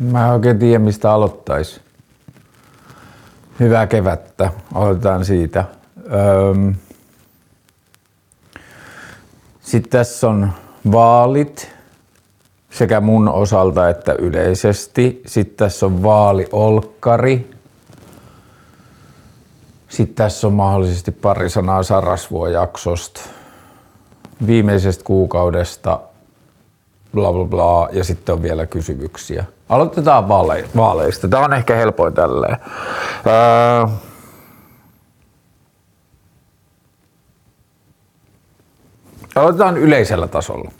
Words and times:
Mä 0.00 0.26
en 0.26 0.32
oikein 0.32 0.58
tiedä, 0.58 0.78
mistä 0.78 1.12
aloittaisi. 1.12 1.80
Hyvää 3.60 3.86
kevättä. 3.86 4.52
Aloitetaan 4.74 5.24
siitä. 5.24 5.64
Öm. 6.50 6.74
Sitten 9.60 9.90
tässä 9.90 10.28
on 10.28 10.52
vaalit 10.92 11.76
sekä 12.70 13.00
mun 13.00 13.28
osalta 13.28 13.88
että 13.88 14.12
yleisesti. 14.18 15.22
Sitten 15.26 15.56
tässä 15.56 15.86
on 15.86 16.02
vaaliolkkari. 16.02 17.50
Sitten 19.88 20.14
tässä 20.14 20.46
on 20.46 20.52
mahdollisesti 20.52 21.12
pari 21.12 21.50
sanaa 21.50 21.82
Sarasvuo-jaksosta, 21.82 23.20
viimeisestä 24.46 25.04
kuukaudesta, 25.04 26.00
bla 27.14 27.32
bla 27.32 27.44
bla, 27.44 27.88
ja 27.92 28.04
sitten 28.04 28.32
on 28.34 28.42
vielä 28.42 28.66
kysymyksiä. 28.66 29.44
Aloitetaan 29.68 30.28
vaale- 30.28 30.68
vaaleista. 30.76 31.28
Tämä 31.28 31.44
on 31.44 31.52
ehkä 31.52 31.74
helpoin 31.76 32.14
tälleen. 32.14 32.56
Öö, 33.26 33.86
aloitetaan 39.36 39.76
yleisellä 39.76 40.28
tasolla. 40.28 40.70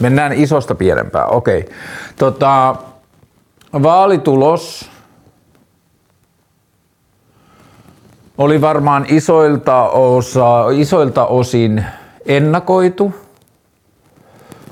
Mennään 0.00 0.32
isosta 0.32 0.74
pienempään. 0.74 1.30
Okei. 1.30 1.68
Tota, 2.16 2.76
vaalitulos 3.82 4.90
oli 8.38 8.60
varmaan 8.60 9.06
isoilta, 9.08 9.88
osa, 9.88 10.70
isoilta 10.70 11.26
osin 11.26 11.84
ennakoitu. 12.26 13.14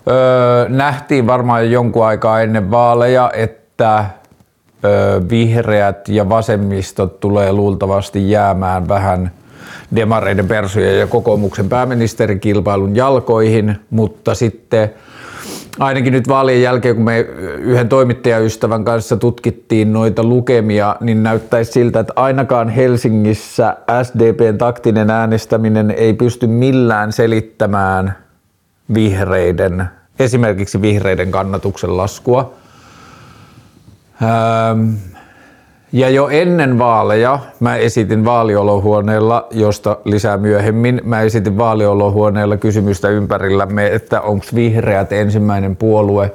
Öö, 0.09 0.69
nähtiin 0.69 1.27
varmaan 1.27 1.71
jonkun 1.71 2.07
aikaa 2.07 2.41
ennen 2.41 2.71
vaaleja, 2.71 3.31
että 3.35 3.60
öö, 3.81 5.21
vihreät 5.31 6.09
ja 6.09 6.29
vasemmistot 6.29 7.21
tulee 7.21 7.53
luultavasti 7.53 8.31
jäämään 8.31 8.89
vähän 8.89 9.31
demareiden 9.97 10.49
persujen 10.49 10.99
ja 10.99 11.07
kokoomuksen 11.07 11.69
pääministerikilpailun 11.69 12.97
jalkoihin, 12.97 13.77
mutta 13.91 14.35
sitten 14.35 14.91
ainakin 15.79 16.13
nyt 16.13 16.29
vaalien 16.29 16.63
jälkeen, 16.63 16.97
kun 16.97 17.05
me 17.05 17.21
yhden 17.59 17.89
toimittajaystävän 17.89 18.85
kanssa 18.85 19.17
tutkittiin 19.17 19.93
noita 19.93 20.25
lukemia, 20.25 20.97
niin 21.01 21.23
näyttäisi 21.23 21.73
siltä, 21.73 22.01
että 22.01 22.13
ainakaan 22.17 22.69
Helsingissä 22.69 23.77
SDPn 24.03 24.59
taktinen 24.59 25.11
äänestäminen 25.11 25.91
ei 25.91 26.15
pysty 26.15 26.47
millään 26.47 27.13
selittämään 27.13 28.15
vihreiden, 28.95 29.85
esimerkiksi 30.19 30.83
vihreiden 30.83 31.31
kannatuksen 31.31 31.97
laskua. 31.97 32.60
Ähm, 34.23 34.95
ja 35.93 36.11
jo 36.11 36.29
ennen 36.29 36.79
vaaleja 36.79 37.39
mä 37.61 37.77
esitin 37.77 38.25
vaaliolohuoneella, 38.25 39.47
josta 39.51 39.97
lisää 40.05 40.37
myöhemmin, 40.37 41.01
mä 41.05 41.21
esitin 41.21 41.59
vaaliolohuoneella 41.59 42.57
kysymystä 42.57 43.09
ympärillämme, 43.09 43.87
että 43.87 44.21
onko 44.21 44.47
vihreät 44.55 45.13
ensimmäinen 45.13 45.77
puolue, 45.77 46.33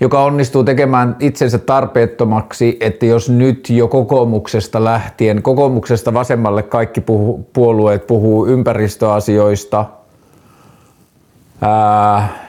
joka 0.00 0.24
onnistuu 0.24 0.64
tekemään 0.64 1.16
itsensä 1.20 1.58
tarpeettomaksi, 1.58 2.76
että 2.80 3.06
jos 3.06 3.30
nyt 3.30 3.70
jo 3.70 3.88
kokoomuksesta 3.88 4.84
lähtien, 4.84 5.42
kokoomuksesta 5.42 6.14
vasemmalle 6.14 6.62
kaikki 6.62 7.00
puhu, 7.00 7.48
puolueet 7.52 8.06
puhuu 8.06 8.46
ympäristöasioista, 8.46 9.86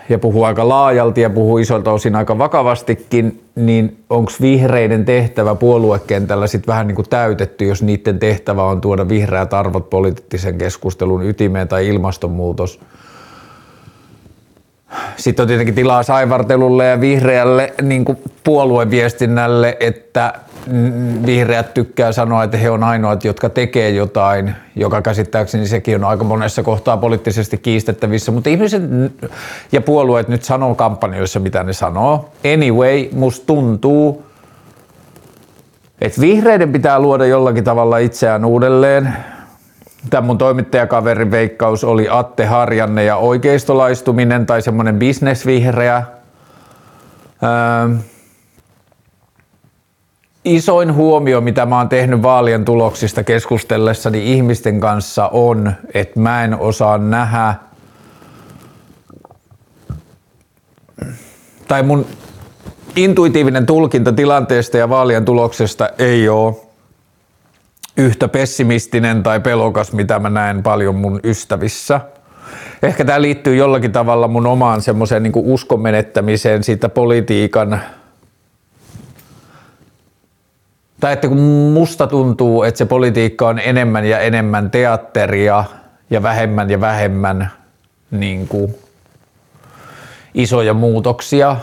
ja 0.10 0.20
puhuu 0.20 0.44
aika 0.44 0.70
laajalti 0.70 1.22
ja 1.22 1.30
puhuu 1.30 1.58
isolta 1.58 1.92
osin 1.92 2.16
aika 2.16 2.38
vakavastikin, 2.38 3.44
niin 3.56 4.04
onko 4.10 4.32
vihreiden 4.42 5.06
tehtävä 5.06 5.56
puoluekentällä 5.56 6.48
sitten 6.48 6.68
vähän 6.68 6.88
niin 6.88 6.96
kuin 6.96 7.10
täytetty, 7.10 7.66
jos 7.66 7.84
niiden 7.84 8.20
tehtävä 8.20 8.64
on 8.64 8.82
tuoda 8.82 9.10
vihreät 9.10 9.54
arvot 9.54 9.90
poliittisen 9.90 10.58
keskustelun 10.58 11.24
ytimeen 11.24 11.68
tai 11.68 11.88
ilmastonmuutos? 11.88 12.80
Sitten 15.18 15.44
on 15.44 15.48
tietenkin 15.48 15.76
tilaa 15.76 16.04
saivartelulle 16.04 16.86
ja 16.86 17.02
vihreälle 17.02 17.74
niin 17.82 18.06
kuin 18.06 18.18
puolueviestinnälle, 18.44 19.78
että 19.80 20.34
vihreät 21.26 21.74
tykkää 21.74 22.12
sanoa, 22.12 22.44
että 22.44 22.58
he 22.58 22.70
on 22.70 22.84
ainoat, 22.84 23.24
jotka 23.24 23.50
tekee 23.50 23.90
jotain, 23.90 24.56
joka 24.76 25.02
käsittääkseni 25.02 25.68
sekin 25.68 25.96
on 25.96 26.04
aika 26.04 26.24
monessa 26.24 26.64
kohtaa 26.64 26.98
poliittisesti 26.98 27.58
kiistettävissä, 27.58 28.32
mutta 28.32 28.50
ihmiset 28.50 28.84
ja 29.72 29.82
puolueet 29.82 30.28
nyt 30.28 30.44
sanoo 30.44 30.76
kampanjoissa, 30.76 31.40
mitä 31.40 31.64
ne 31.64 31.74
sanoo. 31.74 32.30
Anyway, 32.54 33.10
musta 33.12 33.46
tuntuu, 33.46 34.24
että 36.02 36.22
vihreiden 36.22 36.72
pitää 36.72 37.00
luoda 37.00 37.26
jollakin 37.26 37.64
tavalla 37.64 37.98
itseään 37.98 38.46
uudelleen. 38.46 39.14
Tämä 40.10 40.28
mun 40.28 40.38
toimittajakaverin 40.38 41.32
veikkaus 41.32 41.84
oli 41.84 42.08
Atte 42.10 42.46
Harjanne 42.46 43.04
ja 43.04 43.16
oikeistolaistuminen 43.16 44.46
tai 44.46 44.62
semmoinen 44.62 45.00
bisnesvihreä. 45.00 46.04
Öö, 47.44 47.96
isoin 50.46 50.94
huomio, 50.94 51.42
mitä 51.42 51.66
mä 51.66 51.78
oon 51.78 51.90
tehnyt 51.90 52.22
vaalien 52.22 52.66
tuloksista 52.66 53.24
keskustellessani 53.24 54.34
ihmisten 54.34 54.80
kanssa 54.80 55.28
on, 55.28 55.74
että 55.94 56.20
mä 56.20 56.44
en 56.44 56.60
osaa 56.60 56.98
nähdä 56.98 57.56
tai 61.68 61.84
mun 61.84 62.06
intuitiivinen 62.96 63.66
tulkinta 63.66 64.12
tilanteesta 64.12 64.78
ja 64.78 64.90
vaalien 64.90 65.26
tuloksesta 65.26 65.90
ei 65.98 66.30
ole 66.30 66.56
yhtä 67.98 68.28
pessimistinen 68.28 69.24
tai 69.24 69.40
pelokas, 69.40 69.94
mitä 69.94 70.20
mä 70.20 70.30
näen 70.30 70.64
paljon 70.64 70.96
mun 70.96 71.20
ystävissä. 71.24 72.02
Ehkä 72.84 73.06
tämä 73.06 73.22
liittyy 73.22 73.56
jollakin 73.56 73.92
tavalla 73.92 74.28
mun 74.28 74.48
omaan 74.48 74.82
semmoiseen 74.82 75.24
niin 75.24 75.34
uskon 75.36 75.82
menettämiseen 75.82 76.64
siitä 76.64 76.90
politiikan 76.90 77.82
tai 81.00 81.14
että 81.14 81.28
kun 81.28 81.42
musta 81.74 82.08
tuntuu, 82.08 82.64
että 82.64 82.78
se 82.78 82.86
politiikka 82.86 83.48
on 83.48 83.60
enemmän 83.60 84.06
ja 84.06 84.20
enemmän 84.20 84.72
teatteria 84.72 85.64
ja 86.10 86.24
vähemmän 86.24 86.70
ja 86.70 86.82
vähemmän 86.82 87.52
niin 88.12 88.48
kuin 88.48 88.76
isoja 90.34 90.74
muutoksia, 90.74 91.58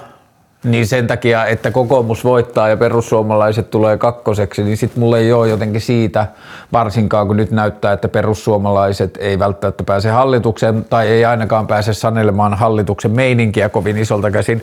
niin 0.64 0.86
sen 0.86 1.06
takia, 1.06 1.46
että 1.46 1.70
kokoomus 1.70 2.24
voittaa 2.24 2.68
ja 2.68 2.76
perussuomalaiset 2.76 3.70
tulee 3.70 3.98
kakkoseksi, 3.98 4.62
niin 4.62 4.76
sitten 4.76 5.00
mulle 5.00 5.18
ei 5.18 5.32
ole 5.32 5.48
jotenkin 5.48 5.80
siitä, 5.80 6.26
varsinkaan 6.72 7.26
kun 7.26 7.36
nyt 7.36 7.50
näyttää, 7.50 7.92
että 7.92 8.08
perussuomalaiset 8.08 9.18
ei 9.20 9.38
välttämättä 9.38 9.84
pääse 9.84 10.10
hallitukseen 10.10 10.84
tai 10.90 11.08
ei 11.08 11.24
ainakaan 11.24 11.66
pääse 11.66 11.94
sanelemaan 11.94 12.54
hallituksen 12.54 13.10
meininkiä 13.10 13.68
kovin 13.68 13.98
isolta 13.98 14.30
käsin, 14.30 14.62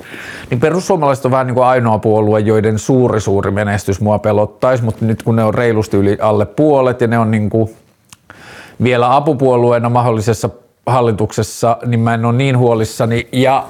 niin 0.50 0.59
perussuomalaiset 0.59 1.25
on 1.25 1.31
vähän 1.31 1.47
niin 1.47 1.56
kuin 1.56 1.66
ainoa 1.66 2.00
puolue, 2.00 2.40
joiden 2.40 2.80
suuri 2.80 3.22
suuri 3.22 3.52
menestys 3.52 4.02
mua 4.02 4.19
pelottaisi, 4.19 4.84
mutta 4.84 5.06
nyt 5.06 5.24
kun 5.24 5.36
ne 5.36 5.44
on 5.44 5.53
reilusti 5.53 5.97
yli 5.97 6.18
alle 6.22 6.46
puolet 6.46 7.02
ja 7.02 7.07
ne 7.07 7.19
on 7.19 7.31
niin 7.31 7.50
kuin 7.50 7.75
vielä 8.84 9.16
apupuolueena 9.16 9.90
mahdollisessa 9.90 10.50
hallituksessa, 10.86 11.78
niin 11.86 12.00
mä 12.00 12.13
en 12.13 12.25
ole 12.25 12.36
niin 12.36 12.57
huolissani. 12.57 13.28
Ja 13.31 13.66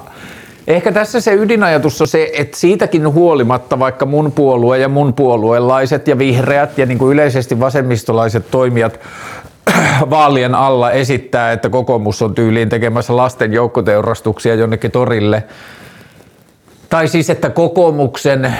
Ehkä 0.68 0.92
tässä 0.92 1.20
se 1.20 1.34
ydinajatus 1.34 2.00
on 2.00 2.08
se, 2.08 2.30
että 2.32 2.56
siitäkin 2.56 3.12
huolimatta 3.12 3.78
vaikka 3.78 4.06
mun 4.06 4.32
puolue 4.32 4.78
ja 4.78 4.88
mun 4.88 5.14
puolueenlaiset 5.14 6.08
ja 6.08 6.18
vihreät 6.18 6.78
ja 6.78 6.86
niin 6.86 6.98
kuin 6.98 7.12
yleisesti 7.12 7.60
vasemmistolaiset 7.60 8.50
toimijat 8.50 9.00
vaalien 10.10 10.54
alla 10.54 10.90
esittää, 10.90 11.52
että 11.52 11.68
kokoomus 11.68 12.22
on 12.22 12.34
tyyliin 12.34 12.68
tekemässä 12.68 13.16
lasten 13.16 13.52
joukkoteurastuksia 13.52 14.54
jonnekin 14.54 14.90
torille. 14.90 15.44
Tai 16.88 17.08
siis, 17.08 17.30
että 17.30 17.50
kokoomuksen 17.50 18.54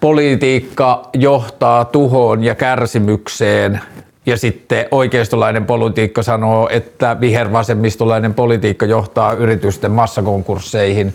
politiikka 0.00 1.08
johtaa 1.12 1.84
tuhoon 1.84 2.44
ja 2.44 2.54
kärsimykseen 2.54 3.80
ja 4.26 4.36
sitten 4.36 4.86
oikeistolainen 4.90 5.66
politiikka 5.66 6.22
sanoo, 6.22 6.68
että 6.72 7.16
vihervasemmistolainen 7.20 8.34
politiikka 8.34 8.86
johtaa 8.86 9.32
yritysten 9.32 9.90
massakonkursseihin 9.90 11.14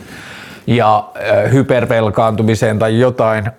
ja 0.67 1.09
hypervelkaantumiseen 1.51 2.79
tai 2.79 2.99
jotain, 2.99 3.51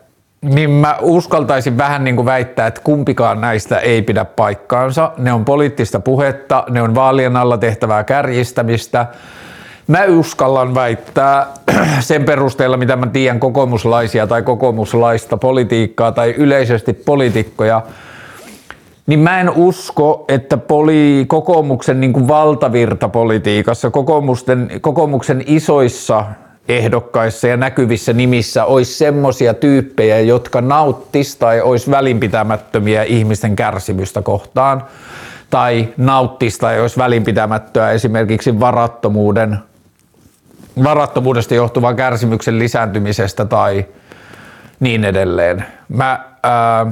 niin 0.42 0.70
mä 0.70 0.96
uskaltaisin 1.00 1.78
vähän 1.78 2.04
niin 2.04 2.16
kuin 2.16 2.26
väittää, 2.26 2.66
että 2.66 2.80
kumpikaan 2.84 3.40
näistä 3.40 3.78
ei 3.78 4.02
pidä 4.02 4.24
paikkaansa. 4.24 5.12
Ne 5.18 5.32
on 5.32 5.44
poliittista 5.44 6.00
puhetta, 6.00 6.64
ne 6.70 6.82
on 6.82 6.94
vaalien 6.94 7.36
alla 7.36 7.58
tehtävää 7.58 8.04
kärjistämistä. 8.04 9.06
Mä 9.86 10.04
uskallan 10.08 10.74
väittää 10.74 11.46
sen 12.00 12.24
perusteella, 12.24 12.76
mitä 12.76 12.96
mä 12.96 13.06
tiedän 13.06 13.40
kokoomuslaisia 13.40 14.26
tai 14.26 14.42
kokoomuslaista 14.42 15.36
politiikkaa 15.36 16.12
tai 16.12 16.30
yleisesti 16.30 16.92
poliitikkoja, 16.92 17.82
niin 19.10 19.20
mä 19.20 19.40
en 19.40 19.50
usko, 19.50 20.24
että 20.28 20.56
poli, 20.56 21.24
kokoomuksen 21.28 22.00
niin 22.00 22.12
kuin 22.12 22.28
valtavirtapolitiikassa, 22.28 23.90
kokoomuksen, 23.90 24.70
kokoomuksen 24.80 25.44
isoissa 25.46 26.24
ehdokkaissa 26.68 27.48
ja 27.48 27.56
näkyvissä 27.56 28.12
nimissä 28.12 28.64
olisi 28.64 28.94
semmoisia 28.94 29.54
tyyppejä, 29.54 30.20
jotka 30.20 30.60
nauttis 30.60 31.36
tai 31.36 31.60
olisi 31.60 31.90
välinpitämättömiä 31.90 33.02
ihmisten 33.02 33.56
kärsimystä 33.56 34.22
kohtaan 34.22 34.84
tai 35.50 35.88
nauttis 35.96 36.58
tai 36.58 36.80
olisi 36.80 36.98
välinpitämättöä 36.98 37.90
esimerkiksi 37.90 38.60
varattomuuden, 38.60 39.58
varattomuudesta 40.84 41.54
johtuvan 41.54 41.96
kärsimyksen 41.96 42.58
lisääntymisestä 42.58 43.44
tai 43.44 43.86
niin 44.80 45.04
edelleen. 45.04 45.64
Mä 45.88 46.24
ää, 46.42 46.86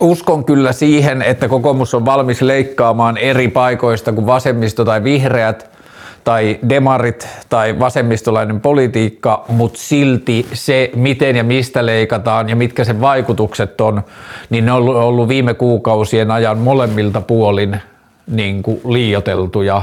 uskon 0.00 0.44
kyllä 0.44 0.72
siihen, 0.72 1.22
että 1.22 1.48
kokoomus 1.48 1.94
on 1.94 2.04
valmis 2.04 2.42
leikkaamaan 2.42 3.16
eri 3.16 3.48
paikoista 3.48 4.12
kuin 4.12 4.26
vasemmisto 4.26 4.84
tai 4.84 5.04
vihreät 5.04 5.76
tai 6.24 6.58
demarit 6.68 7.28
tai 7.48 7.78
vasemmistolainen 7.78 8.60
politiikka, 8.60 9.44
mutta 9.48 9.78
silti 9.78 10.46
se, 10.52 10.90
miten 10.94 11.36
ja 11.36 11.44
mistä 11.44 11.86
leikataan 11.86 12.48
ja 12.48 12.56
mitkä 12.56 12.84
sen 12.84 13.00
vaikutukset 13.00 13.80
on, 13.80 14.02
niin 14.50 14.66
ne 14.66 14.72
on 14.72 14.88
ollut 14.88 15.28
viime 15.28 15.54
kuukausien 15.54 16.30
ajan 16.30 16.58
molemmilta 16.58 17.20
puolin 17.20 17.80
niin 18.26 18.62
kuin 18.62 18.80
liioteltuja 18.88 19.82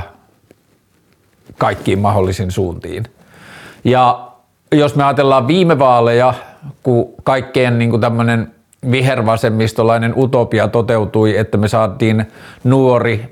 kaikkiin 1.58 2.00
mahdollisiin 2.00 2.52
suuntiin. 2.52 3.04
Ja 3.84 4.28
jos 4.72 4.96
me 4.96 5.04
ajatellaan 5.04 5.48
viime 5.48 5.80
vaaleja, 5.80 6.34
kun 6.84 7.14
kaikkeen 7.24 7.80
niin 7.80 7.90
kuin 7.90 8.02
tämmöinen 8.02 8.53
vihervasemmistolainen 8.92 10.14
utopia 10.18 10.68
toteutui, 10.68 11.38
että 11.38 11.58
me 11.58 11.68
saatiin 11.68 12.26
nuori 12.64 13.30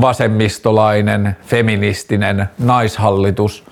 vasemmistolainen, 0.00 1.36
feministinen 1.42 2.46
naishallitus 2.58 3.64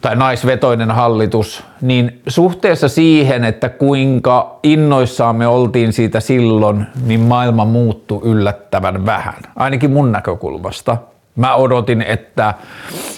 tai 0.00 0.16
naisvetoinen 0.16 0.90
hallitus, 0.90 1.64
niin 1.80 2.20
suhteessa 2.26 2.88
siihen, 2.88 3.44
että 3.44 3.68
kuinka 3.68 4.58
innoissaan 4.62 5.36
me 5.36 5.46
oltiin 5.46 5.92
siitä 5.92 6.20
silloin, 6.20 6.86
niin 7.06 7.20
maailma 7.20 7.64
muuttui 7.64 8.20
yllättävän 8.24 9.06
vähän, 9.06 9.42
ainakin 9.56 9.90
mun 9.90 10.12
näkökulmasta. 10.12 10.96
Mä 11.38 11.54
odotin, 11.54 12.02
että 12.02 12.54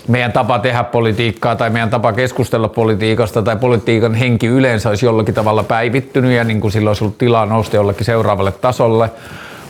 meidän 0.09 0.33
tapa 0.33 0.59
tehdä 0.59 0.85
politiikkaa 0.85 1.57
tai 1.57 1.71
meidän 1.71 1.91
tapa 1.91 2.13
keskustella 2.13 2.69
politiikasta 2.69 3.43
tai 3.43 3.57
politiikan 3.57 4.15
henki 4.15 4.47
yleensä 4.47 4.89
olisi 4.89 5.07
jollakin 5.07 5.35
tavalla 5.35 5.63
päivittynyt 5.63 6.33
ja 6.33 6.45
niin 6.45 6.61
kuin 6.61 6.73
silloin 6.73 6.91
olisi 6.91 7.05
ollut 7.05 7.19
tilaa 7.19 7.47
nousta 7.47 7.77
jollekin 7.77 8.05
seuraavalle 8.05 8.53
tasolle. 8.53 9.11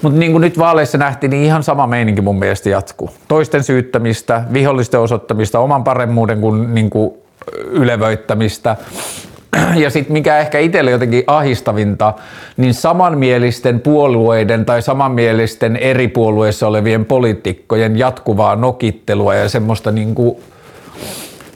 Mutta 0.02 0.18
niin 0.18 0.32
kuin 0.32 0.40
nyt 0.40 0.58
vaaleissa 0.58 0.98
nähtiin, 0.98 1.30
niin 1.30 1.44
ihan 1.44 1.62
sama 1.62 1.86
meininki 1.86 2.20
mun 2.20 2.38
mielestä 2.38 2.68
jatkuu. 2.68 3.10
Toisten 3.28 3.64
syyttämistä, 3.64 4.42
vihollisten 4.52 5.00
osoittamista, 5.00 5.58
oman 5.58 5.84
paremmuuden 5.84 6.40
kuin, 6.40 6.74
niin 6.74 6.90
kuin 6.90 7.14
ylevöittämistä. 7.70 8.76
Ja 9.76 9.90
sitten 9.90 10.12
mikä 10.12 10.38
ehkä 10.38 10.58
itselle 10.58 10.90
jotenkin 10.90 11.24
ahistavinta, 11.26 12.14
niin 12.56 12.74
samanmielisten 12.74 13.80
puolueiden 13.80 14.64
tai 14.64 14.82
samanmielisten 14.82 15.76
eri 15.76 16.08
puolueissa 16.08 16.66
olevien 16.66 17.04
poliitikkojen 17.04 17.98
jatkuvaa 17.98 18.56
nokittelua 18.56 19.34
ja 19.34 19.48
semmoista 19.48 19.90
niin 19.90 20.14
kuin 20.14 20.36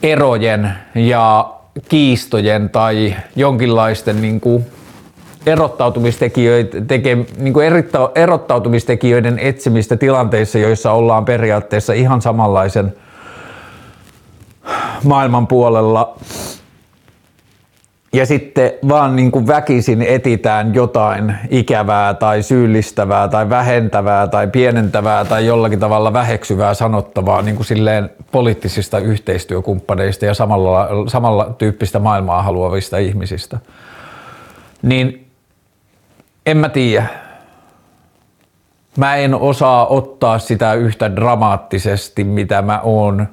erojen 0.02 0.72
ja 0.94 1.54
kiistojen 1.88 2.70
tai 2.70 3.14
jonkinlaisten 3.36 4.22
niin 4.22 4.40
kuin 4.40 4.64
erottautumistekijöiden, 5.46 6.86
teke, 6.86 7.18
niin 7.38 7.52
kuin 7.52 7.66
erottautumistekijöiden 8.14 9.38
etsimistä 9.38 9.96
tilanteissa, 9.96 10.58
joissa 10.58 10.92
ollaan 10.92 11.24
periaatteessa 11.24 11.92
ihan 11.92 12.22
samanlaisen 12.22 12.94
maailman 15.04 15.46
puolella. 15.46 16.16
Ja 18.14 18.26
sitten 18.26 18.72
vaan 18.88 19.16
niin 19.16 19.30
kuin 19.30 19.46
väkisin 19.46 20.02
etitään 20.02 20.74
jotain 20.74 21.34
ikävää 21.50 22.14
tai 22.14 22.42
syyllistävää 22.42 23.28
tai 23.28 23.48
vähentävää 23.50 24.28
tai 24.28 24.46
pienentävää 24.46 25.24
tai 25.24 25.46
jollakin 25.46 25.80
tavalla 25.80 26.12
väheksyvää 26.12 26.74
sanottavaa 26.74 27.42
niin 27.42 27.56
kuin 27.56 27.66
silleen 27.66 28.10
poliittisista 28.32 28.98
yhteistyökumppaneista 28.98 30.24
ja 30.24 30.34
samalla, 30.34 30.88
samalla 31.08 31.54
tyyppistä 31.58 31.98
maailmaa 31.98 32.42
haluavista 32.42 32.98
ihmisistä. 32.98 33.58
Niin 34.82 35.26
en 36.46 36.56
mä 36.56 36.68
tiedä. 36.68 37.06
Mä 38.96 39.16
en 39.16 39.34
osaa 39.34 39.86
ottaa 39.86 40.38
sitä 40.38 40.74
yhtä 40.74 41.16
dramaattisesti, 41.16 42.24
mitä 42.24 42.62
mä 42.62 42.80
oon 42.82 43.28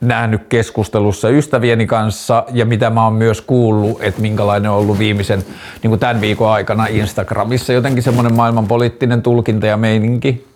nähnyt 0.00 0.42
keskustelussa 0.48 1.28
ystävieni 1.28 1.86
kanssa 1.86 2.44
ja 2.52 2.66
mitä 2.66 2.90
mä 2.90 3.04
oon 3.04 3.12
myös 3.12 3.40
kuullut, 3.40 4.02
että 4.02 4.20
minkälainen 4.20 4.70
on 4.70 4.76
ollut 4.76 4.98
viimeisen 4.98 5.44
niin 5.82 5.88
kuin 5.88 6.00
tämän 6.00 6.20
viikon 6.20 6.50
aikana 6.50 6.86
Instagramissa 6.86 7.72
jotenkin 7.72 8.02
semmoinen 8.02 8.34
maailmanpoliittinen 8.34 9.22
tulkinta 9.22 9.66
ja 9.66 9.76
meininki. 9.76 10.46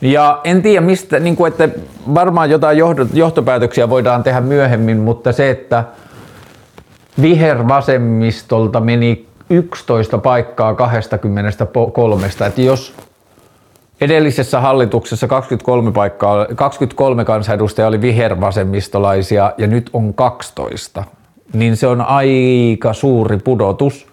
Ja 0.00 0.40
en 0.44 0.62
tiedä 0.62 0.80
mistä, 0.80 1.18
niin 1.18 1.36
kuin, 1.36 1.52
että 1.52 1.68
varmaan 2.14 2.50
jotain 2.50 2.78
johtopäätöksiä 3.12 3.88
voidaan 3.88 4.22
tehdä 4.22 4.40
myöhemmin, 4.40 4.98
mutta 4.98 5.32
se, 5.32 5.50
että 5.50 5.84
vihervasemmistolta 7.22 8.80
meni 8.80 9.26
11 9.50 10.18
paikkaa 10.18 10.74
23. 10.74 12.26
Että 12.46 12.62
jos 12.62 12.94
edellisessä 14.00 14.60
hallituksessa 14.60 15.28
23, 15.28 15.92
paikkaa, 15.92 16.46
23 16.54 17.24
kansanedustajaa 17.24 17.88
oli 17.88 18.00
vihervasemmistolaisia 18.00 19.52
ja 19.58 19.66
nyt 19.66 19.90
on 19.92 20.14
12, 20.14 21.04
niin 21.52 21.76
se 21.76 21.86
on 21.86 22.00
aika 22.00 22.92
suuri 22.92 23.38
pudotus. 23.38 24.06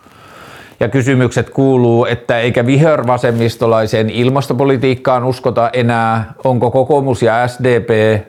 Ja 0.79 0.89
kysymykset 0.89 1.49
kuuluu, 1.49 2.05
että 2.05 2.39
eikä 2.39 2.65
vihervasemmistolaiseen 2.65 4.09
ilmastopolitiikkaan 4.09 5.23
uskota 5.23 5.69
enää, 5.73 6.33
onko 6.43 6.71
kokoomus 6.71 7.21
ja 7.21 7.47
SDP 7.47 8.21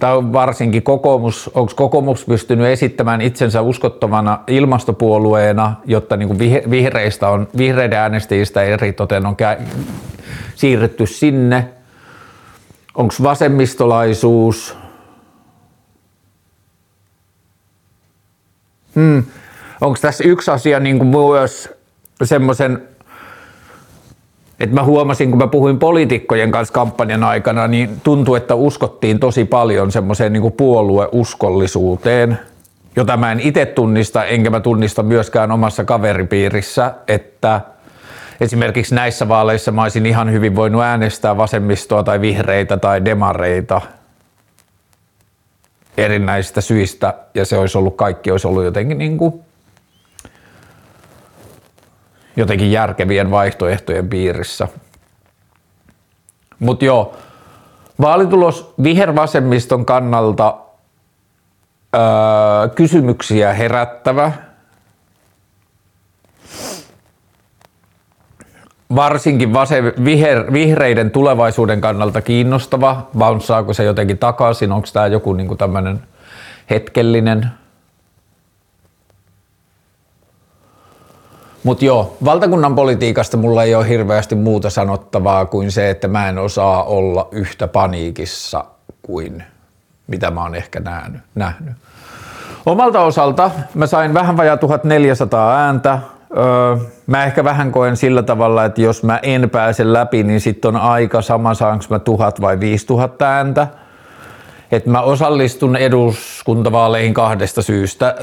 tai 0.00 0.16
varsinkin 0.32 0.82
kokoomus, 0.82 1.50
onko 1.54 1.72
kokoomus 1.76 2.24
pystynyt 2.24 2.66
esittämään 2.66 3.20
itsensä 3.20 3.60
uskottavana 3.60 4.38
ilmastopuolueena, 4.46 5.74
jotta 5.84 6.16
niin 6.16 6.28
kuin 6.28 6.38
vihreistä 6.70 7.28
on, 7.28 7.48
vihreiden 7.56 7.98
äänestäjistä 7.98 8.62
eri 8.62 8.92
toten 8.92 9.26
on 9.26 9.36
siirretty 10.54 11.06
sinne? 11.06 11.68
Onko 12.94 13.14
vasemmistolaisuus? 13.22 14.76
Hmm. 18.94 19.24
Onko 19.80 19.98
tässä 20.00 20.24
yksi 20.24 20.50
asia 20.50 20.80
niin 20.80 20.98
kuin 20.98 21.08
myös 21.08 21.68
semmoisen 22.24 22.88
et 24.60 24.72
mä 24.72 24.84
huomasin, 24.84 25.30
kun 25.30 25.38
mä 25.38 25.46
puhuin 25.46 25.78
poliitikkojen 25.78 26.50
kanssa 26.50 26.74
kampanjan 26.74 27.24
aikana, 27.24 27.68
niin 27.68 28.00
tuntui, 28.04 28.36
että 28.36 28.54
uskottiin 28.54 29.20
tosi 29.20 29.44
paljon 29.44 29.92
semmoiseen 29.92 30.32
niin 30.32 30.52
puolueuskollisuuteen, 30.52 32.38
jota 32.96 33.16
mä 33.16 33.32
en 33.32 33.40
itse 33.40 33.66
tunnista, 33.66 34.24
enkä 34.24 34.50
mä 34.50 34.60
tunnista 34.60 35.02
myöskään 35.02 35.52
omassa 35.52 35.84
kaveripiirissä, 35.84 36.94
että 37.08 37.60
esimerkiksi 38.40 38.94
näissä 38.94 39.28
vaaleissa 39.28 39.72
mä 39.72 39.82
olisin 39.82 40.06
ihan 40.06 40.32
hyvin 40.32 40.56
voinut 40.56 40.82
äänestää 40.82 41.36
vasemmistoa 41.36 42.02
tai 42.02 42.20
vihreitä 42.20 42.76
tai 42.76 43.04
demareita 43.04 43.80
erinäisistä 45.96 46.60
syistä, 46.60 47.14
ja 47.34 47.44
se 47.44 47.58
olisi 47.58 47.78
ollut, 47.78 47.96
kaikki 47.96 48.30
olisi 48.30 48.46
ollut 48.46 48.64
jotenkin 48.64 48.98
niin 48.98 49.18
kuin 49.18 49.44
jotenkin 52.36 52.72
järkevien 52.72 53.30
vaihtoehtojen 53.30 54.08
piirissä. 54.08 54.68
Mutta 56.58 56.84
joo, 56.84 57.16
vaalitulos 58.00 58.74
vihervasemmiston 58.82 59.84
kannalta 59.84 60.56
öö, 61.94 62.68
kysymyksiä 62.74 63.52
herättävä. 63.52 64.32
Varsinkin 68.94 69.52
vase, 69.52 69.84
viher, 70.04 70.52
vihreiden 70.52 71.10
tulevaisuuden 71.10 71.80
kannalta 71.80 72.22
kiinnostava. 72.22 73.06
Bounceaako 73.18 73.72
se 73.72 73.84
jotenkin 73.84 74.18
takaisin? 74.18 74.72
Onko 74.72 74.88
tämä 74.92 75.06
joku 75.06 75.32
niinku 75.32 75.56
tämmöinen 75.56 76.02
hetkellinen 76.70 77.50
Mutta 81.64 81.84
joo, 81.84 82.16
valtakunnan 82.24 82.74
politiikasta 82.74 83.36
mulla 83.36 83.62
ei 83.62 83.74
ole 83.74 83.88
hirveästi 83.88 84.34
muuta 84.34 84.70
sanottavaa 84.70 85.46
kuin 85.46 85.72
se, 85.72 85.90
että 85.90 86.08
mä 86.08 86.28
en 86.28 86.38
osaa 86.38 86.82
olla 86.84 87.28
yhtä 87.32 87.68
paniikissa 87.68 88.64
kuin 89.02 89.44
mitä 90.06 90.30
mä 90.30 90.42
oon 90.42 90.54
ehkä 90.54 90.80
nähnyt. 91.34 91.74
Omalta 92.66 93.00
osalta 93.00 93.50
mä 93.74 93.86
sain 93.86 94.14
vähän 94.14 94.36
vajaa 94.36 94.56
1400 94.56 95.56
ääntä. 95.56 95.98
Öö, 96.36 96.76
mä 97.06 97.24
ehkä 97.24 97.44
vähän 97.44 97.72
koen 97.72 97.96
sillä 97.96 98.22
tavalla, 98.22 98.64
että 98.64 98.80
jos 98.80 99.02
mä 99.02 99.18
en 99.22 99.50
pääse 99.50 99.92
läpi, 99.92 100.22
niin 100.22 100.40
sitten 100.40 100.68
on 100.68 100.82
aika 100.82 101.22
sama, 101.22 101.54
saanko 101.54 101.84
mä 101.90 101.98
tuhat 101.98 102.40
vai 102.40 102.60
viisi 102.60 102.86
tuhatta 102.86 103.24
ääntä. 103.24 103.66
Että 104.72 104.90
mä 104.90 105.00
osallistun 105.00 105.76
eduskuntavaaleihin 105.76 107.14
kahdesta 107.14 107.62
syystä. 107.62 108.16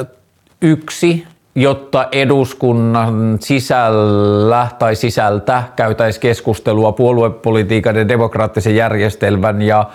Yksi, 0.61 1.27
jotta 1.55 2.07
eduskunnan 2.11 3.37
sisällä 3.39 4.67
tai 4.79 4.95
sisältä 4.95 5.63
käytäisiin 5.75 6.21
keskustelua 6.21 6.91
puoluepolitiikan 6.91 7.95
ja 7.95 8.07
demokraattisen 8.07 8.75
järjestelmän 8.75 9.61
ja 9.61 9.85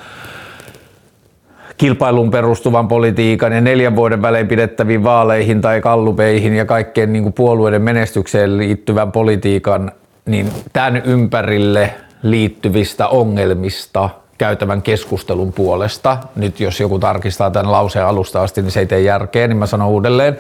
kilpailun 1.77 2.31
perustuvan 2.31 2.89
politiikan 2.89 3.53
ja 3.53 3.61
neljän 3.61 3.97
vuoden 3.97 4.23
välein 4.23 4.49
pidettäviin 4.49 5.05
vaaleihin 5.05 5.61
tai 5.61 5.81
kallupeihin 5.81 6.55
ja 6.55 6.65
kaikkeen 6.65 7.13
niin 7.13 7.23
kuin 7.23 7.33
puolueiden 7.33 7.83
menestykseen 7.83 8.59
liittyvän 8.59 9.13
politiikan, 9.13 9.93
niin 10.27 10.51
tämän 10.73 11.03
ympärille 11.05 11.95
liittyvistä 12.23 13.09
ongelmista 13.09 14.11
käytävän 14.39 14.83
keskustelun 14.83 15.53
puolesta. 15.53 16.19
Nyt 16.37 16.61
jos 16.61 16.81
joku 16.81 16.99
tarkistaa 16.99 17.51
tämän 17.51 17.73
lauseen 17.73 18.07
alusta 18.07 18.43
asti, 18.43 18.63
niin 18.63 18.71
se 18.71 18.81
ei 18.81 18.87
tee 18.87 19.01
järkeä, 19.01 19.49
niin 19.49 19.57
mä 19.57 19.67
sanon 19.67 19.89
uudelleen. 19.89 20.39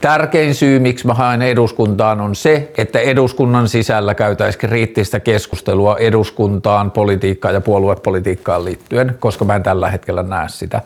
Tärkein 0.00 0.54
syy, 0.54 0.78
miksi 0.78 1.06
mä 1.06 1.14
haen 1.14 1.42
eduskuntaan, 1.42 2.20
on 2.20 2.34
se, 2.34 2.72
että 2.78 2.98
eduskunnan 2.98 3.68
sisällä 3.68 4.14
käytäisiin 4.14 4.60
kriittistä 4.60 5.20
keskustelua 5.20 5.96
eduskuntaan, 5.96 6.90
politiikkaan 6.90 7.54
ja 7.54 7.60
puoluepolitiikkaan 7.60 8.64
liittyen, 8.64 9.16
koska 9.20 9.44
mä 9.44 9.56
en 9.56 9.62
tällä 9.62 9.90
hetkellä 9.90 10.22
näe 10.22 10.48
sitä. 10.48 10.82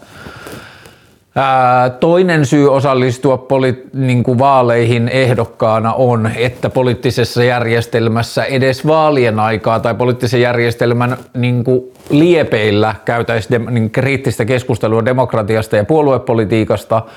Ää, 1.34 1.90
toinen 1.90 2.46
syy 2.46 2.72
osallistua 2.72 3.36
poli- 3.36 3.88
niin 3.92 4.22
kuin 4.22 4.38
vaaleihin 4.38 5.08
ehdokkaana 5.08 5.92
on, 5.92 6.30
että 6.36 6.70
poliittisessa 6.70 7.44
järjestelmässä 7.44 8.44
edes 8.44 8.86
vaalien 8.86 9.40
aikaa 9.40 9.80
tai 9.80 9.94
poliittisen 9.94 10.40
järjestelmän 10.40 11.16
niin 11.34 11.64
kuin 11.64 11.82
liepeillä 12.10 12.94
käytäisiin 13.04 13.66
de- 13.66 13.70
niin 13.70 13.90
kriittistä 13.90 14.44
keskustelua 14.44 15.04
demokratiasta 15.04 15.76
ja 15.76 15.84
puoluepolitiikasta– 15.84 17.02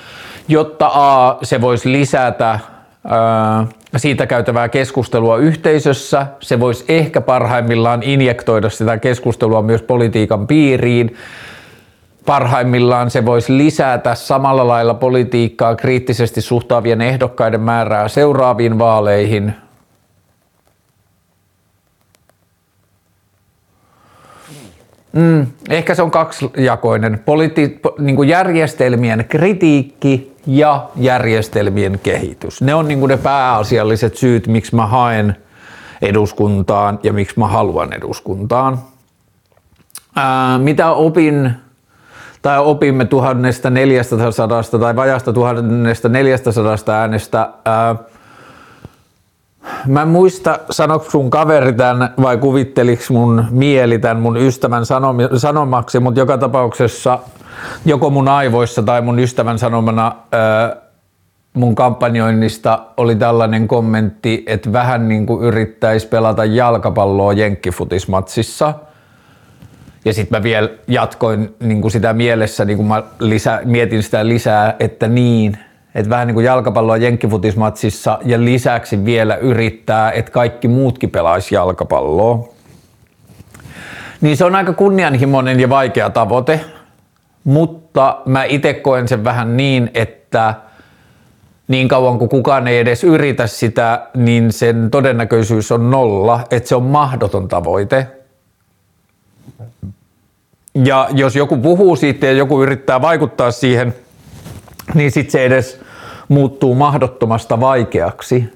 jotta 0.48 0.92
A, 0.94 1.38
se 1.44 1.62
voisi 1.62 1.92
lisätä 1.92 2.60
siitä 3.98 4.26
käytävää 4.26 4.70
keskustelua 4.70 5.38
yhteisössä, 5.38 6.28
se 6.40 6.60
voisi 6.60 6.86
ehkä 6.88 7.22
parhaimmillaan 7.22 8.04
injektoida 8.04 8.70
sitä 8.70 8.98
keskustelua 8.98 9.62
myös 9.62 9.82
politiikan 9.82 10.48
piiriin, 10.48 11.16
parhaimmillaan 12.26 13.12
se 13.12 13.26
voisi 13.26 13.58
lisätä 13.58 14.16
samalla 14.16 14.68
lailla 14.68 14.94
politiikkaa 14.94 15.76
kriittisesti 15.76 16.42
suhtaavien 16.42 17.02
ehdokkaiden 17.02 17.62
määrää 17.62 18.08
seuraaviin 18.08 18.80
vaaleihin, 18.80 19.54
Mm, 25.14 25.48
ehkä 25.70 25.96
se 25.96 26.02
on 26.02 26.12
kaksijakoinen. 26.12 27.20
Politi- 27.26 27.80
niin 28.00 28.16
kuin 28.16 28.30
järjestelmien 28.30 29.26
kritiikki 29.30 30.34
ja 30.48 30.90
järjestelmien 30.96 32.00
kehitys. 32.04 32.62
Ne 32.62 32.76
on 32.76 32.88
niin 32.88 33.08
ne 33.08 33.18
pääasialliset 33.18 34.18
syyt, 34.18 34.48
miksi 34.48 34.76
mä 34.76 34.88
haen 34.88 35.36
eduskuntaan 36.02 37.00
ja 37.04 37.14
miksi 37.14 37.40
mä 37.40 37.48
haluan 37.48 37.94
eduskuntaan. 37.94 38.80
Ää, 40.16 40.58
mitä 40.58 40.92
opin 40.92 41.52
tai 42.42 42.60
opimme 42.60 43.06
1400 43.06 44.64
tai 44.80 44.96
vajasta 44.96 45.34
1400 45.34 46.96
äänestä. 46.96 47.50
Ää, 47.66 47.96
Mä 49.88 50.02
en 50.02 50.08
muista, 50.08 50.60
sanoiko 50.70 51.10
sun 51.10 51.30
kaveri 51.30 51.74
tämän 51.74 52.14
vai 52.22 52.38
kuvitteliks 52.38 53.10
mun 53.10 53.46
mieli 53.50 54.00
tämän 54.00 54.20
mun 54.20 54.38
ystävän 54.38 54.84
sanomaksi, 55.38 56.00
mutta 56.00 56.20
joka 56.20 56.38
tapauksessa 56.38 57.20
joko 57.86 58.10
mun 58.10 58.28
aivoissa 58.28 58.84
tai 58.84 59.02
mun 59.02 59.20
ystävän 59.20 59.60
sanomana 59.60 60.16
mun 61.54 61.76
kampanjoinnista 61.76 62.80
oli 62.98 63.16
tällainen 63.16 63.68
kommentti, 63.68 64.44
että 64.48 64.74
vähän 64.74 65.08
niin 65.08 65.26
kuin 65.26 65.44
yrittäisi 65.44 66.08
pelata 66.08 66.46
jalkapalloa 66.46 67.34
jenkkifutismatsissa. 67.34 68.74
Ja 70.06 70.14
sitten 70.14 70.40
mä 70.40 70.44
vielä 70.44 70.70
jatkoin 70.88 71.56
niin 71.60 71.82
kuin 71.82 71.92
sitä 71.92 72.14
mielessä, 72.14 72.66
niin 72.66 72.78
kuin 72.78 72.88
mä 72.88 73.04
lisä, 73.20 73.62
mietin 73.66 74.04
sitä 74.04 74.28
lisää, 74.28 74.76
että 74.80 75.08
niin, 75.08 75.58
että 75.96 76.10
vähän 76.10 76.28
niin 76.28 76.36
kuin 76.36 76.46
jalkapalloa 76.46 76.98
jenkkifutismatsissa 76.98 78.20
ja 78.26 78.40
lisäksi 78.40 79.06
vielä 79.06 79.36
yrittää, 79.36 80.12
että 80.12 80.32
kaikki 80.32 80.68
muutkin 80.68 81.10
pelaisi 81.10 81.56
jalkapalloa. 81.56 82.50
Niin 84.22 84.38
se 84.38 84.46
on 84.46 84.56
aika 84.56 84.74
kunnianhimoinen 84.74 85.60
ja 85.60 85.70
vaikea 85.70 86.10
tavoite, 86.10 86.62
mutta 87.44 88.22
mä 88.26 88.44
itse 88.44 88.74
koen 88.74 89.08
sen 89.08 89.24
vähän 89.24 89.58
niin, 89.58 89.92
että 89.94 90.54
niin 91.68 91.88
kauan 91.88 92.20
kuin 92.20 92.30
kukaan 92.30 92.68
ei 92.68 92.80
edes 92.80 93.04
yritä 93.04 93.48
sitä, 93.48 94.08
niin 94.16 94.52
sen 94.52 94.92
todennäköisyys 94.92 95.72
on 95.72 95.92
nolla, 95.92 96.40
että 96.52 96.70
se 96.70 96.76
on 96.76 96.84
mahdoton 96.84 97.48
tavoite. 97.48 98.08
Ja 100.76 101.08
jos 101.12 101.36
joku 101.36 101.58
puhuu 101.58 101.96
siitä 101.96 102.26
ja 102.26 102.32
joku 102.32 102.64
yrittää 102.64 103.02
vaikuttaa 103.02 103.52
siihen, 103.52 103.96
niin 104.94 105.12
sitten 105.12 105.32
se 105.32 105.46
edes 105.46 105.83
muuttuu 106.30 106.76
mahdottomasta 106.76 107.60
vaikeaksi. 107.60 108.54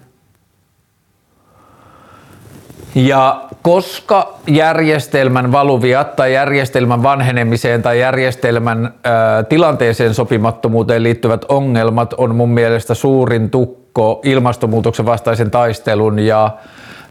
Ja 2.96 3.48
koska 3.62 4.34
järjestelmän 4.48 5.52
valuviat 5.52 6.16
tai 6.16 6.34
järjestelmän 6.34 7.04
vanhenemiseen 7.04 7.82
tai 7.82 8.00
järjestelmän 8.00 8.94
ää, 9.04 9.44
tilanteeseen 9.44 10.14
sopimattomuuteen 10.14 11.04
liittyvät 11.04 11.46
ongelmat 11.50 12.14
on 12.14 12.36
mun 12.36 12.50
mielestä 12.50 12.94
suurin 12.94 13.50
tukko 13.50 14.22
ilmastonmuutoksen 14.24 15.06
vastaisen 15.06 15.52
taistelun 15.52 16.20
ja 16.20 16.52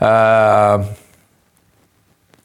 ää, 0.00 0.78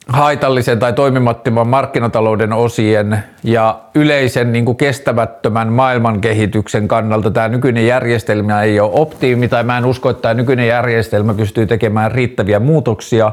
haitallisen 0.08 0.78
tai 0.78 0.92
toimimattoman 0.92 1.66
markkinatalouden 1.66 2.52
osien 2.52 3.18
ja 3.44 3.80
yleisen 3.94 4.52
niin 4.52 4.64
kuin 4.64 4.76
kestämättömän 4.76 5.72
maailmankehityksen 5.72 6.88
kannalta 6.88 7.30
tämä 7.30 7.48
nykyinen 7.48 7.86
järjestelmä 7.86 8.62
ei 8.62 8.80
ole 8.80 8.90
optiimi 8.94 9.48
tai 9.48 9.64
mä 9.64 9.78
en 9.78 9.84
usko, 9.84 10.10
että 10.10 10.22
tämä 10.22 10.34
nykyinen 10.34 10.66
järjestelmä 10.66 11.34
pystyy 11.34 11.66
tekemään 11.66 12.12
riittäviä 12.12 12.60
muutoksia. 12.60 13.32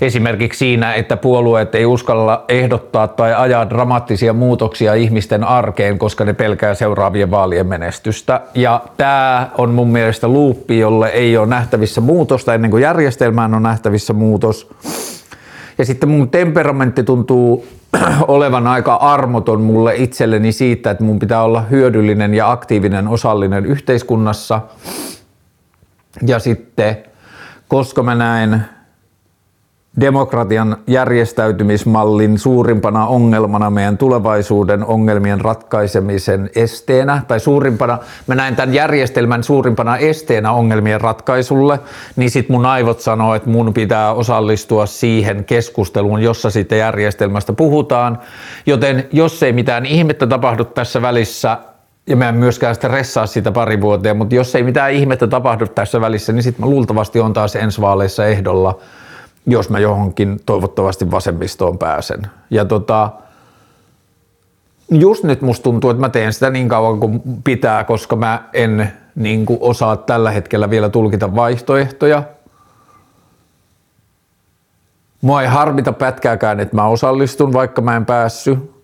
Esimerkiksi 0.00 0.58
siinä, 0.58 0.94
että 0.94 1.16
puolueet 1.16 1.74
ei 1.74 1.86
uskalla 1.86 2.44
ehdottaa 2.48 3.08
tai 3.08 3.34
ajaa 3.34 3.70
dramaattisia 3.70 4.32
muutoksia 4.32 4.94
ihmisten 4.94 5.44
arkeen, 5.44 5.98
koska 5.98 6.24
ne 6.24 6.32
pelkää 6.32 6.74
seuraavien 6.74 7.30
vaalien 7.30 7.66
menestystä. 7.66 8.40
Ja 8.54 8.80
tämä 8.96 9.50
on 9.58 9.70
mun 9.70 9.88
mielestä 9.88 10.28
luuppi, 10.28 10.78
jolle 10.78 11.08
ei 11.08 11.36
ole 11.36 11.46
nähtävissä 11.46 12.00
muutosta 12.00 12.54
ennen 12.54 12.70
kuin 12.70 12.82
järjestelmään 12.82 13.54
on 13.54 13.62
nähtävissä 13.62 14.12
muutos. 14.12 14.70
Ja 15.78 15.84
sitten 15.84 16.08
mun 16.08 16.30
temperamentti 16.30 17.02
tuntuu 17.02 17.66
olevan 18.28 18.66
aika 18.66 18.94
armoton 18.94 19.60
mulle 19.60 19.96
itselleni 19.96 20.52
siitä, 20.52 20.90
että 20.90 21.04
mun 21.04 21.18
pitää 21.18 21.42
olla 21.42 21.60
hyödyllinen 21.60 22.34
ja 22.34 22.50
aktiivinen 22.50 23.08
osallinen 23.08 23.66
yhteiskunnassa. 23.66 24.60
Ja 26.26 26.38
sitten, 26.38 26.96
koska 27.68 28.02
mä 28.02 28.14
näen 28.14 28.64
demokratian 30.00 30.76
järjestäytymismallin 30.86 32.38
suurimpana 32.38 33.06
ongelmana 33.06 33.70
meidän 33.70 33.98
tulevaisuuden 33.98 34.84
ongelmien 34.84 35.40
ratkaisemisen 35.40 36.50
esteenä, 36.56 37.22
tai 37.28 37.40
suurimpana, 37.40 37.98
mä 38.26 38.34
näen 38.34 38.56
tämän 38.56 38.74
järjestelmän 38.74 39.44
suurimpana 39.44 39.96
esteenä 39.96 40.52
ongelmien 40.52 41.00
ratkaisulle, 41.00 41.80
niin 42.16 42.30
sit 42.30 42.48
mun 42.48 42.66
aivot 42.66 43.00
sanoo, 43.00 43.34
että 43.34 43.50
mun 43.50 43.74
pitää 43.74 44.12
osallistua 44.12 44.86
siihen 44.86 45.44
keskusteluun, 45.44 46.22
jossa 46.22 46.50
sitten 46.50 46.78
järjestelmästä 46.78 47.52
puhutaan, 47.52 48.18
joten 48.66 49.08
jos 49.12 49.42
ei 49.42 49.52
mitään 49.52 49.86
ihmettä 49.86 50.26
tapahdu 50.26 50.64
tässä 50.64 51.02
välissä, 51.02 51.58
ja 52.08 52.16
mä 52.16 52.28
en 52.28 52.34
myöskään 52.34 52.74
sitä 52.74 52.88
ressaa 52.88 53.26
sitä 53.26 53.52
pari 53.52 53.80
vuoteen, 53.80 54.16
mutta 54.16 54.34
jos 54.34 54.54
ei 54.54 54.62
mitään 54.62 54.92
ihmettä 54.92 55.26
tapahdu 55.26 55.66
tässä 55.66 56.00
välissä, 56.00 56.32
niin 56.32 56.42
sitten 56.42 56.66
mä 56.66 56.70
luultavasti 56.70 57.20
on 57.20 57.32
taas 57.32 57.56
ensi 57.56 57.80
vaaleissa 57.80 58.26
ehdolla– 58.26 58.78
jos 59.46 59.70
mä 59.70 59.78
johonkin 59.78 60.40
toivottavasti 60.46 61.10
vasemmistoon 61.10 61.78
pääsen. 61.78 62.26
Ja 62.50 62.64
tota, 62.64 63.10
just 64.90 65.24
nyt 65.24 65.42
musta 65.42 65.62
tuntuu, 65.62 65.90
että 65.90 66.00
mä 66.00 66.08
teen 66.08 66.32
sitä 66.32 66.50
niin 66.50 66.68
kauan 66.68 67.00
kuin 67.00 67.22
pitää, 67.44 67.84
koska 67.84 68.16
mä 68.16 68.48
en 68.52 68.92
niin 69.14 69.46
kuin 69.46 69.58
osaa 69.60 69.96
tällä 69.96 70.30
hetkellä 70.30 70.70
vielä 70.70 70.88
tulkita 70.88 71.34
vaihtoehtoja. 71.34 72.22
Mua 75.20 75.42
ei 75.42 75.48
harmita 75.48 75.92
pätkääkään, 75.92 76.60
että 76.60 76.76
mä 76.76 76.86
osallistun, 76.86 77.52
vaikka 77.52 77.82
mä 77.82 77.96
en 77.96 78.06
päässyt. 78.06 78.76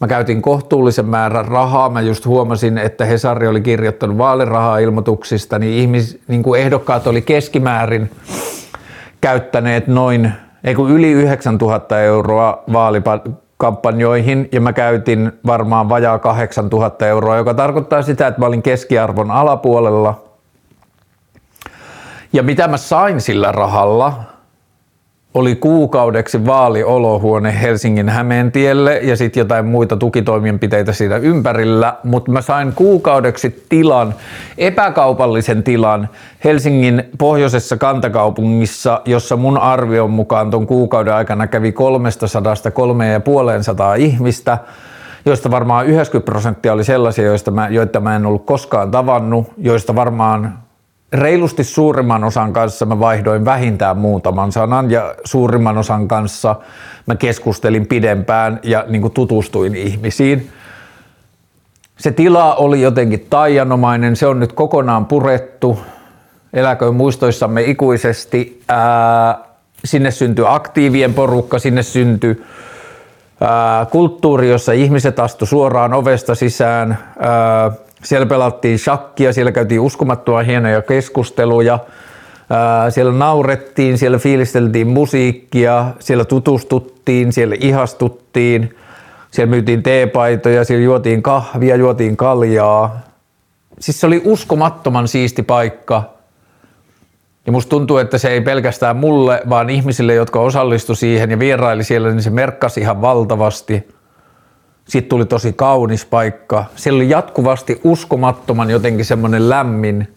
Mä 0.00 0.08
käytin 0.08 0.42
kohtuullisen 0.42 1.06
määrän 1.06 1.44
rahaa. 1.44 1.90
Mä 1.90 2.00
just 2.00 2.26
huomasin, 2.26 2.78
että 2.78 3.04
Hesari 3.04 3.48
oli 3.48 3.60
kirjoittanut 3.60 4.18
vaaliraha-ilmoituksista, 4.18 5.58
niin, 5.58 5.78
ihmis, 5.78 6.20
niin 6.28 6.42
kuin 6.42 6.60
ehdokkaat 6.60 7.06
oli 7.06 7.22
keskimäärin 7.22 8.10
käyttäneet 9.20 9.86
noin, 9.86 10.32
ei 10.64 10.74
kun 10.74 10.90
yli 10.90 11.12
9000 11.12 12.00
euroa 12.00 12.62
vaalikampanjoihin 12.72 14.48
ja 14.52 14.60
mä 14.60 14.72
käytin 14.72 15.32
varmaan 15.46 15.88
vajaa 15.88 16.18
8000 16.18 17.06
euroa, 17.06 17.36
joka 17.36 17.54
tarkoittaa 17.54 18.02
sitä, 18.02 18.26
että 18.26 18.40
mä 18.40 18.46
olin 18.46 18.62
keskiarvon 18.62 19.30
alapuolella. 19.30 20.22
Ja 22.32 22.42
mitä 22.42 22.68
mä 22.68 22.76
sain 22.76 23.20
sillä 23.20 23.52
rahalla, 23.52 24.12
oli 25.38 25.54
kuukaudeksi 25.54 26.46
vaaliolohuone 26.46 27.60
Helsingin 27.62 28.08
Hämeentielle 28.08 28.98
ja 28.98 29.16
sitten 29.16 29.40
jotain 29.40 29.66
muita 29.66 29.96
tukitoimenpiteitä 29.96 30.92
siinä 30.92 31.16
ympärillä, 31.16 31.96
mutta 32.04 32.30
mä 32.30 32.40
sain 32.40 32.72
kuukaudeksi 32.72 33.64
tilan, 33.68 34.14
epäkaupallisen 34.58 35.62
tilan 35.62 36.08
Helsingin 36.44 37.04
pohjoisessa 37.18 37.76
kantakaupungissa, 37.76 39.02
jossa 39.04 39.36
mun 39.36 39.58
arvion 39.58 40.10
mukaan 40.10 40.50
ton 40.50 40.66
kuukauden 40.66 41.14
aikana 41.14 41.46
kävi 41.46 41.72
300 41.72 42.28
350 42.72 43.94
ihmistä, 43.94 44.58
joista 45.26 45.50
varmaan 45.50 45.86
90 45.86 46.30
prosenttia 46.30 46.72
oli 46.72 46.84
sellaisia, 46.84 47.24
joista 47.24 47.50
mä, 47.50 47.68
joita 47.68 48.00
mä 48.00 48.16
en 48.16 48.26
ollut 48.26 48.46
koskaan 48.46 48.90
tavannut, 48.90 49.52
joista 49.58 49.94
varmaan 49.94 50.67
reilusti 51.12 51.64
suurimman 51.64 52.24
osan 52.24 52.52
kanssa 52.52 52.86
mä 52.86 53.00
vaihdoin 53.00 53.44
vähintään 53.44 53.96
muutaman 53.96 54.52
sanan 54.52 54.90
ja 54.90 55.14
suurimman 55.24 55.78
osan 55.78 56.08
kanssa 56.08 56.56
mä 57.06 57.16
keskustelin 57.16 57.86
pidempään 57.86 58.60
ja 58.62 58.84
niin 58.88 59.02
kuin 59.02 59.14
tutustuin 59.14 59.74
ihmisiin. 59.76 60.50
Se 61.98 62.10
tila 62.10 62.54
oli 62.54 62.80
jotenkin 62.80 63.26
taianomainen, 63.30 64.16
se 64.16 64.26
on 64.26 64.40
nyt 64.40 64.52
kokonaan 64.52 65.06
purettu, 65.06 65.80
eläköön 66.52 66.94
muistoissamme 66.94 67.62
ikuisesti. 67.62 68.62
Ää, 68.68 69.38
sinne 69.84 70.10
syntyi 70.10 70.44
aktiivien 70.48 71.14
porukka, 71.14 71.58
sinne 71.58 71.82
syntyi 71.82 72.44
ää, 73.40 73.86
kulttuuri, 73.86 74.50
jossa 74.50 74.72
ihmiset 74.72 75.18
astu 75.18 75.46
suoraan 75.46 75.94
ovesta 75.94 76.34
sisään. 76.34 76.98
Ää, 77.18 77.70
siellä 78.04 78.26
pelattiin 78.26 78.78
shakkia, 78.78 79.32
siellä 79.32 79.52
käytiin 79.52 79.80
uskomattoman 79.80 80.44
hienoja 80.44 80.82
keskusteluja, 80.82 81.78
siellä 82.90 83.12
naurettiin, 83.12 83.98
siellä 83.98 84.18
fiilisteltiin 84.18 84.86
musiikkia, 84.86 85.86
siellä 85.98 86.24
tutustuttiin, 86.24 87.32
siellä 87.32 87.56
ihastuttiin, 87.60 88.76
siellä 89.30 89.50
myytiin 89.50 89.82
teepaitoja, 89.82 90.64
siellä 90.64 90.84
juotiin 90.84 91.22
kahvia, 91.22 91.76
juotiin 91.76 92.16
kaljaa. 92.16 93.00
Siis 93.80 94.00
se 94.00 94.06
oli 94.06 94.22
uskomattoman 94.24 95.08
siisti 95.08 95.42
paikka. 95.42 96.02
Ja 97.46 97.52
musta 97.52 97.70
tuntuu, 97.70 97.98
että 97.98 98.18
se 98.18 98.28
ei 98.28 98.40
pelkästään 98.40 98.96
mulle, 98.96 99.42
vaan 99.48 99.70
ihmisille, 99.70 100.14
jotka 100.14 100.40
osallistu 100.40 100.94
siihen 100.94 101.30
ja 101.30 101.38
vieraili 101.38 101.84
siellä, 101.84 102.10
niin 102.10 102.22
se 102.22 102.30
merkkasi 102.30 102.80
ihan 102.80 103.00
valtavasti– 103.00 103.88
sitten 104.88 105.08
tuli 105.08 105.26
tosi 105.26 105.52
kaunis 105.52 106.04
paikka. 106.04 106.64
Siellä 106.76 106.96
oli 106.96 107.10
jatkuvasti 107.10 107.80
uskomattoman 107.84 108.70
jotenkin 108.70 109.04
semmoinen 109.04 109.48
lämmin 109.48 110.14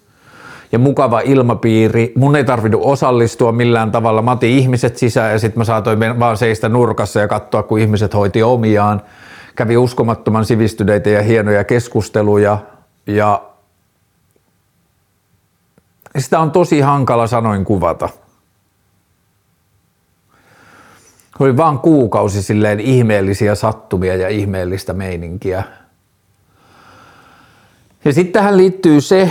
ja 0.72 0.80
mukava 0.80 1.20
ilmapiiri. 1.20 2.14
Mun 2.16 2.36
ei 2.36 2.44
tarvinnut 2.44 2.82
osallistua 2.84 3.52
millään 3.52 3.92
tavalla. 3.92 4.22
Mä 4.22 4.32
otin 4.32 4.50
ihmiset 4.50 4.98
sisään 4.98 5.32
ja 5.32 5.40
sitten 5.40 5.60
mä 5.60 5.64
saatoin 5.64 6.20
vaan 6.20 6.38
seistä 6.38 6.70
nurkassa 6.70 7.20
ja 7.20 7.28
katsoa, 7.28 7.64
kun 7.64 7.80
ihmiset 7.80 8.14
hoiti 8.14 8.44
omiaan. 8.44 9.02
Kävi 9.56 9.78
uskomattoman 9.78 10.46
sivistyneitä 10.46 11.10
ja 11.10 11.22
hienoja 11.22 11.64
keskusteluja 11.64 12.58
ja 13.08 13.42
sitä 16.18 16.40
on 16.40 16.52
tosi 16.52 16.82
hankala 16.82 17.28
sanoin 17.28 17.66
kuvata. 17.66 18.10
Oli 21.44 21.58
vaan 21.58 21.80
kuukausi 21.80 22.44
silleen 22.44 22.80
ihmeellisiä 22.80 23.56
sattumia 23.56 24.16
ja 24.16 24.30
ihmeellistä 24.30 24.94
meininkiä. 24.94 25.64
Ja 28.06 28.14
sitten 28.14 28.34
tähän 28.34 28.58
liittyy 28.58 29.02
se, 29.02 29.30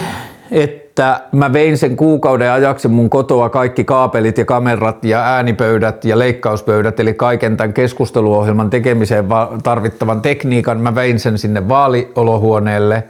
että 0.51 1.21
mä 1.33 1.53
vein 1.53 1.79
sen 1.79 1.97
kuukauden 1.97 2.53
ajaksi 2.53 2.89
mun 2.89 3.11
kotoa 3.11 3.49
kaikki 3.49 3.85
kaapelit 3.85 4.39
ja 4.39 4.45
kamerat 4.45 5.05
ja 5.05 5.25
äänipöydät 5.25 6.05
ja 6.05 6.19
leikkauspöydät, 6.19 7.01
eli 7.01 7.15
kaiken 7.15 7.57
tämän 7.57 7.73
keskusteluohjelman 7.73 8.71
tekemiseen 8.71 9.27
tarvittavan 9.63 10.21
tekniikan. 10.21 10.81
Mä 10.81 10.95
vein 10.95 11.21
sen 11.21 11.39
sinne 11.39 11.69
vaaliolohuoneelle, 11.69 13.05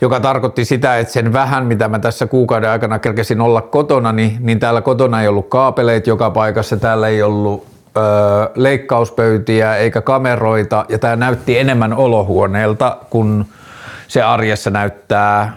joka 0.00 0.20
tarkoitti 0.20 0.64
sitä, 0.64 0.98
että 0.98 1.12
sen 1.12 1.32
vähän, 1.32 1.66
mitä 1.66 1.88
mä 1.88 1.98
tässä 1.98 2.26
kuukauden 2.26 2.70
aikana 2.70 2.98
kerkesin 2.98 3.40
olla 3.40 3.60
kotona, 3.60 4.12
niin, 4.12 4.36
niin 4.40 4.60
täällä 4.60 4.80
kotona 4.80 5.22
ei 5.22 5.28
ollut 5.28 5.48
kaapeleita 5.48 6.10
joka 6.10 6.30
paikassa, 6.30 6.76
täällä 6.76 7.08
ei 7.08 7.22
ollut 7.22 7.73
leikkauspöytiä 8.54 9.76
eikä 9.76 10.00
kameroita 10.00 10.84
ja 10.88 10.98
tämä 10.98 11.16
näytti 11.16 11.58
enemmän 11.58 11.92
olohuoneelta, 11.92 12.96
kun 13.10 13.46
se 14.08 14.22
arjessa 14.22 14.70
näyttää 14.70 15.56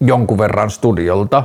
jonkun 0.00 0.38
verran 0.38 0.70
studiolta. 0.70 1.44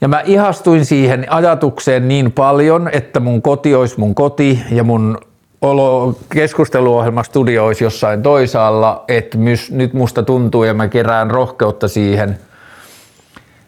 Ja 0.00 0.08
mä 0.08 0.20
ihastuin 0.24 0.84
siihen 0.84 1.32
ajatukseen 1.32 2.08
niin 2.08 2.32
paljon, 2.32 2.90
että 2.92 3.20
mun 3.20 3.42
koti 3.42 3.74
olisi 3.74 4.00
mun 4.00 4.14
koti 4.14 4.62
ja 4.70 4.84
mun 4.84 5.18
olo, 5.60 6.18
keskusteluohjelma 6.32 7.22
studio 7.22 7.66
olisi 7.66 7.84
jossain 7.84 8.22
toisaalla, 8.22 9.04
että 9.08 9.38
mys, 9.38 9.70
nyt 9.70 9.92
musta 9.92 10.22
tuntuu 10.22 10.64
ja 10.64 10.74
mä 10.74 10.88
kerään 10.88 11.30
rohkeutta 11.30 11.88
siihen, 11.88 12.38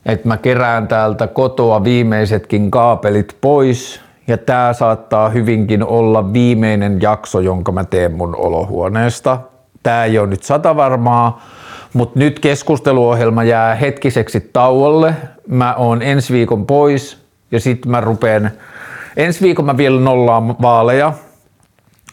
että 0.07 0.29
mä 0.29 0.37
kerään 0.37 0.88
täältä 0.88 1.27
kotoa 1.27 1.85
viimeisetkin 1.85 2.71
kaapelit 2.71 3.37
pois 3.40 4.08
ja 4.29 4.38
tämä 4.38 4.73
saattaa 4.73 5.29
hyvinkin 5.29 5.85
olla 5.85 6.33
viimeinen 6.33 6.99
jakso, 7.03 7.41
jonka 7.41 7.73
mä 7.73 7.85
teen 7.85 8.12
mun 8.12 8.37
olohuoneesta. 8.37 9.38
Tämä 9.83 10.05
ei 10.05 10.19
ole 10.19 10.27
nyt 10.27 10.43
sata 10.43 10.77
varmaa, 10.77 11.47
mutta 11.93 12.19
nyt 12.19 12.41
keskusteluohjelma 12.41 13.45
jää 13.45 13.75
hetkiseksi 13.75 14.51
tauolle. 14.53 15.14
Mä 15.47 15.75
oon 15.75 16.03
ensi 16.03 16.33
viikon 16.33 16.67
pois 16.67 17.25
ja 17.51 17.61
sitten 17.61 17.91
mä 17.91 18.01
rupeen, 18.01 18.51
ensi 19.17 19.41
viikon 19.45 19.64
mä 19.64 19.77
vielä 19.77 20.01
nollaan 20.01 20.62
vaaleja, 20.62 21.12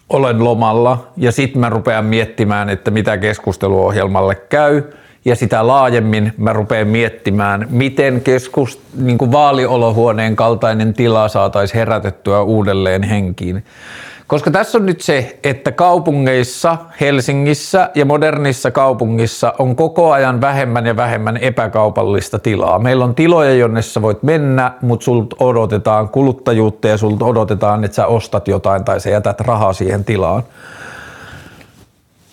olen 0.10 0.44
lomalla 0.44 1.08
ja 1.18 1.32
sitten 1.32 1.60
mä 1.60 1.70
rupean 1.70 2.06
miettimään, 2.06 2.70
että 2.70 2.92
mitä 2.92 3.18
keskusteluohjelmalle 3.18 4.36
käy– 4.36 4.84
ja 5.26 5.36
sitä 5.36 5.68
laajemmin 5.68 6.34
mä 6.38 6.54
rupean 6.54 6.88
miettimään, 6.88 7.68
miten 7.70 8.22
keskus, 8.22 8.82
niin 8.98 9.18
kuin 9.18 9.32
vaaliolohuoneen 9.32 10.36
kaltainen 10.36 10.94
tila 10.94 11.28
saataisiin 11.28 11.80
herätettyä 11.80 12.42
uudelleen 12.42 13.04
henkiin. 13.04 13.64
Koska 14.28 14.52
tässä 14.52 14.78
on 14.78 14.86
nyt 14.86 15.02
se, 15.02 15.40
että 15.44 15.72
kaupungeissa, 15.72 16.78
Helsingissä 17.02 17.90
ja 17.96 18.06
modernissa 18.06 18.72
kaupungissa 18.72 19.54
on 19.60 19.76
koko 19.76 20.12
ajan 20.12 20.42
vähemmän 20.42 20.86
ja 20.86 20.96
vähemmän 20.96 21.38
epäkaupallista 21.38 22.40
tilaa. 22.40 22.80
Meillä 22.80 23.06
on 23.06 23.16
tiloja, 23.16 23.54
jonne 23.54 23.82
sä 23.82 24.02
voit 24.02 24.24
mennä, 24.24 24.72
mutta 24.82 25.04
sulta 25.04 25.36
odotetaan 25.40 26.10
kuluttajuutta 26.10 26.88
ja 26.88 26.98
sulta 26.98 27.26
odotetaan, 27.26 27.84
että 27.84 27.96
sä 27.96 28.08
ostat 28.08 28.48
jotain 28.48 28.84
tai 28.84 29.00
sä 29.00 29.10
jätät 29.10 29.42
rahaa 29.42 29.74
siihen 29.74 30.06
tilaan. 30.06 30.44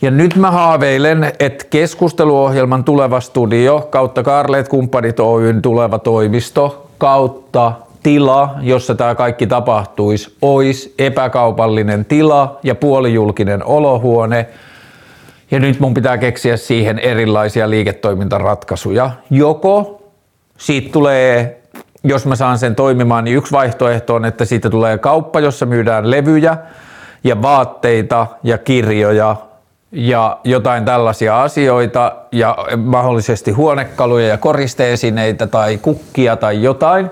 Ja 0.03 0.11
nyt 0.11 0.37
mä 0.37 0.51
haaveilen, 0.51 1.33
että 1.39 1.65
keskusteluohjelman 1.71 2.85
tuleva 2.85 3.21
studio 3.21 3.89
kautta 3.91 4.23
Karleet 4.23 4.69
Kumppanit 4.69 5.21
Oyn 5.21 5.63
tuleva 5.63 5.99
toimisto 5.99 6.91
kautta 6.99 7.73
tila, 8.03 8.55
jossa 8.61 8.95
tämä 8.95 9.15
kaikki 9.15 9.47
tapahtuisi, 9.47 10.37
olisi 10.43 10.95
epäkaupallinen 10.99 12.05
tila 12.05 12.59
ja 12.63 12.75
puolijulkinen 12.75 13.65
olohuone. 13.65 14.49
Ja 15.51 15.61
nyt 15.61 15.81
mun 15.81 15.95
pitää 15.95 16.19
keksiä 16.19 16.57
siihen 16.57 16.99
erilaisia 16.99 17.71
liiketoimintaratkaisuja. 17.71 19.11
Joko 19.31 20.03
siitä 20.59 20.93
tulee, 20.93 21.61
jos 22.05 22.27
mä 22.27 22.37
saan 22.37 22.59
sen 22.59 22.75
toimimaan, 22.75 23.25
niin 23.25 23.37
yksi 23.37 23.53
vaihtoehto 23.53 24.15
on, 24.15 24.25
että 24.25 24.45
siitä 24.45 24.71
tulee 24.71 24.99
kauppa, 24.99 25.41
jossa 25.41 25.67
myydään 25.67 26.11
levyjä 26.11 26.57
ja 27.25 27.43
vaatteita 27.43 28.27
ja 28.43 28.59
kirjoja 28.59 29.37
ja 29.93 30.41
jotain 30.45 30.85
tällaisia 30.85 31.43
asioita 31.43 32.13
ja 32.33 32.57
mahdollisesti 32.77 33.51
huonekaluja 33.51 34.29
ja 34.29 34.39
koristeesineitä 34.39 35.47
tai 35.47 35.79
kukkia 35.79 36.37
tai 36.37 36.63
jotain, 36.63 37.11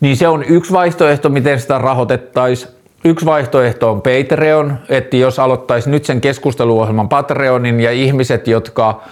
niin 0.00 0.16
se 0.16 0.28
on 0.28 0.44
yksi 0.44 0.72
vaihtoehto, 0.72 1.28
miten 1.28 1.60
sitä 1.60 1.78
rahoitettaisiin. 1.78 2.74
Yksi 3.04 3.26
vaihtoehto 3.26 3.90
on 3.90 4.02
Patreon, 4.02 4.78
että 4.88 5.16
jos 5.16 5.38
aloittaisi 5.38 5.90
nyt 5.90 6.04
sen 6.04 6.20
keskusteluohjelman 6.20 7.08
Patreonin 7.08 7.80
ja 7.80 7.92
ihmiset, 7.92 8.48
jotka 8.48 9.02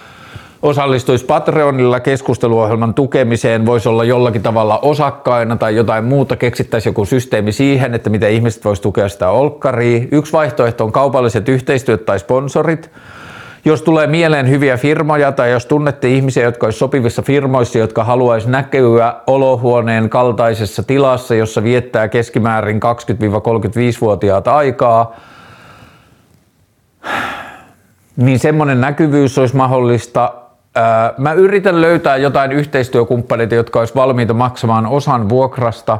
osallistuisi 0.63 1.25
Patreonilla 1.25 1.99
keskusteluohjelman 1.99 2.93
tukemiseen, 2.93 3.65
voisi 3.65 3.89
olla 3.89 4.03
jollakin 4.03 4.41
tavalla 4.41 4.79
osakkaina 4.79 5.55
tai 5.55 5.75
jotain 5.75 6.03
muuta, 6.03 6.35
keksittäisi 6.35 6.89
joku 6.89 7.05
systeemi 7.05 7.51
siihen, 7.51 7.93
että 7.93 8.09
miten 8.09 8.31
ihmiset 8.31 8.65
voisi 8.65 8.81
tukea 8.81 9.09
sitä 9.09 9.29
olkkaria. 9.29 10.01
Yksi 10.11 10.33
vaihtoehto 10.33 10.83
on 10.83 10.91
kaupalliset 10.91 11.49
yhteistyöt 11.49 12.05
tai 12.05 12.19
sponsorit. 12.19 12.91
Jos 13.65 13.81
tulee 13.81 14.07
mieleen 14.07 14.49
hyviä 14.49 14.77
firmoja 14.77 15.31
tai 15.31 15.51
jos 15.51 15.65
tunnette 15.65 16.09
ihmisiä, 16.09 16.43
jotka 16.43 16.67
olisivat 16.67 16.79
sopivissa 16.79 17.21
firmoissa, 17.21 17.79
jotka 17.79 18.03
haluaisi 18.03 18.49
näkyä 18.49 19.15
olohuoneen 19.27 20.09
kaltaisessa 20.09 20.83
tilassa, 20.83 21.35
jossa 21.35 21.63
viettää 21.63 22.07
keskimäärin 22.07 22.79
20-35-vuotiaat 22.83 24.47
aikaa, 24.47 25.15
niin 28.17 28.39
semmoinen 28.39 28.81
näkyvyys 28.81 29.37
olisi 29.37 29.55
mahdollista 29.55 30.33
Mä 31.17 31.33
yritän 31.33 31.81
löytää 31.81 32.17
jotain 32.17 32.51
yhteistyökumppaneita, 32.51 33.55
jotka 33.55 33.79
olisi 33.79 33.95
valmiita 33.95 34.33
maksamaan 34.33 34.87
osan 34.87 35.29
vuokrasta 35.29 35.99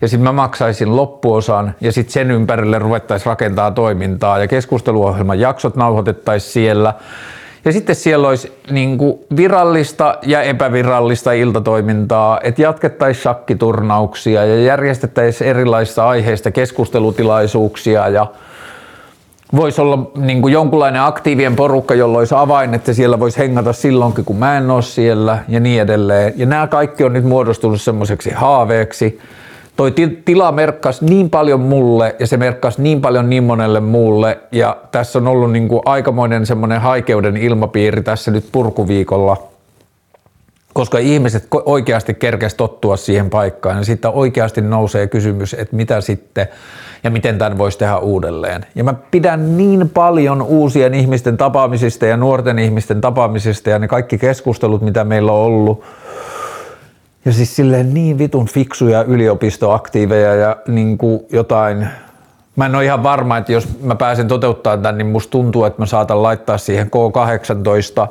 ja 0.00 0.08
sitten 0.08 0.24
mä 0.24 0.32
maksaisin 0.32 0.96
loppuosan 0.96 1.74
ja 1.80 1.92
sitten 1.92 2.12
sen 2.12 2.30
ympärille 2.30 2.78
ruvettaisiin 2.78 3.26
rakentaa 3.26 3.70
toimintaa 3.70 4.38
ja 4.38 4.48
keskusteluohjelman 4.48 5.40
jaksot 5.40 5.76
nauhoitettaisiin 5.76 6.52
siellä. 6.52 6.94
Ja 7.64 7.72
sitten 7.72 7.96
siellä 7.96 8.28
olisi 8.28 8.58
niin 8.70 8.98
virallista 9.36 10.18
ja 10.22 10.42
epävirallista 10.42 11.32
iltatoimintaa, 11.32 12.40
että 12.42 12.62
jatkettaisiin 12.62 13.22
shakkiturnauksia 13.22 14.44
ja 14.44 14.62
järjestettäisiin 14.62 15.50
erilaisista 15.50 16.08
aiheista 16.08 16.50
keskustelutilaisuuksia 16.50 18.08
ja 18.08 18.26
voisi 19.56 19.80
olla 19.80 20.10
niin 20.16 20.42
kuin 20.42 20.52
jonkunlainen 20.52 21.02
aktiivien 21.02 21.56
porukka, 21.56 21.94
jolla 21.94 22.18
olisi 22.18 22.34
avain, 22.34 22.74
että 22.74 22.92
siellä 22.92 23.20
voisi 23.20 23.38
hengata 23.38 23.72
silloinkin, 23.72 24.24
kun 24.24 24.36
mä 24.36 24.56
en 24.56 24.70
ole 24.70 24.82
siellä 24.82 25.38
ja 25.48 25.60
niin 25.60 25.82
edelleen. 25.82 26.32
Ja 26.36 26.46
nämä 26.46 26.66
kaikki 26.66 27.04
on 27.04 27.12
nyt 27.12 27.24
muodostunut 27.24 27.80
semmoiseksi 27.80 28.30
haaveeksi. 28.30 29.20
Toi 29.76 29.94
tila 30.24 30.52
merkkasi 30.52 31.04
niin 31.04 31.30
paljon 31.30 31.60
mulle 31.60 32.16
ja 32.18 32.26
se 32.26 32.36
merkkasi 32.36 32.82
niin 32.82 33.00
paljon 33.00 33.30
niin 33.30 33.44
monelle 33.44 33.80
muulle 33.80 34.38
ja 34.52 34.76
tässä 34.92 35.18
on 35.18 35.28
ollut 35.28 35.52
niin 35.52 35.68
kuin 35.68 35.82
aikamoinen 35.84 36.46
semmoinen 36.46 36.80
haikeuden 36.80 37.36
ilmapiiri 37.36 38.02
tässä 38.02 38.30
nyt 38.30 38.48
purkuviikolla– 38.52 39.36
koska 40.74 40.98
ihmiset 40.98 41.46
oikeasti 41.64 42.14
kerkes 42.14 42.54
tottua 42.54 42.96
siihen 42.96 43.30
paikkaan 43.30 43.76
ja 43.76 43.84
sitten 43.84 44.10
oikeasti 44.10 44.60
nousee 44.60 45.06
kysymys, 45.06 45.54
että 45.54 45.76
mitä 45.76 46.00
sitten 46.00 46.48
ja 47.04 47.10
miten 47.10 47.38
tämän 47.38 47.58
voisi 47.58 47.78
tehdä 47.78 47.96
uudelleen. 47.96 48.66
Ja 48.74 48.84
mä 48.84 48.94
pidän 49.10 49.56
niin 49.56 49.90
paljon 49.94 50.42
uusien 50.42 50.94
ihmisten 50.94 51.36
tapaamisista 51.36 52.06
ja 52.06 52.16
nuorten 52.16 52.58
ihmisten 52.58 53.00
tapaamisista 53.00 53.70
ja 53.70 53.78
ne 53.78 53.88
kaikki 53.88 54.18
keskustelut, 54.18 54.82
mitä 54.82 55.04
meillä 55.04 55.32
on 55.32 55.38
ollut. 55.38 55.84
Ja 57.24 57.32
siis 57.32 57.56
silleen 57.56 57.94
niin 57.94 58.18
vitun 58.18 58.46
fiksuja 58.46 59.02
yliopistoaktiiveja 59.02 60.34
ja 60.34 60.56
niin 60.68 60.98
kuin 60.98 61.20
jotain 61.32 61.88
Mä 62.56 62.66
en 62.66 62.74
ole 62.74 62.84
ihan 62.84 63.02
varma, 63.02 63.36
että 63.36 63.52
jos 63.52 63.68
mä 63.82 63.94
pääsen 63.94 64.28
toteuttamaan 64.28 64.82
tämän, 64.82 64.98
niin 64.98 65.06
musta 65.06 65.30
tuntuu, 65.30 65.64
että 65.64 65.82
mä 65.82 65.86
saatan 65.86 66.22
laittaa 66.22 66.58
siihen 66.58 66.86
K18, 66.86 68.08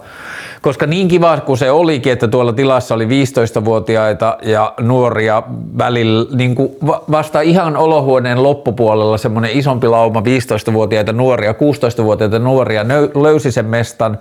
koska 0.61 0.85
niin 0.85 1.07
kiva 1.07 1.37
kuin 1.37 1.57
se 1.57 1.71
olikin, 1.71 2.13
että 2.13 2.27
tuolla 2.27 2.53
tilassa 2.53 2.95
oli 2.95 3.05
15-vuotiaita 3.05 4.37
ja 4.41 4.73
nuoria 4.79 5.43
välillä, 5.77 6.25
niin 6.35 6.55
kuin 6.55 6.71
vasta 7.11 7.41
ihan 7.41 7.77
olohuoneen 7.77 8.43
loppupuolella 8.43 9.17
semmoinen 9.17 9.51
isompi 9.51 9.87
lauma 9.87 10.19
15-vuotiaita 10.19 11.13
nuoria, 11.13 11.51
16-vuotiaita 11.51 12.39
nuoria 12.39 12.85
löysi 13.21 13.51
sen 13.51 13.65
mestan. 13.65 14.19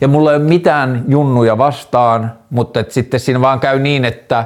Ja 0.00 0.08
mulla 0.08 0.30
ei 0.30 0.36
ole 0.36 0.44
mitään 0.44 1.04
junnuja 1.08 1.58
vastaan, 1.58 2.32
mutta 2.50 2.84
sitten 2.88 3.20
siinä 3.20 3.40
vaan 3.40 3.60
käy 3.60 3.78
niin, 3.78 4.04
että 4.04 4.44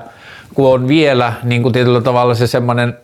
kun 0.54 0.72
on 0.72 0.88
vielä 0.88 1.32
niin 1.42 1.62
kuin 1.62 1.72
tietyllä 1.72 2.00
tavalla 2.00 2.34
se 2.34 2.46
semmoinen 2.46 2.96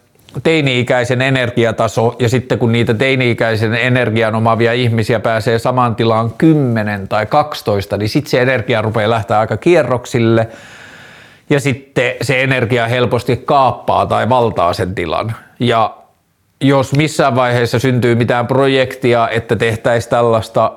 teini-ikäisen 0.42 1.22
energiataso 1.22 2.16
ja 2.18 2.28
sitten 2.28 2.58
kun 2.58 2.72
niitä 2.72 2.94
teini-ikäisen 2.94 3.74
energian 3.74 4.34
omavia 4.34 4.72
ihmisiä 4.72 5.20
pääsee 5.20 5.58
samaan 5.58 5.96
tilaan 5.96 6.30
10 6.38 7.08
tai 7.08 7.26
12, 7.26 7.96
niin 7.96 8.08
sitten 8.08 8.30
se 8.30 8.42
energia 8.42 8.82
rupeaa 8.82 9.10
lähteä 9.10 9.38
aika 9.38 9.56
kierroksille 9.56 10.48
ja 11.50 11.60
sitten 11.60 12.12
se 12.22 12.42
energia 12.42 12.86
helposti 12.86 13.36
kaappaa 13.36 14.06
tai 14.06 14.28
valtaa 14.28 14.72
sen 14.72 14.94
tilan. 14.94 15.32
Ja 15.60 15.96
jos 16.60 16.92
missään 16.92 17.34
vaiheessa 17.34 17.78
syntyy 17.78 18.14
mitään 18.14 18.46
projektia, 18.46 19.28
että 19.28 19.56
tehtäisiin 19.56 20.10
tällaista 20.10 20.72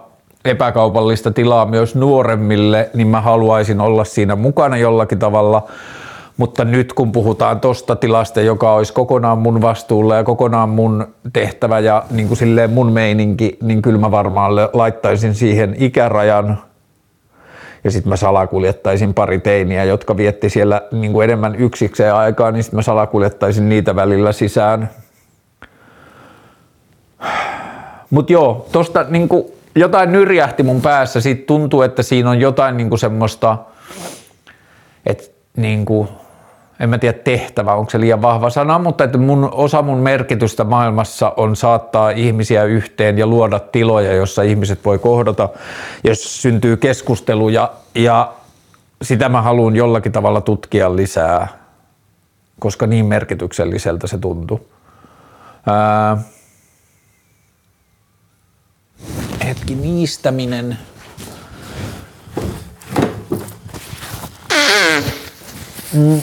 epäkaupallista 0.46 1.32
tilaa 1.32 1.66
myös 1.66 1.96
nuoremmille, 1.96 2.90
niin 2.94 3.08
mä 3.08 3.22
haluaisin 3.22 3.82
olla 3.82 4.04
siinä 4.04 4.36
mukana 4.36 4.78
jollakin 4.78 5.20
tavalla– 5.20 5.68
mutta 6.38 6.66
nyt 6.66 6.94
kun 6.94 7.12
puhutaan 7.12 7.60
tosta 7.60 7.96
tilasta, 7.96 8.42
joka 8.42 8.74
olisi 8.74 8.94
kokonaan 8.94 9.38
mun 9.38 9.62
vastuulla 9.62 10.16
ja 10.16 10.24
kokonaan 10.24 10.70
mun 10.70 11.08
tehtävä 11.34 11.80
ja 11.80 12.04
niin 12.12 12.28
kuin 12.28 12.38
silleen 12.38 12.70
mun 12.70 12.92
meininki, 12.92 13.58
niin 13.62 13.82
kyllä 13.82 14.00
mä 14.00 14.12
varmaan 14.12 14.56
laittaisin 14.74 15.36
siihen 15.36 15.76
ikärajan 15.80 16.58
ja 17.84 17.92
sitten 17.92 18.10
mä 18.10 18.16
salakuljettaisin 18.16 19.14
pari 19.14 19.40
teiniä, 19.40 19.84
jotka 19.84 20.18
vietti 20.18 20.50
siellä 20.50 20.82
niin 20.92 21.14
kuin 21.14 21.24
enemmän 21.24 21.56
yksikseen 21.56 22.14
aikaa, 22.14 22.52
niin 22.52 22.64
sitten 22.64 22.78
mä 22.78 22.82
salakuljettaisin 22.82 23.70
niitä 23.70 23.96
välillä 23.96 24.32
sisään. 24.32 24.90
Mutta 28.10 28.34
joo, 28.34 28.68
tosta 28.72 29.06
niin 29.10 29.30
kuin 29.30 29.46
jotain 29.76 30.12
nyrjähti 30.12 30.64
mun 30.64 30.82
päässä, 30.82 31.22
siitä 31.22 31.46
tuntuu, 31.46 31.82
että 31.82 32.04
siinä 32.04 32.30
on 32.30 32.40
jotain 32.40 32.78
niin 32.78 32.90
kuin 32.90 33.00
semmoista, 33.00 33.58
että 35.06 35.24
niin 35.58 35.86
kuin 35.86 36.08
en 36.80 36.90
mä 36.90 36.98
tiedä 36.98 37.18
tehtävä, 37.24 37.74
onko 37.74 37.90
se 37.90 38.00
liian 38.00 38.22
vahva 38.22 38.50
sana, 38.50 38.80
mutta 38.80 39.04
että 39.04 39.18
mun, 39.18 39.50
osa 39.54 39.82
mun 39.82 39.98
merkitystä 39.98 40.64
maailmassa 40.64 41.34
on 41.38 41.56
saattaa 41.56 42.10
ihmisiä 42.10 42.64
yhteen 42.64 43.18
ja 43.18 43.28
luoda 43.28 43.60
tiloja, 43.60 44.14
jossa 44.14 44.42
ihmiset 44.42 44.86
voi 44.86 45.00
kohdata, 45.00 45.50
jos 46.04 46.42
syntyy 46.42 46.78
keskusteluja 46.78 47.72
ja 47.96 48.34
sitä 49.02 49.30
mä 49.30 49.42
haluan 49.42 49.76
jollakin 49.76 50.12
tavalla 50.12 50.42
tutkia 50.42 50.96
lisää, 50.96 51.48
koska 52.60 52.88
niin 52.88 53.06
merkitykselliseltä 53.06 54.08
se 54.08 54.18
tuntuu. 54.18 54.70
Ää, 55.68 56.18
hetki 59.46 59.76
niistäminen. 59.76 60.78
Mm. 65.94 66.22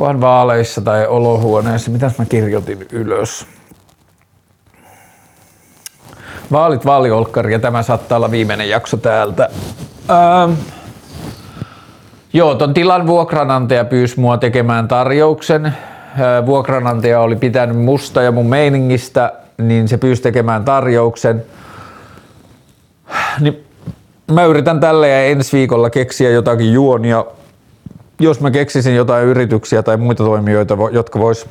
Onkohan 0.00 0.20
vaaleissa 0.20 0.80
tai 0.80 1.06
olohuoneessa, 1.06 1.90
mitä 1.90 2.10
mä 2.18 2.24
kirjoitin 2.24 2.86
ylös. 2.92 3.46
Vaalit, 6.52 6.86
vaaliolkkari 6.86 7.52
ja 7.52 7.58
tämä 7.58 7.82
saattaa 7.82 8.16
olla 8.16 8.30
viimeinen 8.30 8.68
jakso 8.68 8.96
täältä. 8.96 9.50
Ähm. 10.10 10.52
Joo, 12.32 12.54
ton 12.54 12.74
tilan 12.74 13.06
vuokranantaja 13.06 13.84
pyysi 13.84 14.20
mua 14.20 14.38
tekemään 14.38 14.88
tarjouksen. 14.88 15.66
Äh, 15.66 16.46
vuokranantaja 16.46 17.20
oli 17.20 17.36
pitänyt 17.36 17.76
musta 17.76 18.22
ja 18.22 18.32
mun 18.32 18.46
meiningistä, 18.46 19.32
niin 19.58 19.88
se 19.88 19.98
pyysi 19.98 20.22
tekemään 20.22 20.64
tarjouksen. 20.64 21.44
Niin 23.40 23.64
mä 24.32 24.44
yritän 24.44 24.80
tälle 24.80 25.08
ja 25.08 25.24
ensi 25.24 25.56
viikolla 25.56 25.90
keksiä 25.90 26.30
jotakin 26.30 26.72
juonia 26.72 27.24
jos 28.20 28.40
mä 28.40 28.50
keksisin 28.50 28.96
jotain 28.96 29.26
yrityksiä 29.26 29.82
tai 29.82 29.96
muita 29.96 30.24
toimijoita, 30.24 30.76
jotka 30.92 31.18
vois 31.18 31.46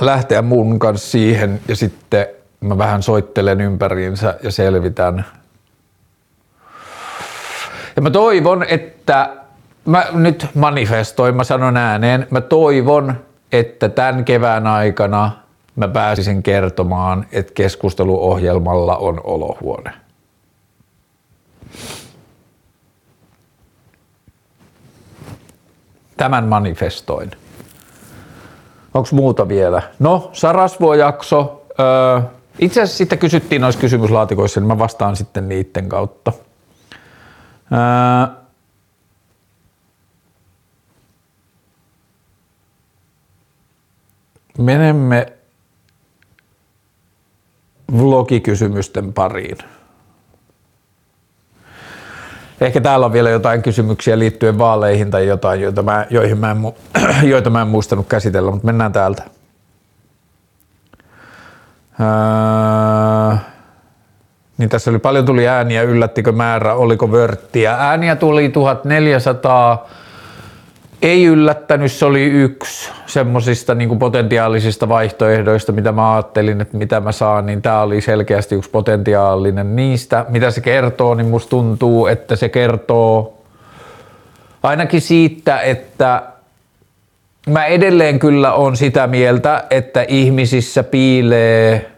lähteä 0.00 0.42
mun 0.42 0.78
kanssa 0.78 1.10
siihen 1.10 1.60
ja 1.68 1.76
sitten 1.76 2.26
mä 2.60 2.78
vähän 2.78 3.02
soittelen 3.02 3.60
ympäriinsä 3.60 4.38
ja 4.42 4.50
selvitän. 4.50 5.26
Ja 7.96 8.02
mä 8.02 8.10
toivon, 8.10 8.64
että 8.68 9.30
mä 9.84 10.06
nyt 10.12 10.46
manifestoin, 10.54 11.36
mä 11.36 11.44
sanon 11.44 11.76
ääneen, 11.76 12.26
mä 12.30 12.40
toivon, 12.40 13.14
että 13.52 13.88
tämän 13.88 14.24
kevään 14.24 14.66
aikana 14.66 15.30
mä 15.76 15.88
pääsisin 15.88 16.42
kertomaan, 16.42 17.26
että 17.32 17.52
keskusteluohjelmalla 17.54 18.96
on 18.96 19.20
olohuone. 19.24 19.90
Tämän 26.16 26.44
manifestoin. 26.44 27.30
Onko 28.94 29.08
muuta 29.12 29.48
vielä? 29.48 29.82
No, 29.98 30.30
Sarasvuo-jakso. 30.32 31.66
Öö, 31.80 32.20
itse 32.58 32.82
asiassa 32.82 32.98
sitten 32.98 33.18
kysyttiin 33.18 33.60
noissa 33.60 33.80
kysymyslaatikoissa, 33.80 34.60
niin 34.60 34.68
mä 34.68 34.78
vastaan 34.78 35.16
sitten 35.16 35.48
niiden 35.48 35.88
kautta. 35.88 36.32
Öö, 37.72 38.44
menemme 44.58 45.32
vlogikysymysten 47.92 49.12
pariin. 49.12 49.58
Ehkä 52.60 52.80
täällä 52.80 53.06
on 53.06 53.12
vielä 53.12 53.30
jotain 53.30 53.62
kysymyksiä 53.62 54.18
liittyen 54.18 54.58
vaaleihin 54.58 55.10
tai 55.10 55.26
jotain, 55.26 55.60
joita 55.60 55.82
mä, 55.82 56.06
joihin 56.10 56.38
mä 56.38 56.50
en, 56.50 56.58
joita 57.32 57.50
mä 57.50 57.62
en 57.62 57.68
muistanut 57.68 58.06
käsitellä, 58.08 58.50
mutta 58.50 58.66
mennään 58.66 58.92
täältä. 58.92 59.22
Öö, 62.00 63.36
niin 64.58 64.68
tässä 64.68 64.90
oli 64.90 64.98
paljon 64.98 65.26
tuli 65.26 65.48
ääniä, 65.48 65.82
yllättikö 65.82 66.32
määrä, 66.32 66.74
oliko 66.74 67.12
vörttiä. 67.12 67.74
Ääniä 67.74 68.16
tuli 68.16 68.48
1400, 68.48 69.88
ei 71.04 71.24
yllättänyt, 71.24 71.92
se 71.92 72.04
oli 72.04 72.24
yksi 72.24 72.90
semmoisista 73.06 73.74
niin 73.74 73.98
potentiaalisista 73.98 74.88
vaihtoehdoista, 74.88 75.72
mitä 75.72 75.92
mä 75.92 76.14
ajattelin, 76.14 76.60
että 76.60 76.76
mitä 76.76 77.00
mä 77.00 77.12
saan, 77.12 77.46
niin 77.46 77.62
tämä 77.62 77.82
oli 77.82 78.00
selkeästi 78.00 78.54
yksi 78.54 78.70
potentiaalinen 78.70 79.76
niistä. 79.76 80.26
Mitä 80.28 80.50
se 80.50 80.60
kertoo, 80.60 81.14
niin 81.14 81.26
musta 81.26 81.50
tuntuu, 81.50 82.06
että 82.06 82.36
se 82.36 82.48
kertoo 82.48 83.38
ainakin 84.62 85.00
siitä, 85.00 85.60
että 85.60 86.22
mä 87.50 87.66
edelleen 87.66 88.18
kyllä 88.18 88.52
on 88.52 88.76
sitä 88.76 89.06
mieltä, 89.06 89.64
että 89.70 90.04
ihmisissä 90.08 90.82
piilee 90.82 91.90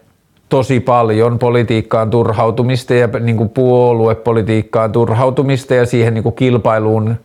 tosi 0.48 0.80
paljon 0.80 1.38
politiikkaan 1.38 2.10
turhautumista 2.10 2.94
ja 2.94 3.08
niin 3.20 3.36
kuin 3.36 3.48
puoluepolitiikkaan 3.48 4.92
turhautumista 4.92 5.74
ja 5.74 5.86
siihen 5.86 6.14
niin 6.14 6.22
kuin 6.22 6.34
kilpailuun 6.34 7.16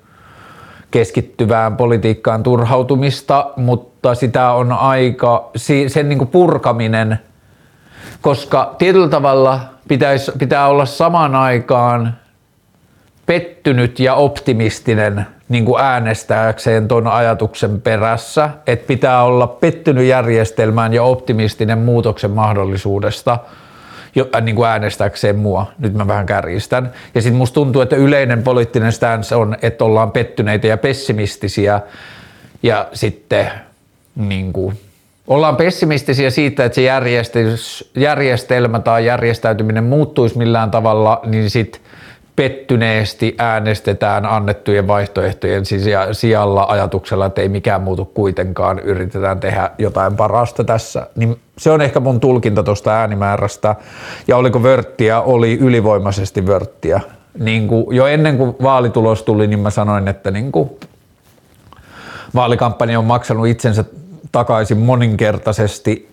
keskittyvään 0.91 1.77
politiikkaan 1.77 2.43
turhautumista, 2.43 3.49
mutta 3.55 4.15
sitä 4.15 4.51
on 4.51 4.71
aika, 4.71 5.49
sen 5.87 6.09
niin 6.09 6.27
purkaminen, 6.27 7.19
koska 8.21 8.75
tietyllä 8.77 9.09
tavalla 9.09 9.59
pitäisi, 9.87 10.31
pitää 10.39 10.67
olla 10.67 10.85
samaan 10.85 11.35
aikaan 11.35 12.13
pettynyt 13.25 13.99
ja 13.99 14.13
optimistinen 14.13 15.25
niin 15.49 15.65
kuin 15.65 15.81
äänestääkseen 15.81 16.87
tuon 16.87 17.07
ajatuksen 17.07 17.81
perässä, 17.81 18.49
että 18.67 18.87
pitää 18.87 19.23
olla 19.23 19.47
pettynyt 19.47 20.05
järjestelmään 20.05 20.93
ja 20.93 21.03
optimistinen 21.03 21.79
muutoksen 21.79 22.31
mahdollisuudesta 22.31 23.39
jo, 24.15 24.29
äh, 24.35 24.41
niin 24.41 24.55
kuin 24.55 24.67
äänestääkseen 24.67 25.35
mua. 25.35 25.71
Nyt 25.79 25.93
mä 25.93 26.07
vähän 26.07 26.25
kärjistän. 26.25 26.91
Ja 27.15 27.21
sitten 27.21 27.37
musta 27.37 27.53
tuntuu, 27.53 27.81
että 27.81 27.95
yleinen 27.95 28.43
poliittinen 28.43 28.91
stance 28.91 29.35
on, 29.35 29.57
että 29.61 29.85
ollaan 29.85 30.11
pettyneitä 30.11 30.67
ja 30.67 30.77
pessimistisiä 30.77 31.81
ja 32.63 32.87
sitten 32.93 33.51
niin 34.15 34.53
kuin, 34.53 34.79
ollaan 35.27 35.55
pessimistisiä 35.55 36.29
siitä, 36.29 36.65
että 36.65 36.75
se 36.75 36.81
järjestelmä 37.95 38.79
tai 38.79 39.05
järjestäytyminen 39.05 39.83
muuttuisi 39.83 40.37
millään 40.37 40.71
tavalla, 40.71 41.19
niin 41.25 41.49
sitten 41.49 41.81
pettyneesti 42.35 43.35
äänestetään 43.37 44.25
annettujen 44.25 44.87
vaihtoehtojen 44.87 45.63
sijalla 46.11 46.65
ajatuksella, 46.69 47.25
että 47.25 47.41
ei 47.41 47.49
mikään 47.49 47.81
muutu 47.81 48.05
kuitenkaan, 48.05 48.79
yritetään 48.79 49.39
tehdä 49.39 49.71
jotain 49.77 50.15
parasta 50.15 50.63
tässä. 50.63 51.07
Niin 51.15 51.39
se 51.57 51.71
on 51.71 51.81
ehkä 51.81 51.99
mun 51.99 52.19
tulkinta 52.19 52.63
tuosta 52.63 52.91
äänimäärästä. 52.91 53.75
Ja 54.27 54.37
oliko 54.37 54.63
vörttiä? 54.63 55.21
Oli 55.21 55.57
ylivoimaisesti 55.57 56.47
vörttiä. 56.47 57.01
Niin 57.39 57.67
kuin 57.67 57.95
jo 57.95 58.07
ennen 58.07 58.37
kuin 58.37 58.55
vaalitulos 58.63 59.23
tuli, 59.23 59.47
niin 59.47 59.59
mä 59.59 59.69
sanoin, 59.69 60.07
että 60.07 60.31
niin 60.31 60.51
kuin 60.51 60.69
vaalikampanja 62.35 62.99
on 62.99 63.05
maksanut 63.05 63.47
itsensä 63.47 63.85
takaisin 64.31 64.77
moninkertaisesti 64.77 66.10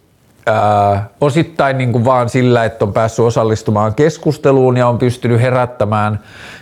ää, 0.48 1.08
osittain 1.20 1.78
niin 1.78 1.92
kuin 1.92 2.04
vaan 2.04 2.28
sillä, 2.28 2.64
että 2.64 2.84
on 2.84 2.92
päässyt 2.92 3.24
osallistumaan 3.24 3.94
keskusteluun 3.94 4.76
ja 4.76 4.88
on 4.88 4.98
pystynyt 4.98 5.40
herättämään 5.40 6.20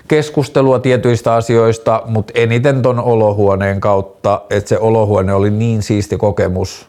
keskustelua 0.09 0.79
tietyistä 0.79 1.35
asioista, 1.35 2.03
mutta 2.07 2.33
eniten 2.37 2.83
ton 2.83 3.01
olohuoneen 3.01 3.81
kautta, 3.81 4.41
että 4.51 4.69
se 4.69 4.79
olohuone 4.79 5.33
oli 5.35 5.51
niin 5.51 5.83
siisti 5.83 6.17
kokemus, 6.17 6.89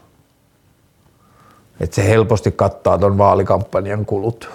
että 1.80 1.96
se 1.96 2.08
helposti 2.08 2.52
kattaa 2.52 2.98
ton 2.98 3.18
vaalikampanjan 3.18 4.06
kulut. 4.06 4.50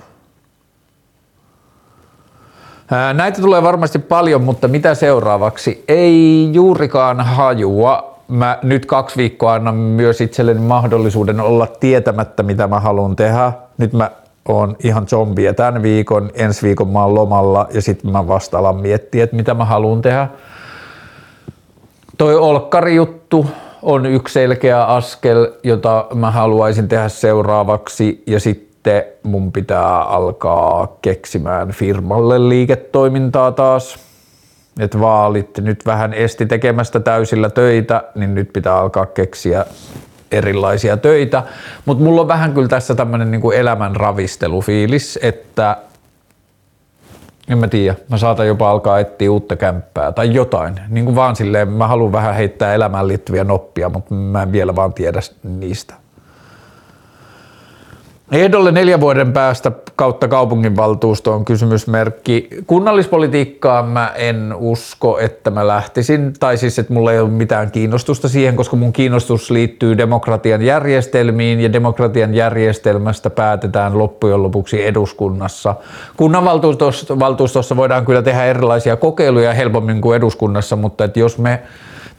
Näitä 3.15 3.41
tulee 3.41 3.63
varmasti 3.63 3.99
paljon, 3.99 4.43
mutta 4.43 4.69
mitä 4.69 4.95
seuraavaksi? 4.95 5.85
Ei 5.89 6.49
juurikaan 6.53 7.21
hajua 7.21 8.12
mä 8.29 8.59
nyt 8.63 8.87
kaksi 8.87 9.17
viikkoa 9.17 9.55
annan 9.55 9.75
myös 9.75 10.21
itselleni 10.21 10.61
mahdollisuuden 10.61 11.41
olla 11.41 11.67
tietämättä, 11.67 12.43
mitä 12.43 12.67
mä 12.67 12.81
haluan 12.81 13.17
tehdä. 13.17 13.53
Nyt 13.79 13.93
mä 13.93 14.11
oon 14.49 14.77
ihan 14.85 15.09
zombie 15.09 15.53
tämän 15.53 15.83
viikon, 15.83 16.31
ensi 16.35 16.67
viikon 16.67 16.89
mä 16.89 17.05
oon 17.05 17.15
lomalla 17.15 17.67
ja 17.75 17.83
sitten 17.83 18.13
mä 18.13 18.29
vasta 18.29 18.59
alan 18.59 18.77
miettiä, 18.77 19.25
että 19.25 19.37
mitä 19.37 19.55
mä 19.55 19.65
haluan 19.65 20.03
tehdä. 20.03 20.29
Toi 22.19 22.37
Olkkari-juttu 22.37 23.47
on 23.83 24.07
yksi 24.07 24.33
selkeä 24.33 24.85
askel, 24.85 25.49
jota 25.63 26.07
mä 26.15 26.31
haluaisin 26.31 26.89
tehdä 26.89 27.09
seuraavaksi 27.09 28.23
ja 28.27 28.41
sitten 28.41 29.05
mun 29.23 29.53
pitää 29.53 30.03
alkaa 30.03 30.97
keksimään 31.03 31.71
firmalle 31.71 32.49
liiketoimintaa 32.49 33.53
taas 33.53 34.12
että 34.81 35.01
vaalit 35.01 35.59
nyt 35.59 35.87
vähän 35.87 36.15
esti 36.15 36.47
tekemästä 36.47 37.01
täysillä 37.01 37.51
töitä, 37.51 38.05
niin 38.15 38.35
nyt 38.35 38.53
pitää 38.53 38.77
alkaa 38.77 39.07
keksiä 39.07 39.67
erilaisia 40.33 40.97
töitä. 40.97 41.43
Mutta 41.85 42.05
mulla 42.05 42.21
on 42.21 42.29
vähän 42.29 42.55
kyllä 42.55 42.69
tässä 42.69 42.95
tämmöinen 42.95 43.31
niinku 43.31 43.51
elämän 43.51 43.97
ravistelufiilis, 43.97 45.19
että 45.23 45.77
en 47.49 47.59
mä 47.59 47.69
tiedä, 47.69 47.97
mä 48.09 48.17
saatan 48.17 48.47
jopa 48.47 48.71
alkaa 48.71 48.99
etsiä 49.01 49.31
uutta 49.31 49.57
kämppää 49.57 50.13
tai 50.13 50.35
jotain. 50.35 50.81
Niin 50.89 51.05
kuin 51.05 51.17
vaan 51.17 51.37
silleen, 51.37 51.69
mä 51.69 51.87
haluan 51.87 52.13
vähän 52.13 52.35
heittää 52.35 52.75
elämään 52.75 53.09
liittyviä 53.09 53.45
noppia, 53.45 53.89
mutta 53.89 54.15
mä 54.15 54.43
en 54.43 54.53
vielä 54.53 54.77
vaan 54.77 54.93
tiedä 54.93 55.21
niistä. 55.43 56.02
Ehdolle 58.33 58.73
neljä 58.73 59.01
vuoden 59.01 59.33
päästä 59.33 59.73
kautta 59.97 60.29
kaupunginvaltuusto 60.29 61.33
on 61.33 61.45
kysymysmerkki. 61.45 62.49
Kunnallispolitiikkaan 62.67 63.89
mä 63.89 64.13
en 64.17 64.55
usko, 64.57 65.19
että 65.19 65.51
mä 65.51 65.67
lähtisin, 65.67 66.33
tai 66.41 66.57
siis 66.57 66.79
että 66.79 66.93
mulla 66.93 67.13
ei 67.13 67.21
ole 67.21 67.31
mitään 67.31 67.71
kiinnostusta 67.71 68.29
siihen, 68.29 68.57
koska 68.57 68.77
mun 68.77 68.93
kiinnostus 68.93 69.51
liittyy 69.51 69.99
demokratian 69.99 70.63
järjestelmiin 70.63 71.61
ja 71.61 71.73
demokratian 71.73 72.35
järjestelmästä 72.35 73.31
päätetään 73.31 73.99
loppujen 73.99 74.43
lopuksi 74.43 74.87
eduskunnassa. 74.87 75.75
Kunnanvaltuustossa 76.17 77.77
voidaan 77.77 78.07
kyllä 78.07 78.23
tehdä 78.23 78.45
erilaisia 78.45 78.97
kokeiluja 78.97 79.53
helpommin 79.53 80.01
kuin 80.01 80.17
eduskunnassa, 80.17 80.77
mutta 80.77 81.05
että 81.05 81.21
jos 81.21 81.39
me 81.39 81.63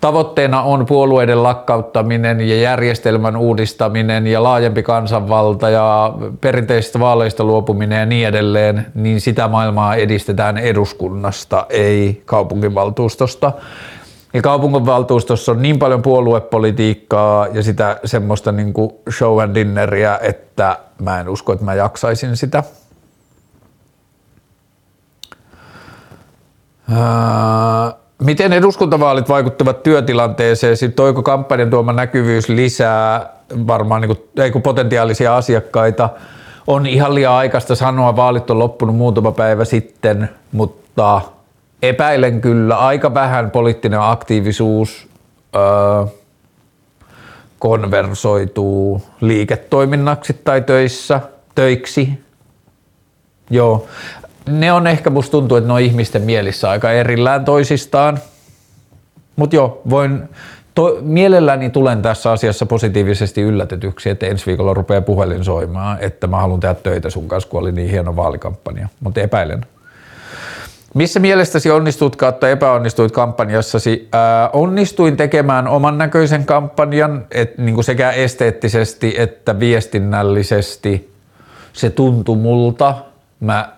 Tavoitteena 0.03 0.61
on 0.61 0.85
puolueiden 0.85 1.43
lakkauttaminen 1.43 2.41
ja 2.41 2.55
järjestelmän 2.61 3.37
uudistaminen 3.37 4.27
ja 4.27 4.43
laajempi 4.43 4.83
kansanvalta 4.83 5.69
ja 5.69 6.13
perinteisistä 6.41 6.99
vaaleista 6.99 7.43
luopuminen 7.43 7.99
ja 7.99 8.05
niin 8.05 8.27
edelleen, 8.27 8.85
niin 8.93 9.21
sitä 9.21 9.47
maailmaa 9.47 9.95
edistetään 9.95 10.57
eduskunnasta, 10.57 11.65
ei 11.69 12.21
kaupunginvaltuustosta. 12.25 13.51
Ja 14.33 14.41
kaupunginvaltuustossa 14.41 15.51
on 15.51 15.61
niin 15.61 15.79
paljon 15.79 16.01
puoluepolitiikkaa 16.01 17.47
ja 17.47 17.63
sitä 17.63 17.99
semmoista 18.05 18.51
niin 18.51 18.73
kuin 18.73 18.91
show 19.17 19.41
and 19.41 19.55
dinneria, 19.55 20.19
että 20.19 20.77
mä 21.01 21.19
en 21.19 21.29
usko, 21.29 21.53
että 21.53 21.65
mä 21.65 21.73
jaksaisin 21.73 22.37
sitä. 22.37 22.63
Uh, 26.91 28.02
Miten 28.23 28.53
eduskuntavaalit 28.53 29.29
vaikuttavat 29.29 29.83
työtilanteeseen? 29.83 30.77
Sitten 30.77 30.95
toiko 30.95 31.23
kampanjan 31.23 31.69
tuoma 31.69 31.93
näkyvyys 31.93 32.49
lisää 32.49 33.29
varmaan 33.67 34.01
niin 34.01 34.15
kuin, 34.15 34.29
ei 34.45 34.51
potentiaalisia 34.51 35.37
asiakkaita? 35.37 36.09
On 36.67 36.85
ihan 36.85 37.15
liian 37.15 37.33
aikaista 37.33 37.75
sanoa, 37.75 38.15
vaalit 38.15 38.49
on 38.49 38.59
loppunut 38.59 38.95
muutama 38.95 39.31
päivä 39.31 39.65
sitten, 39.65 40.29
mutta 40.51 41.21
epäilen 41.81 42.41
kyllä 42.41 42.77
aika 42.77 43.13
vähän 43.13 43.51
poliittinen 43.51 44.01
aktiivisuus 44.01 45.07
öö, 45.55 46.05
konversoituu 47.59 49.01
liiketoiminnaksi 49.21 50.33
tai 50.43 50.61
töissä, 50.61 51.21
töiksi. 51.55 52.09
Joo, 53.49 53.87
ne 54.49 54.71
on 54.73 54.87
ehkä, 54.87 55.09
musta 55.09 55.31
tuntuu, 55.31 55.57
että 55.57 55.67
ne 55.67 55.73
on 55.73 55.81
ihmisten 55.81 56.21
mielissä 56.21 56.69
aika 56.69 56.91
erillään 56.91 57.45
toisistaan. 57.45 58.19
Mutta 59.35 59.55
joo, 59.55 59.81
voin, 59.89 60.23
to, 60.75 60.97
mielelläni 61.01 61.69
tulen 61.69 62.01
tässä 62.01 62.31
asiassa 62.31 62.65
positiivisesti 62.65 63.41
yllätetyksi, 63.41 64.09
että 64.09 64.25
ensi 64.25 64.45
viikolla 64.45 64.73
rupeaa 64.73 65.01
puhelin 65.01 65.43
soimaan, 65.43 65.97
että 66.01 66.27
mä 66.27 66.37
haluan 66.37 66.59
tehdä 66.59 66.75
töitä 66.75 67.09
sun 67.09 67.27
kanssa, 67.27 67.49
kun 67.49 67.59
oli 67.59 67.71
niin 67.71 67.89
hieno 67.89 68.15
vaalikampanja. 68.15 68.87
Mutta 68.99 69.21
epäilen. 69.21 69.65
Missä 70.93 71.19
mielestäsi 71.19 71.71
onnistuit 71.71 72.15
kautta 72.15 72.49
epäonnistuit 72.49 73.11
kampanjassasi? 73.11 74.07
Ää, 74.11 74.49
onnistuin 74.49 75.17
tekemään 75.17 75.67
oman 75.67 75.97
näköisen 75.97 76.45
kampanjan, 76.45 77.25
et, 77.31 77.57
niin 77.57 77.75
kuin 77.75 77.85
sekä 77.85 78.11
esteettisesti 78.11 79.15
että 79.17 79.59
viestinnällisesti– 79.59 81.09
se 81.73 81.89
tuntui 81.89 82.35
multa. 82.35 82.95
Mä 83.39 83.73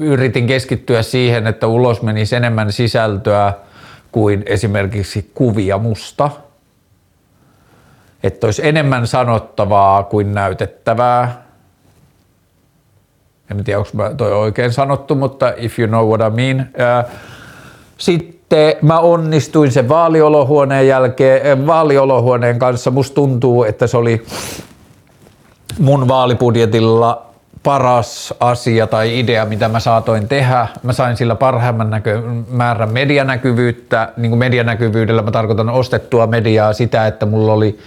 yritin 0.00 0.46
keskittyä 0.46 1.02
siihen, 1.02 1.46
että 1.46 1.66
ulos 1.66 2.02
menisi 2.02 2.36
enemmän 2.36 2.72
sisältöä 2.72 3.52
kuin 4.12 4.42
esimerkiksi 4.46 5.30
kuvia 5.34 5.78
musta. 5.78 6.30
Että 8.22 8.46
olisi 8.46 8.68
enemmän 8.68 9.06
sanottavaa 9.06 10.02
kuin 10.02 10.34
näytettävää. 10.34 11.46
En 13.50 13.64
tiedä, 13.64 13.78
onko 13.78 14.14
toi 14.16 14.32
oikein 14.32 14.72
sanottu, 14.72 15.14
mutta 15.14 15.52
if 15.56 15.78
you 15.78 15.88
know 15.88 16.08
what 16.08 16.32
I 16.32 16.36
mean. 16.36 16.68
Sitten 17.98 18.74
mä 18.82 19.00
onnistuin 19.00 19.72
sen 19.72 19.88
vaaliolohuoneen 19.88 20.88
jälkeen, 20.88 21.66
vaaliolohuoneen 21.66 22.58
kanssa. 22.58 22.90
Musta 22.90 23.14
tuntuu, 23.14 23.64
että 23.64 23.86
se 23.86 23.96
oli 23.96 24.26
mun 25.78 26.08
vaalibudjetilla 26.08 27.25
paras 27.66 28.34
asia 28.40 28.86
tai 28.86 29.18
idea, 29.18 29.44
mitä 29.44 29.68
mä 29.68 29.80
saatoin 29.80 30.28
tehdä. 30.28 30.66
Mä 30.82 30.92
sain 30.92 31.16
sillä 31.16 31.34
parhaimman 31.34 31.90
näkö, 31.90 32.22
määrän 32.50 32.92
medianäkyvyyttä. 32.92 34.12
Niin 34.16 34.30
kuin 34.30 34.38
medianäkyvyydellä 34.38 35.22
mä 35.22 35.30
tarkoitan 35.30 35.68
ostettua 35.68 36.26
mediaa 36.26 36.72
sitä, 36.72 37.06
että 37.06 37.26
mulla 37.26 37.52
oli 37.52 37.78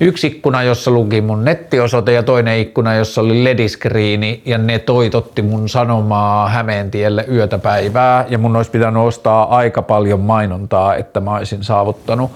yksi 0.00 0.26
ikkuna, 0.26 0.62
jossa 0.62 0.90
luki 0.90 1.20
mun 1.20 1.44
nettiosoite 1.44 2.12
ja 2.12 2.22
toinen 2.22 2.58
ikkuna, 2.58 2.94
jossa 2.94 3.20
oli 3.20 3.44
lediskriini 3.44 4.42
ja 4.44 4.58
ne 4.58 4.78
toitotti 4.78 5.42
mun 5.42 5.68
sanomaa 5.68 6.48
Hämeentielle 6.48 7.24
yötä 7.32 7.58
päivää 7.58 8.24
ja 8.28 8.38
mun 8.38 8.56
olisi 8.56 8.70
pitänyt 8.70 9.02
ostaa 9.02 9.56
aika 9.56 9.82
paljon 9.82 10.20
mainontaa, 10.20 10.94
että 10.94 11.20
mä 11.20 11.34
olisin 11.34 11.64
saavuttanut 11.64 12.30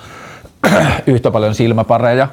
yhtä 1.06 1.30
paljon 1.30 1.54
silmäpareja. 1.54 2.28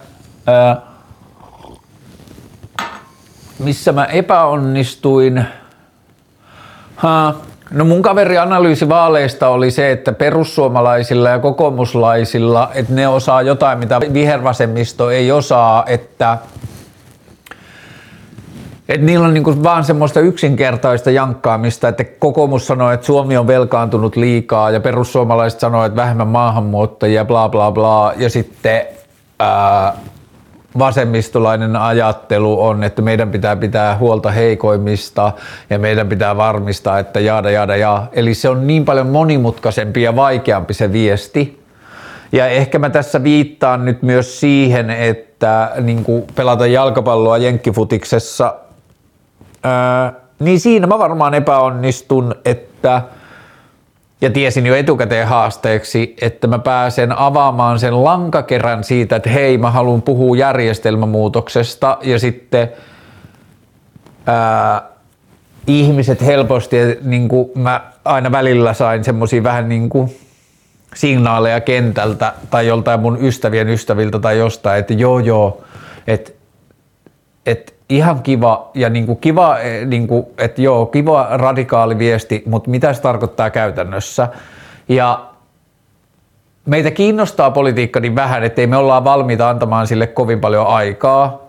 Missä 3.59 3.91
mä 3.91 4.05
epäonnistuin? 4.05 5.45
Ha, 6.95 7.33
No 7.71 7.85
mun 7.85 8.01
kaveri 8.01 8.37
analyysi 8.37 8.89
vaaleista 8.89 9.47
oli 9.47 9.71
se, 9.71 9.91
että 9.91 10.11
perussuomalaisilla 10.11 11.29
ja 11.29 11.39
kokoomuslaisilla, 11.39 12.69
että 12.73 12.93
ne 12.93 13.07
osaa 13.07 13.41
jotain, 13.41 13.79
mitä 13.79 13.99
vihervasemmisto 14.13 15.09
ei 15.09 15.31
osaa, 15.31 15.83
että 15.87 16.37
että 18.89 19.05
niillä 19.05 19.27
on 19.27 19.33
niinku 19.33 19.63
vaan 19.63 19.83
semmoista 19.83 20.19
yksinkertaista 20.19 21.11
jankkaamista, 21.11 21.87
että 21.87 22.03
kokoomus 22.03 22.67
sanoo, 22.67 22.91
että 22.91 23.05
Suomi 23.05 23.37
on 23.37 23.47
velkaantunut 23.47 24.15
liikaa 24.15 24.71
ja 24.71 24.79
perussuomalaiset 24.79 25.59
sanoo, 25.59 25.85
että 25.85 25.95
vähemmän 25.95 26.27
maahanmuuttajia, 26.27 27.25
bla 27.25 27.49
bla 27.49 27.71
bla. 27.71 28.13
Ja 28.17 28.29
sitten 28.29 28.85
ää, 29.39 29.93
vasemmistolainen 30.79 31.75
ajattelu 31.75 32.63
on, 32.63 32.83
että 32.83 33.01
meidän 33.01 33.31
pitää 33.31 33.55
pitää 33.55 33.97
huolta 33.97 34.31
heikoimmista 34.31 35.31
ja 35.69 35.79
meidän 35.79 36.09
pitää 36.09 36.37
varmistaa, 36.37 36.99
että 36.99 37.19
jaada 37.19 37.51
jaada 37.51 37.75
ja. 37.75 38.03
Eli 38.11 38.33
se 38.33 38.49
on 38.49 38.67
niin 38.67 38.85
paljon 38.85 39.07
monimutkaisempi 39.07 40.01
ja 40.01 40.15
vaikeampi 40.15 40.73
se 40.73 40.91
viesti. 40.91 41.63
Ja 42.31 42.47
ehkä 42.47 42.79
mä 42.79 42.89
tässä 42.89 43.23
viittaan 43.23 43.85
nyt 43.85 44.01
myös 44.01 44.39
siihen, 44.39 44.89
että 44.89 45.71
niin 45.81 46.05
pelata 46.35 46.67
jalkapalloa 46.67 47.37
jenkkifutiksessa, 47.37 48.55
ää, 49.63 50.13
niin 50.39 50.59
siinä 50.59 50.87
mä 50.87 50.99
varmaan 50.99 51.33
epäonnistun, 51.33 52.35
että– 52.45 53.01
ja 54.21 54.29
tiesin 54.29 54.65
jo 54.65 54.75
etukäteen 54.75 55.27
haasteeksi, 55.27 56.15
että 56.21 56.47
mä 56.47 56.59
pääsen 56.59 57.19
avaamaan 57.19 57.79
sen 57.79 58.03
lankakerän 58.03 58.83
siitä, 58.83 59.15
että 59.15 59.29
hei, 59.29 59.57
mä 59.57 59.71
haluan 59.71 60.01
puhua 60.01 60.37
järjestelmämuutoksesta. 60.37 61.97
Ja 62.01 62.19
sitten 62.19 62.69
ää, 64.25 64.81
ihmiset 65.67 66.25
helposti, 66.25 66.77
niin 67.01 67.27
kuin 67.27 67.49
mä 67.55 67.91
aina 68.05 68.31
välillä 68.31 68.73
sain 68.73 69.03
semmoisia 69.03 69.43
vähän 69.43 69.69
niin 69.69 69.89
kuin 69.89 70.17
signaaleja 70.95 71.61
kentältä 71.61 72.33
tai 72.49 72.67
joltain 72.67 72.99
mun 72.99 73.17
ystävien 73.21 73.69
ystäviltä 73.69 74.19
tai 74.19 74.37
jostain, 74.37 74.79
että 74.79 74.93
joo 74.93 75.19
joo, 75.19 75.63
että, 76.07 76.31
että 77.45 77.73
ihan 77.89 78.23
kiva 78.23 78.71
ja 78.73 78.89
niin 78.89 79.05
kuin 79.05 79.17
kiva, 79.17 79.59
eh, 79.59 79.85
niin 79.85 80.07
kuin, 80.07 80.25
että 80.37 80.61
joo, 80.61 80.85
kiva 80.85 81.27
radikaali 81.31 81.97
viesti, 81.97 82.43
mutta 82.45 82.69
mitä 82.69 82.93
se 82.93 83.01
tarkoittaa 83.01 83.49
käytännössä? 83.49 84.27
Ja 84.89 85.25
meitä 86.65 86.91
kiinnostaa 86.91 87.51
politiikka 87.51 87.99
niin 87.99 88.15
vähän, 88.15 88.43
että 88.43 88.61
ei 88.61 88.67
me 88.67 88.77
olla 88.77 89.03
valmiita 89.03 89.49
antamaan 89.49 89.87
sille 89.87 90.07
kovin 90.07 90.39
paljon 90.39 90.67
aikaa 90.67 91.46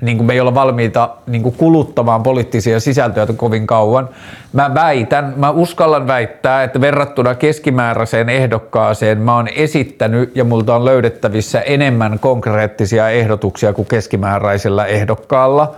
niin 0.00 0.16
kuin 0.16 0.26
me 0.26 0.32
ei 0.32 0.40
olla 0.40 0.54
valmiita 0.54 1.10
niin 1.26 1.42
kuin 1.42 1.54
kuluttamaan 1.54 2.22
poliittisia 2.22 2.80
sisältöjä 2.80 3.26
kovin 3.36 3.66
kauan. 3.66 4.08
Mä 4.52 4.74
väitän, 4.74 5.34
mä 5.36 5.50
uskallan 5.50 6.06
väittää, 6.06 6.62
että 6.62 6.80
verrattuna 6.80 7.34
keskimääräiseen 7.34 8.28
ehdokkaaseen 8.28 9.18
mä 9.18 9.34
oon 9.34 9.48
esittänyt 9.48 10.36
ja 10.36 10.44
multa 10.44 10.76
on 10.76 10.84
löydettävissä 10.84 11.60
enemmän 11.60 12.18
konkreettisia 12.18 13.08
ehdotuksia 13.08 13.72
kuin 13.72 13.88
keskimääräisellä 13.88 14.86
ehdokkaalla. 14.86 15.74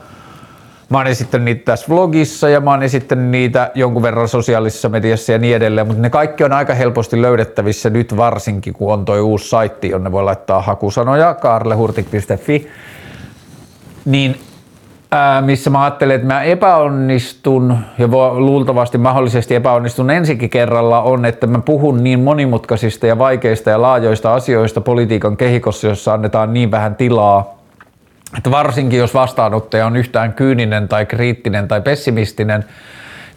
Mä 0.88 0.98
oon 0.98 1.06
esittänyt 1.06 1.44
niitä 1.44 1.64
tässä 1.64 1.86
vlogissa 1.88 2.48
ja 2.48 2.60
mä 2.60 2.70
oon 2.70 2.82
esittänyt 2.82 3.24
niitä 3.24 3.70
jonkun 3.74 4.02
verran 4.02 4.28
sosiaalisessa 4.28 4.88
mediassa 4.88 5.32
ja 5.32 5.38
niin 5.38 5.56
edelleen, 5.56 5.86
mutta 5.86 6.02
ne 6.02 6.10
kaikki 6.10 6.44
on 6.44 6.52
aika 6.52 6.74
helposti 6.74 7.22
löydettävissä 7.22 7.90
nyt 7.90 8.16
varsinkin, 8.16 8.72
kun 8.72 8.92
on 8.92 9.04
toi 9.04 9.20
uusi 9.20 9.48
saitti, 9.48 9.88
jonne 9.90 10.12
voi 10.12 10.24
laittaa 10.24 10.62
hakusanoja 10.62 11.34
karlehurtik.fi 11.34 12.68
niin 14.04 14.40
ää, 15.10 15.40
missä 15.40 15.70
mä 15.70 15.82
ajattelen, 15.82 16.16
että 16.16 16.26
mä 16.26 16.42
epäonnistun 16.42 17.78
ja 17.98 18.08
luultavasti 18.32 18.98
mahdollisesti 18.98 19.54
epäonnistun 19.54 20.10
ensikin 20.10 20.50
kerralla 20.50 21.02
on, 21.02 21.24
että 21.24 21.46
mä 21.46 21.58
puhun 21.58 22.04
niin 22.04 22.20
monimutkaisista 22.20 23.06
ja 23.06 23.18
vaikeista 23.18 23.70
ja 23.70 23.82
laajoista 23.82 24.34
asioista 24.34 24.80
politiikan 24.80 25.36
kehikossa, 25.36 25.86
jossa 25.86 26.12
annetaan 26.12 26.54
niin 26.54 26.70
vähän 26.70 26.96
tilaa, 26.96 27.58
että 28.36 28.50
varsinkin 28.50 28.98
jos 28.98 29.14
vastaanottaja 29.14 29.86
on 29.86 29.96
yhtään 29.96 30.32
kyyninen 30.32 30.88
tai 30.88 31.06
kriittinen 31.06 31.68
tai 31.68 31.80
pessimistinen, 31.80 32.64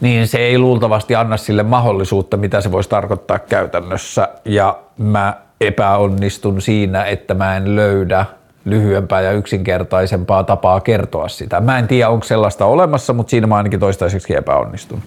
niin 0.01 0.27
se 0.27 0.37
ei 0.37 0.57
luultavasti 0.57 1.15
anna 1.15 1.37
sille 1.37 1.63
mahdollisuutta, 1.63 2.37
mitä 2.37 2.61
se 2.61 2.71
voisi 2.71 2.89
tarkoittaa 2.89 3.39
käytännössä. 3.39 4.29
Ja 4.45 4.79
mä 4.97 5.33
epäonnistun 5.61 6.61
siinä, 6.61 7.03
että 7.03 7.33
mä 7.33 7.57
en 7.57 7.75
löydä 7.75 8.25
lyhyempää 8.65 9.21
ja 9.21 9.31
yksinkertaisempaa 9.31 10.43
tapaa 10.43 10.79
kertoa 10.79 11.27
sitä. 11.27 11.61
Mä 11.61 11.79
en 11.79 11.87
tiedä, 11.87 12.09
onko 12.09 12.23
sellaista 12.23 12.65
olemassa, 12.65 13.13
mutta 13.13 13.29
siinä 13.29 13.47
mä 13.47 13.55
ainakin 13.55 13.79
toistaiseksi 13.79 14.35
epäonnistun. 14.35 15.01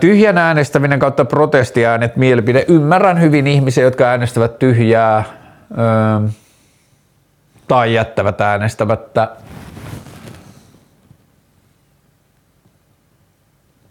Tyhjän 0.00 0.38
äänestäminen 0.38 0.98
kautta 0.98 1.24
protestiäänet, 1.24 2.16
mielipide. 2.16 2.64
Ymmärrän 2.68 3.20
hyvin 3.20 3.46
ihmisiä, 3.46 3.84
jotka 3.84 4.04
äänestävät 4.04 4.58
tyhjää 4.58 5.24
tai 7.68 7.94
jättävät 7.94 8.40
äänestämättä. 8.40 9.28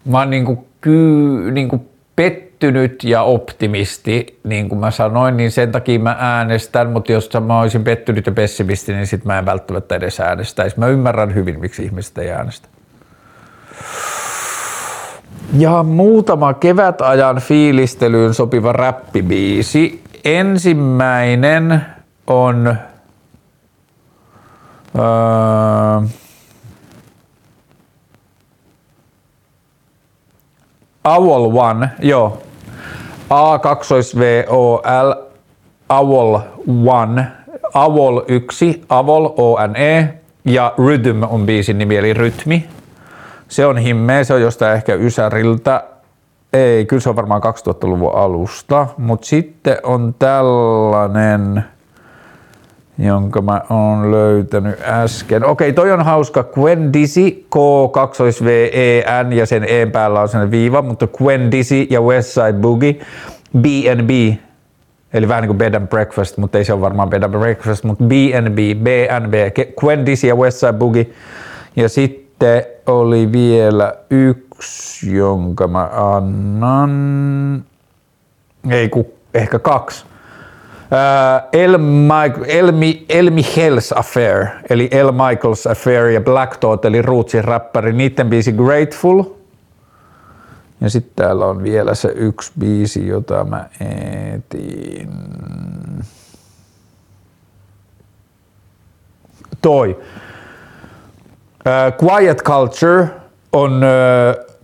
Mä 0.04 0.18
oon 0.18 0.30
niinku, 0.30 0.68
ky, 0.80 1.50
niinku 1.52 1.88
pettynyt 2.58 3.04
ja 3.04 3.22
optimisti, 3.22 4.40
niin 4.44 4.68
kuin 4.68 4.78
mä 4.78 4.90
sanoin, 4.90 5.36
niin 5.36 5.50
sen 5.50 5.72
takia 5.72 5.98
mä 5.98 6.16
äänestän, 6.18 6.90
mutta 6.90 7.12
jos 7.12 7.30
mä 7.46 7.60
olisin 7.60 7.84
pettynyt 7.84 8.26
ja 8.26 8.32
pessimisti, 8.32 8.92
niin 8.92 9.06
sit 9.06 9.24
mä 9.24 9.38
en 9.38 9.46
välttämättä 9.46 9.94
edes 9.94 10.20
äänestäisi. 10.20 10.78
Mä 10.78 10.86
ymmärrän 10.86 11.34
hyvin, 11.34 11.60
miksi 11.60 11.84
ihmiset 11.84 12.18
ei 12.18 12.30
äänestä. 12.30 12.68
Ja 15.58 15.82
muutama 15.82 16.54
kevätajan 16.54 17.36
fiilistelyyn 17.36 18.34
sopiva 18.34 18.72
räppibiisi. 18.72 20.02
Ensimmäinen 20.24 21.86
on... 22.26 22.76
Öö, 24.98 26.06
AWOL 31.04 31.56
One, 31.56 31.90
joo. 31.98 32.45
A 33.30 33.58
2 33.58 33.94
V 34.18 34.44
O 34.48 34.74
L 34.76 35.14
AWOL 35.88 36.38
One, 36.86 37.26
AWOL 37.74 38.22
1, 38.28 38.82
AWOL 38.88 39.34
O 39.36 39.66
N 39.66 39.76
E 39.76 40.14
ja 40.44 40.74
Rhythm 40.78 41.22
on 41.22 41.46
biisin 41.46 41.78
nimi 41.78 41.96
eli 41.96 42.14
rytmi. 42.14 42.68
Se 43.48 43.66
on 43.66 43.78
himmeä, 43.78 44.24
se 44.24 44.34
on 44.34 44.40
jostain 44.40 44.74
ehkä 44.74 44.94
Ysäriltä. 44.94 45.84
Ei, 46.52 46.86
kyllä 46.86 47.00
se 47.00 47.08
on 47.08 47.16
varmaan 47.16 47.42
2000-luvun 47.42 48.14
alusta, 48.14 48.86
mutta 48.98 49.26
sitten 49.26 49.76
on 49.82 50.14
tällainen 50.18 51.64
jonka 52.98 53.42
mä 53.42 53.60
oon 53.70 54.10
löytänyt 54.10 54.80
äsken. 54.82 55.44
Okei, 55.44 55.72
toi 55.72 55.92
on 55.92 56.04
hauska. 56.04 56.44
Dizzy, 56.92 57.30
K 57.30 57.56
2 57.92 58.22
V 58.44 58.46
E 58.72 59.04
N 59.24 59.32
ja 59.32 59.46
sen 59.46 59.64
E 59.64 59.86
päällä 59.86 60.20
on 60.20 60.28
sen 60.28 60.50
viiva, 60.50 60.82
mutta 60.82 61.08
Dizzy 61.50 61.86
ja 61.90 62.00
Westside 62.00 62.52
Boogie, 62.52 62.96
B&B, 63.58 64.10
eli 65.12 65.28
vähän 65.28 65.42
niin 65.42 65.48
kuin 65.48 65.58
bed 65.58 65.74
and 65.74 65.86
breakfast, 65.86 66.36
mutta 66.36 66.58
ei 66.58 66.64
se 66.64 66.72
ole 66.72 66.80
varmaan 66.80 67.10
bed 67.10 67.22
and 67.22 67.38
breakfast, 67.38 67.84
mutta 67.84 68.04
B&B, 68.04 68.58
B&B, 68.82 69.34
Dizzy 70.06 70.26
ja 70.26 70.36
Westside 70.36 70.72
Boogie 70.72 71.06
Ja 71.76 71.88
sitten 71.88 72.62
oli 72.86 73.32
vielä 73.32 73.94
yksi, 74.10 75.16
jonka 75.16 75.68
mä 75.68 75.90
annan, 75.92 77.64
ei 78.70 78.88
ku, 78.88 79.14
ehkä 79.34 79.58
kaksi. 79.58 80.06
El, 81.52 81.78
Elmi, 82.46 83.04
Elmi 83.08 83.46
Affair, 83.94 84.46
eli 84.70 84.88
El 84.90 85.12
Michaels 85.12 85.66
Affair 85.66 86.06
ja 86.06 86.20
Black 86.20 86.56
Thought, 86.56 86.84
eli 86.84 87.02
Rootsin 87.02 87.44
räppäri, 87.44 87.92
niiden 87.92 88.30
biisi 88.30 88.52
Grateful. 88.52 89.22
Ja 90.80 90.90
sitten 90.90 91.12
täällä 91.16 91.46
on 91.46 91.62
vielä 91.62 91.94
se 91.94 92.12
yksi 92.14 92.52
biisi, 92.58 93.06
jota 93.06 93.44
mä 93.44 93.68
etin. 94.34 95.10
Toi. 99.62 99.98
Uh, 101.66 102.08
Quiet 102.10 102.42
Culture 102.42 103.08
on 103.52 103.72
uh, 103.72 104.55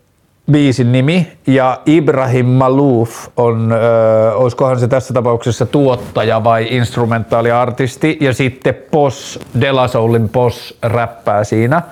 biisin 0.53 0.93
nimi 0.93 1.33
ja 1.47 1.81
Ibrahim 1.87 2.47
Malouf 2.47 3.29
on, 3.37 3.73
äh, 3.73 4.41
olisikohan 4.41 4.81
se 4.81 4.89
tässä 4.89 5.15
tapauksessa 5.15 5.67
tuottaja 5.67 6.45
vai 6.45 6.67
instrumentaaliartisti 6.71 8.19
ja 8.21 8.35
sitten 8.35 8.75
Pos, 8.91 9.41
Dela 9.61 9.89
Soulin 9.89 10.29
Pos 10.29 10.79
räppää 10.83 11.45
siinä, 11.45 11.83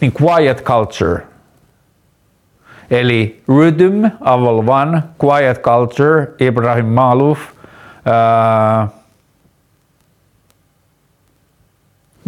niin 0.00 0.12
Quiet 0.22 0.64
Culture. 0.64 1.22
Eli 2.90 3.42
Rhythm, 3.48 4.04
Aval 4.20 4.68
One, 4.68 5.02
Quiet 5.24 5.62
Culture, 5.62 6.26
Ibrahim 6.40 6.86
Malouf, 6.86 7.38
äh, 8.06 8.88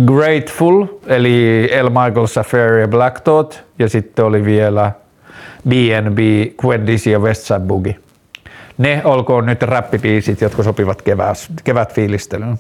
Grateful, 0.07 0.87
eli 1.07 1.69
El 1.73 1.89
Michael 1.89 2.27
Safari 2.27 2.81
ja 2.81 2.89
Black 2.89 3.21
Thought, 3.21 3.61
ja 3.79 3.89
sitten 3.89 4.25
oli 4.25 4.45
vielä 4.45 4.93
BNB, 5.69 6.19
Quendis 6.65 7.07
ja 7.07 7.19
Westside 7.19 7.61
Boogie. 7.61 7.97
Ne 8.79 9.03
olkoon 9.05 9.47
nyt 9.47 9.63
räppipiisit, 9.63 10.41
jotka 10.41 10.63
sopivat 10.63 11.03
kevät, 11.03 11.39
kevätfiilistelyyn. 11.65 12.59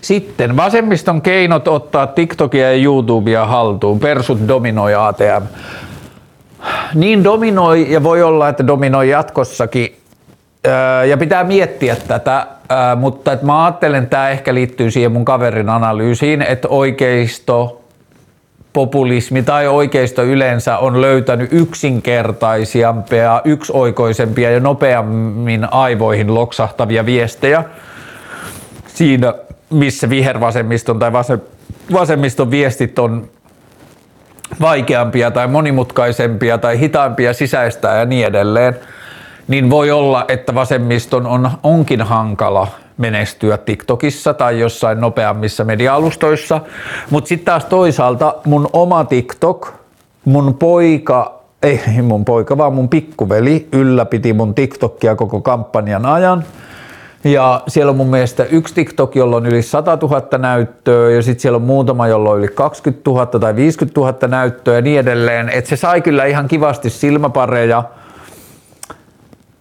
Sitten 0.00 0.56
vasemmiston 0.56 1.22
keinot 1.22 1.68
ottaa 1.68 2.06
TikTokia 2.06 2.72
ja 2.72 2.82
YouTubea 2.84 3.46
haltuun. 3.46 4.00
Persut 4.00 4.38
dominoi 4.48 4.94
ATM. 4.94 5.46
Niin 6.94 7.24
dominoi 7.24 7.86
ja 7.90 8.02
voi 8.02 8.22
olla, 8.22 8.48
että 8.48 8.66
dominoi 8.66 9.08
jatkossakin. 9.08 9.96
Ja 11.08 11.16
pitää 11.16 11.44
miettiä 11.44 11.96
tätä, 11.96 12.46
mutta 12.96 13.32
että 13.32 13.46
mä 13.46 13.64
ajattelen, 13.64 14.02
että 14.02 14.10
tämä 14.10 14.28
ehkä 14.28 14.54
liittyy 14.54 14.90
siihen 14.90 15.12
mun 15.12 15.24
kaverin 15.24 15.68
analyysiin, 15.68 16.42
että 16.42 16.68
oikeisto 16.68 17.81
populismi 18.72 19.42
tai 19.42 19.66
oikeisto 19.66 20.22
yleensä 20.22 20.78
on 20.78 21.00
löytänyt 21.00 21.52
yksinkertaisiampia, 21.52 23.42
yksioikoisempia 23.44 24.50
ja 24.50 24.60
nopeammin 24.60 25.72
aivoihin 25.72 26.34
loksahtavia 26.34 27.06
viestejä. 27.06 27.64
Siinä, 28.86 29.34
missä 29.70 30.10
vihervasemmiston 30.10 30.98
tai 30.98 31.12
vasemmiston 31.92 32.50
viestit 32.50 32.98
on 32.98 33.28
vaikeampia 34.60 35.30
tai 35.30 35.48
monimutkaisempia 35.48 36.58
tai 36.58 36.78
hitaampia 36.78 37.32
sisäistää 37.32 37.98
ja 37.98 38.04
niin 38.04 38.26
edelleen, 38.26 38.76
niin 39.48 39.70
voi 39.70 39.90
olla, 39.90 40.24
että 40.28 40.54
vasemmiston 40.54 41.26
on, 41.26 41.50
onkin 41.62 42.02
hankala 42.02 42.68
menestyä 43.02 43.58
TikTokissa 43.58 44.34
tai 44.34 44.60
jossain 44.60 45.00
nopeammissa 45.00 45.64
media-alustoissa. 45.64 46.60
Mutta 47.10 47.28
sitten 47.28 47.46
taas 47.46 47.64
toisaalta 47.64 48.34
mun 48.44 48.68
oma 48.72 49.04
TikTok, 49.04 49.72
mun 50.24 50.54
poika, 50.54 51.40
ei 51.62 51.80
mun 52.02 52.24
poika, 52.24 52.58
vaan 52.58 52.72
mun 52.72 52.88
pikkuveli 52.88 53.68
ylläpiti 53.72 54.32
mun 54.32 54.54
TikTokia 54.54 55.16
koko 55.16 55.40
kampanjan 55.40 56.06
ajan. 56.06 56.44
Ja 57.24 57.62
siellä 57.68 57.90
on 57.90 57.96
mun 57.96 58.10
mielestä 58.10 58.44
yksi 58.44 58.74
TikTok, 58.74 59.16
jolla 59.16 59.36
on 59.36 59.46
yli 59.46 59.62
100 59.62 59.98
000 60.02 60.38
näyttöä 60.38 61.10
ja 61.10 61.22
sitten 61.22 61.42
siellä 61.42 61.56
on 61.56 61.62
muutama, 61.62 62.08
jolla 62.08 62.30
on 62.30 62.38
yli 62.38 62.48
20 62.48 63.10
000 63.10 63.26
tai 63.26 63.56
50 63.56 64.00
000 64.00 64.28
näyttöä 64.28 64.74
ja 64.74 64.80
niin 64.80 65.00
edelleen. 65.00 65.48
Että 65.48 65.70
se 65.70 65.76
sai 65.76 66.00
kyllä 66.00 66.24
ihan 66.24 66.48
kivasti 66.48 66.90
silmäpareja. 66.90 67.84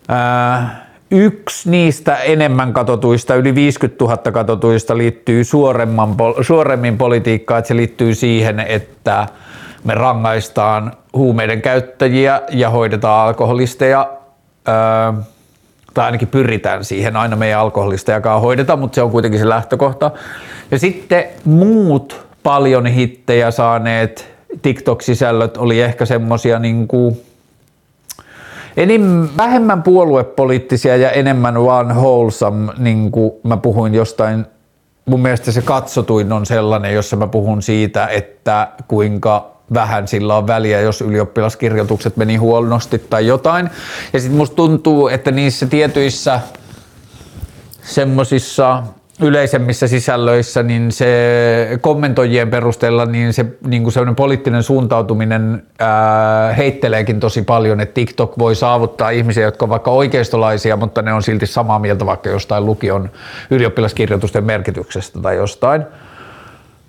Ää, 0.08 0.81
Yksi 1.12 1.70
niistä 1.70 2.16
enemmän 2.16 2.74
katotuista, 2.74 3.36
yli 3.36 3.56
50 3.56 4.06
000 4.06 4.18
katotuista 4.18 4.98
liittyy 4.98 5.44
suoremmin 6.42 6.98
politiikkaan, 6.98 7.60
että 7.60 7.68
se 7.68 7.76
liittyy 7.76 8.16
siihen, 8.16 8.60
että 8.60 9.28
me 9.84 9.94
rangaistaan 9.94 10.92
huumeiden 11.14 11.62
käyttäjiä 11.62 12.42
ja 12.50 12.70
hoidetaan 12.70 13.28
alkoholisteja, 13.28 14.10
öö, 14.68 15.22
tai 15.94 16.06
ainakin 16.06 16.28
pyritään 16.28 16.86
siihen, 16.86 17.16
aina 17.16 17.36
meidän 17.36 17.60
alkoholistejakaan 17.60 18.42
hoideta, 18.42 18.76
mutta 18.78 18.96
se 18.96 19.02
on 19.02 19.12
kuitenkin 19.12 19.40
se 19.40 19.50
lähtökohta. 19.50 20.12
Ja 20.72 20.80
sitten 20.80 21.24
muut 21.46 22.26
paljon 22.44 22.86
hittejä 22.86 23.52
saaneet 23.52 24.34
TikTok-sisällöt 24.62 25.58
oli 25.58 25.82
ehkä 25.82 26.06
semmosia 26.06 26.60
niin 26.60 26.88
kuin 26.88 27.22
Enim, 28.78 29.28
vähemmän 29.38 29.84
puoluepoliittisia 29.84 30.98
ja 30.98 31.12
enemmän 31.12 31.64
vaan 31.64 31.96
wholesome, 31.96 32.74
niin 32.78 33.12
kuin 33.12 33.32
mä 33.44 33.58
puhuin 33.58 33.94
jostain, 33.94 34.46
mun 35.06 35.22
mielestä 35.22 35.52
se 35.52 35.62
katsotuin 35.62 36.32
on 36.34 36.46
sellainen, 36.46 36.94
jossa 36.94 37.16
mä 37.16 37.28
puhun 37.28 37.62
siitä, 37.62 38.08
että 38.08 38.68
kuinka 38.88 39.52
vähän 39.74 40.08
sillä 40.08 40.38
on 40.38 40.48
väliä, 40.48 40.82
jos 40.82 41.02
ylioppilaskirjoitukset 41.02 42.18
meni 42.18 42.36
huonosti 42.36 43.00
tai 43.00 43.28
jotain. 43.28 43.70
Ja 44.14 44.20
sitten 44.20 44.38
musta 44.38 44.56
tuntuu, 44.56 45.08
että 45.08 45.32
niissä 45.32 45.66
tietyissä 45.66 46.40
semmosissa 47.82 48.84
yleisemmissä 49.22 49.88
sisällöissä, 49.88 50.64
niin 50.64 50.92
se 50.92 51.78
kommentoijien 51.82 52.50
perusteella 52.50 53.06
niin 53.06 53.34
se 53.34 53.46
niin 53.68 53.84
kuin 53.84 54.16
poliittinen 54.16 54.64
suuntautuminen 54.64 55.64
ää, 55.80 56.54
heitteleekin 56.54 57.20
tosi 57.20 57.42
paljon, 57.42 57.80
että 57.80 57.94
TikTok 57.94 58.40
voi 58.40 58.56
saavuttaa 58.56 59.10
ihmisiä, 59.10 59.44
jotka 59.44 59.66
on 59.66 59.70
vaikka 59.70 59.92
oikeistolaisia, 59.92 60.78
mutta 60.78 61.02
ne 61.02 61.14
on 61.14 61.24
silti 61.24 61.48
samaa 61.48 61.80
mieltä 61.80 62.06
vaikka 62.06 62.30
jostain 62.30 62.66
lukion 62.66 63.10
ylioppilaskirjoitusten 63.50 64.44
merkityksestä 64.44 65.20
tai 65.22 65.36
jostain. 65.36 65.84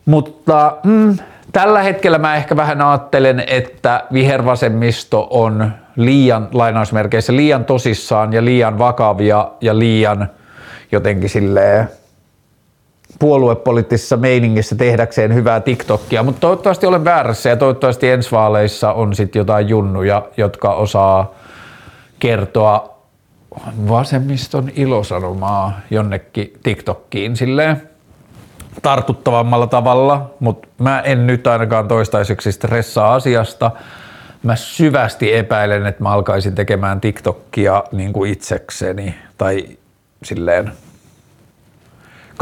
Mutta 0.07 0.77
mm, 0.85 1.17
tällä 1.53 1.83
hetkellä 1.83 2.19
mä 2.19 2.37
ehkä 2.37 2.57
vähän 2.57 2.81
ajattelen, 2.81 3.45
että 3.47 4.05
vihervasemmisto 4.13 5.29
on 5.31 5.73
liian 5.97 6.49
lainausmerkeissä 6.53 7.37
liian 7.37 7.65
tosissaan 7.65 8.33
ja 8.33 8.45
liian 8.45 8.79
vakavia 8.79 9.49
ja 9.61 9.79
liian 9.79 10.31
jotenkin 10.93 11.29
silleen 11.29 11.89
puoluepoliittisessa 13.19 14.17
meiningissä 14.17 14.77
tehdäkseen 14.77 15.35
hyvää 15.35 15.61
TikTokia, 15.61 16.23
mutta 16.23 16.41
toivottavasti 16.41 16.87
olen 16.87 17.05
väärässä 17.05 17.49
ja 17.49 17.57
toivottavasti 17.57 18.09
ensi 18.11 18.31
vaaleissa 18.31 18.93
on 18.93 19.15
sitten 19.15 19.41
jotain 19.41 19.69
junnuja, 19.69 20.23
jotka 20.37 20.75
osaa 20.75 21.35
kertoa 22.19 22.99
vasemmiston 23.89 24.71
ilosanomaa 24.77 25.81
jonnekin 25.91 26.53
TikTokkiin 26.63 27.37
silleen 27.37 27.83
tartuttavammalla 28.83 29.67
tavalla, 29.67 30.31
mutta 30.41 30.69
mä 30.79 31.01
en 31.01 31.27
nyt 31.27 31.47
ainakaan 31.47 31.89
toistaiseksi 31.89 32.53
stressaa 32.53 33.15
asiasta. 33.15 33.71
Mä 34.43 34.57
syvästi 34.57 35.35
epäilen, 35.35 35.87
että 35.87 36.03
mä 36.03 36.11
alkaisin 36.11 36.55
tekemään 36.55 37.01
TikTokia 37.01 37.85
niin 37.93 38.13
kuin 38.13 38.33
itsekseni 38.33 39.15
tai 39.39 39.67
silleen 40.23 40.73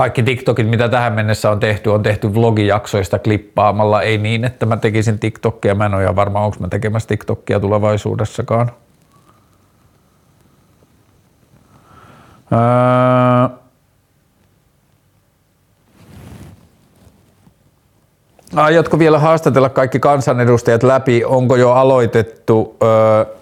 kaikki 0.01 0.23
TikTokit, 0.23 0.69
mitä 0.69 0.89
tähän 0.89 1.13
mennessä 1.13 1.51
on 1.51 1.61
tehty, 1.61 1.91
on 1.91 2.03
tehty 2.03 2.35
vlogijaksoista 2.35 3.19
klippaamalla, 3.19 4.03
ei 4.03 4.19
niin, 4.19 4.45
että 4.45 4.67
mä 4.67 4.77
tekisin 4.77 5.19
TikTokia. 5.19 5.75
Mä 5.75 5.87
en 5.87 5.95
ole 5.95 6.03
ihan 6.03 6.17
varma, 6.17 6.41
onko 6.41 6.57
mä 6.61 6.69
tekemässä 6.69 7.09
TikTokia 7.09 7.61
tulevaisuudessakaan. 7.61 8.71
Öö... 12.53 13.59
Aiotko 18.57 18.99
vielä 18.99 19.19
haastatella 19.19 19.69
kaikki 19.69 19.99
kansanedustajat 19.99 20.83
läpi? 20.83 21.25
Onko 21.25 21.57
jo 21.57 21.73
aloitettu 21.73 22.77
öö, 22.83 23.40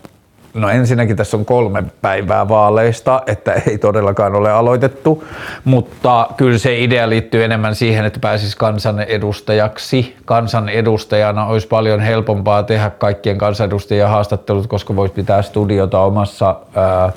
No 0.55 0.69
ensinnäkin 0.69 1.17
tässä 1.17 1.37
on 1.37 1.45
kolme 1.45 1.85
päivää 2.03 2.49
vaaleista, 2.49 3.23
että 3.27 3.53
ei 3.53 3.79
todellakaan 3.79 4.35
ole 4.35 4.53
aloitettu, 4.53 5.25
mutta 5.65 6.27
kyllä 6.37 6.59
se 6.59 6.79
idea 6.79 7.09
liittyy 7.09 7.45
enemmän 7.45 7.75
siihen, 7.75 8.05
että 8.05 8.21
pääsisi 8.21 8.57
kansanedustajaksi. 8.57 10.17
Kansanedustajana 10.25 11.47
olisi 11.47 11.69
paljon 11.69 12.01
helpompaa 12.01 12.63
tehdä 12.63 12.91
kaikkien 12.91 13.39
kansanedustajien 13.39 14.09
haastattelut, 14.09 14.67
koska 14.67 14.97
voisi 14.97 15.15
pitää 15.15 15.43
studiota 15.43 16.01
omassa 16.01 16.57
ää, 16.75 17.13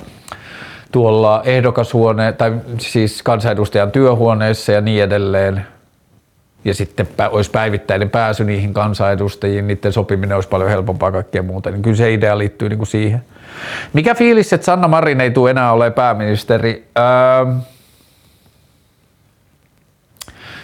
tuolla 0.92 1.42
ehdokashuone 1.44 2.32
tai 2.32 2.52
siis 2.78 3.22
kansanedustajan 3.22 3.90
työhuoneessa 3.90 4.72
ja 4.72 4.80
niin 4.80 5.02
edelleen. 5.02 5.66
Ja 6.64 6.74
sitten 6.74 7.08
olisi 7.30 7.50
päivittäinen 7.50 8.10
pääsy 8.10 8.44
niihin 8.44 8.74
kansanedustajiin, 8.74 9.66
niiden 9.66 9.92
sopiminen 9.92 10.34
olisi 10.34 10.48
paljon 10.48 10.70
helpompaa 10.70 11.12
kaikkea 11.12 11.42
muuta, 11.42 11.70
niin 11.70 11.82
kyllä 11.82 11.96
se 11.96 12.12
idea 12.12 12.38
liittyy 12.38 12.68
niin 12.68 12.78
kuin 12.78 12.86
siihen. 12.86 13.24
Mikä 13.92 14.14
fiilis, 14.14 14.52
että 14.52 14.64
Sanna 14.64 14.88
Marin 14.88 15.20
ei 15.20 15.30
tule 15.30 15.50
enää 15.50 15.72
ole 15.72 15.90
pääministeri? 15.90 16.88
Öö, 16.98 17.54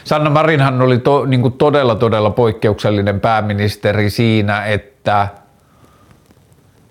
Sanna 0.05 0.31
Marinhan 0.31 0.83
oli 0.83 0.99
to, 0.99 1.27
niin 1.27 1.43
kuin 1.43 1.55
todella 1.55 1.95
todella 1.95 2.31
poikkeuksellinen 2.31 3.21
pääministeri 3.21 4.11
siinä, 4.11 4.67
että 4.67 5.29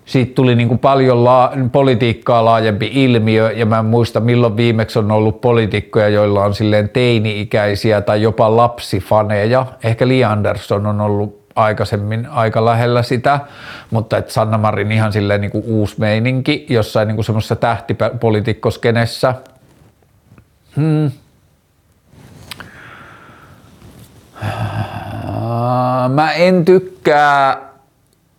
siitä 0.08 0.34
tuli 0.34 0.54
niin 0.54 0.68
kuin 0.68 0.78
paljon 0.78 1.24
la- 1.24 1.52
politiikkaa 1.72 2.44
laajempi 2.44 2.90
ilmiö 2.94 3.52
ja 3.52 3.66
mä 3.66 3.78
en 3.78 3.84
muista 3.84 4.20
milloin 4.20 4.56
viimeksi 4.56 4.98
on 4.98 5.10
ollut 5.10 5.40
poliitikkoja, 5.40 6.08
joilla 6.08 6.44
on 6.44 6.54
silleen 6.54 6.88
teini-ikäisiä 6.88 8.00
tai 8.00 8.22
jopa 8.22 8.56
lapsifaneja. 8.56 9.66
Ehkä 9.84 10.08
Li 10.08 10.24
Andersson 10.24 10.86
on 10.86 11.00
ollut 11.00 11.38
aikaisemmin 11.54 12.28
aika 12.30 12.64
lähellä 12.64 13.02
sitä, 13.02 13.40
mutta 13.90 14.16
että 14.16 14.32
Sanna 14.32 14.58
Marin 14.58 14.92
ihan 14.92 15.12
silleen 15.12 15.40
niin 15.40 15.50
kuin 15.50 15.64
uusi 15.66 15.94
meininki 15.98 16.66
jossain 16.68 17.08
niin 17.08 17.16
kuin 17.16 17.24
semmoisessa 17.24 17.56
tähtipolitiikkoskenessä. 17.56 19.34
Hmm. 20.76 21.10
Mä 26.08 26.32
en 26.32 26.64
tykkää 26.64 27.67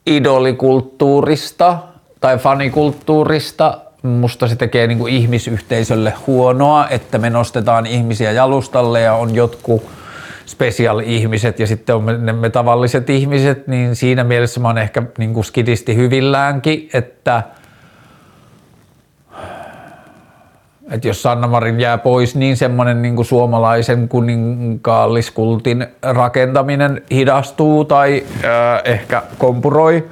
idolikulttuurista 0.05 1.77
tai 2.21 2.37
fanikulttuurista. 2.37 3.77
Musta 4.03 4.47
se 4.47 4.55
tekee 4.55 4.87
niin 4.87 4.97
kuin 4.97 5.13
ihmisyhteisölle 5.13 6.13
huonoa, 6.27 6.87
että 6.89 7.17
me 7.17 7.29
nostetaan 7.29 7.85
ihmisiä 7.85 8.31
jalustalle 8.31 9.01
ja 9.01 9.13
on 9.13 9.35
jotkut 9.35 9.83
special-ihmiset 10.45 11.59
ja 11.59 11.67
sitten 11.67 11.95
on 11.95 12.03
me, 12.03 12.33
me 12.33 12.49
tavalliset 12.49 13.09
ihmiset, 13.09 13.67
niin 13.67 13.95
siinä 13.95 14.23
mielessä 14.23 14.59
mä 14.59 14.67
oon 14.67 14.77
ehkä 14.77 15.03
niin 15.17 15.33
kuin 15.33 15.45
skidisti 15.45 15.95
hyvilläänkin, 15.95 16.89
että– 16.93 17.43
että 20.91 21.07
jos 21.07 21.21
Sanna 21.21 21.47
Marin 21.47 21.79
jää 21.79 21.97
pois, 21.97 22.35
niin 22.35 22.57
semmoinen 22.57 23.01
niin 23.01 23.25
suomalaisen 23.25 24.09
kuninkaalliskultin 24.09 25.87
rakentaminen 26.01 27.01
hidastuu 27.11 27.85
tai 27.85 28.23
äh, 28.35 28.81
ehkä 28.85 29.23
kompuroi, 29.37 30.09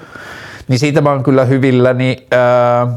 niin 0.67 0.79
siitä 0.79 1.01
mä 1.01 1.11
oon 1.11 1.23
kyllä 1.23 1.45
hyvilläni. 1.45 2.27
Äh, 2.33 2.93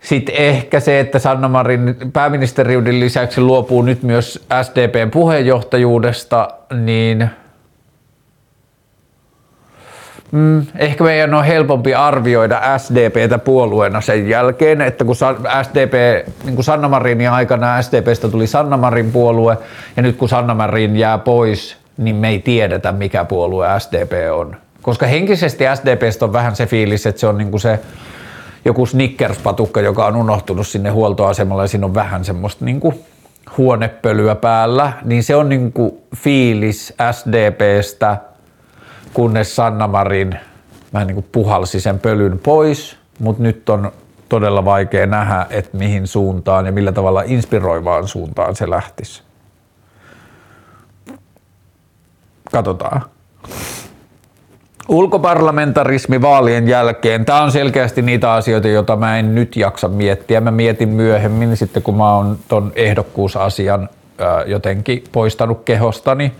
sitten 0.00 0.34
ehkä 0.34 0.80
se, 0.80 1.00
että 1.00 1.18
Sanna 1.18 1.48
Marin 1.48 1.96
pääministeriuden 2.12 3.00
lisäksi 3.00 3.40
luopuu 3.40 3.82
nyt 3.82 4.02
myös 4.02 4.46
SDPn 4.62 5.10
puheenjohtajuudesta, 5.10 6.48
niin– 6.84 7.30
Mm, 10.32 10.66
ehkä 10.78 11.04
meidän 11.04 11.34
on 11.34 11.44
helpompi 11.44 11.94
arvioida 11.94 12.78
SDPtä 12.78 13.38
puolueena 13.38 14.00
sen 14.00 14.28
jälkeen, 14.28 14.80
että 14.80 15.04
kun 15.04 15.16
SDP, 15.62 16.26
niin 16.44 16.54
kuin 16.54 16.64
Sanna 16.64 16.88
Marinin 16.88 17.30
aikana 17.30 17.82
SDPstä 17.82 18.28
tuli 18.28 18.46
Sanna 18.46 18.76
Marin 18.76 19.12
puolue, 19.12 19.58
ja 19.96 20.02
nyt 20.02 20.16
kun 20.16 20.28
Sanna 20.28 20.54
Marin 20.54 20.96
jää 20.96 21.18
pois, 21.18 21.76
niin 21.96 22.16
me 22.16 22.28
ei 22.28 22.38
tiedetä 22.38 22.92
mikä 22.92 23.24
puolue 23.24 23.66
SDP 23.78 24.12
on. 24.32 24.56
Koska 24.82 25.06
henkisesti 25.06 25.64
SDPstä 25.74 26.24
on 26.24 26.32
vähän 26.32 26.56
se 26.56 26.66
fiilis, 26.66 27.06
että 27.06 27.20
se 27.20 27.26
on 27.26 27.38
niin 27.38 27.50
kuin 27.50 27.60
se 27.60 27.78
joku 28.64 28.86
Snickers-patukka, 28.86 29.80
joka 29.80 30.06
on 30.06 30.16
unohtunut 30.16 30.66
sinne 30.66 30.90
huoltoasemalle 30.90 31.64
ja 31.64 31.68
siinä 31.68 31.86
on 31.86 31.94
vähän 31.94 32.24
semmoista 32.24 32.64
niin 32.64 32.80
kuin 32.80 33.04
huonepölyä 33.58 34.34
päällä, 34.34 34.92
niin 35.04 35.22
se 35.22 35.36
on 35.36 35.48
niin 35.48 35.72
kuin 35.72 35.92
fiilis 36.16 36.94
SDPstä– 37.12 38.16
kunnes 39.14 39.56
Sanna 39.56 39.88
Marin 39.88 40.36
vähän 40.92 41.06
niin 41.06 41.14
kuin 41.14 41.26
puhalsi 41.32 41.80
sen 41.80 41.98
pölyn 41.98 42.38
pois, 42.38 42.96
mutta 43.18 43.42
nyt 43.42 43.68
on 43.68 43.92
todella 44.28 44.64
vaikea 44.64 45.06
nähdä, 45.06 45.46
että 45.50 45.76
mihin 45.76 46.06
suuntaan 46.06 46.66
ja 46.66 46.72
millä 46.72 46.92
tavalla 46.92 47.22
inspiroivaan 47.26 48.08
suuntaan 48.08 48.56
se 48.56 48.70
lähtisi. 48.70 49.22
Katsotaan. 52.52 53.02
Ulkoparlamentarismi 54.88 56.20
vaalien 56.20 56.68
jälkeen. 56.68 57.24
Tämä 57.24 57.42
on 57.42 57.52
selkeästi 57.52 58.02
niitä 58.02 58.32
asioita, 58.32 58.68
joita 58.68 58.96
mä 58.96 59.18
en 59.18 59.34
nyt 59.34 59.56
jaksa 59.56 59.88
miettiä. 59.88 60.40
Mä 60.40 60.50
mietin 60.50 60.88
myöhemmin 60.88 61.56
sitten, 61.56 61.82
kun 61.82 61.96
mä 61.96 62.14
oon 62.14 62.38
ton 62.48 62.72
ehdokkuusasian 62.74 63.88
jotenkin 64.46 65.04
poistanut 65.12 65.64
kehostani. 65.64 66.32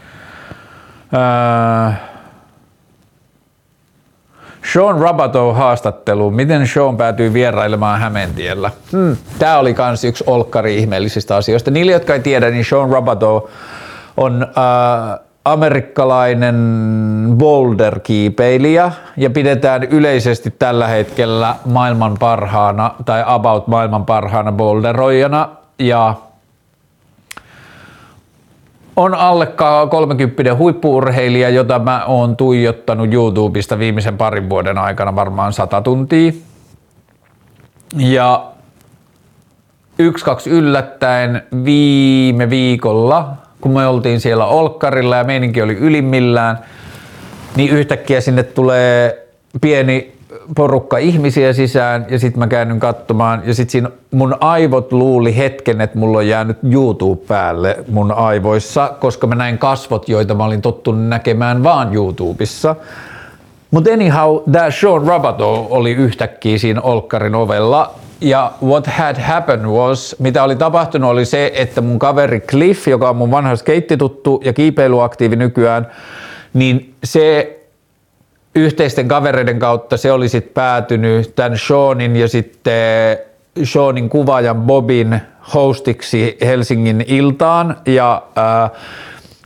Sean 4.72 5.00
Rabato 5.00 5.52
haastattelu. 5.52 6.30
Miten 6.30 6.66
Sean 6.66 6.96
päätyy 6.96 7.32
vierailemaan 7.32 8.00
Hämeentiellä? 8.00 8.70
Hmm. 8.92 9.16
Tämä 9.38 9.58
oli 9.58 9.74
myös 9.86 10.04
yksi 10.04 10.24
olkkari 10.26 10.78
ihmeellisistä 10.78 11.36
asioista. 11.36 11.70
Niille, 11.70 11.92
jotka 11.92 12.14
ei 12.14 12.20
tiedä, 12.20 12.50
niin 12.50 12.64
Sean 12.64 12.90
Rabato 12.90 13.50
on 14.16 14.42
äh, 14.42 15.20
amerikkalainen 15.44 16.56
boulder-kiipeilijä 17.38 18.92
ja 19.16 19.30
pidetään 19.30 19.82
yleisesti 19.82 20.54
tällä 20.58 20.86
hetkellä 20.86 21.54
maailman 21.64 22.16
parhaana 22.18 22.94
tai 23.04 23.22
about 23.26 23.66
maailman 23.66 24.06
parhaana 24.06 24.52
boulderoijana 24.52 25.48
ja 25.78 26.14
on 28.96 29.14
alle 29.14 29.48
30 29.90 30.54
huippuurheilija, 30.54 31.48
jota 31.48 31.78
mä 31.78 32.04
oon 32.04 32.36
tuijottanut 32.36 33.14
YouTubesta 33.14 33.78
viimeisen 33.78 34.16
parin 34.16 34.50
vuoden 34.50 34.78
aikana 34.78 35.14
varmaan 35.14 35.52
100 35.52 35.80
tuntia. 35.80 36.32
Ja 37.96 38.46
yksi 39.98 40.24
kaksi 40.24 40.50
yllättäen 40.50 41.42
viime 41.64 42.50
viikolla, 42.50 43.32
kun 43.60 43.72
me 43.72 43.86
oltiin 43.86 44.20
siellä 44.20 44.46
Olkkarilla 44.46 45.16
ja 45.16 45.24
meininki 45.24 45.62
oli 45.62 45.74
ylimmillään, 45.74 46.58
niin 47.56 47.70
yhtäkkiä 47.70 48.20
sinne 48.20 48.42
tulee 48.42 49.26
pieni 49.60 50.19
porukka 50.56 50.98
ihmisiä 50.98 51.52
sisään 51.52 52.06
ja 52.08 52.18
sitten 52.18 52.38
mä 52.38 52.46
käännyn 52.46 52.80
katsomaan 52.80 53.42
ja 53.44 53.54
sitten 53.54 53.72
siinä 53.72 53.90
mun 54.10 54.36
aivot 54.40 54.92
luuli 54.92 55.36
hetken, 55.36 55.80
että 55.80 55.98
mulla 55.98 56.18
on 56.18 56.28
jäänyt 56.28 56.58
YouTube 56.72 57.26
päälle 57.26 57.76
mun 57.88 58.12
aivoissa, 58.12 58.92
koska 59.00 59.26
mä 59.26 59.34
näin 59.34 59.58
kasvot, 59.58 60.08
joita 60.08 60.34
mä 60.34 60.44
olin 60.44 60.62
tottunut 60.62 61.08
näkemään 61.08 61.62
vaan 61.62 61.94
YouTubessa. 61.94 62.76
Mutta 63.70 63.90
anyhow, 63.92 64.36
tämä 64.52 64.70
Sean 64.70 65.06
Rabato 65.06 65.66
oli 65.70 65.92
yhtäkkiä 65.92 66.58
siinä 66.58 66.80
Olkkarin 66.80 67.34
ovella 67.34 67.94
ja 68.20 68.52
what 68.62 68.86
had 68.86 69.16
happened 69.20 69.66
was, 69.66 70.16
mitä 70.18 70.44
oli 70.44 70.56
tapahtunut 70.56 71.10
oli 71.10 71.24
se, 71.24 71.52
että 71.54 71.80
mun 71.80 71.98
kaveri 71.98 72.40
Cliff, 72.40 72.88
joka 72.88 73.10
on 73.10 73.16
mun 73.16 73.30
vanha 73.30 73.56
skeittituttu 73.56 74.40
ja 74.44 74.52
kiipeilyaktiivi 74.52 75.36
nykyään, 75.36 75.86
niin 76.54 76.94
se 77.04 77.56
yhteisten 78.54 79.08
kavereiden 79.08 79.58
kautta 79.58 79.96
se 79.96 80.12
oli 80.12 80.28
sitten 80.28 80.54
päätynyt 80.54 81.34
tämän 81.36 81.58
Seanin 81.58 82.16
ja 82.16 82.28
sitten 82.28 83.18
Seanin 83.64 84.08
kuvaajan 84.08 84.62
Bobin 84.62 85.20
hostiksi 85.54 86.36
Helsingin 86.40 87.04
iltaan 87.08 87.76
ja 87.86 88.22
äh, 88.38 88.70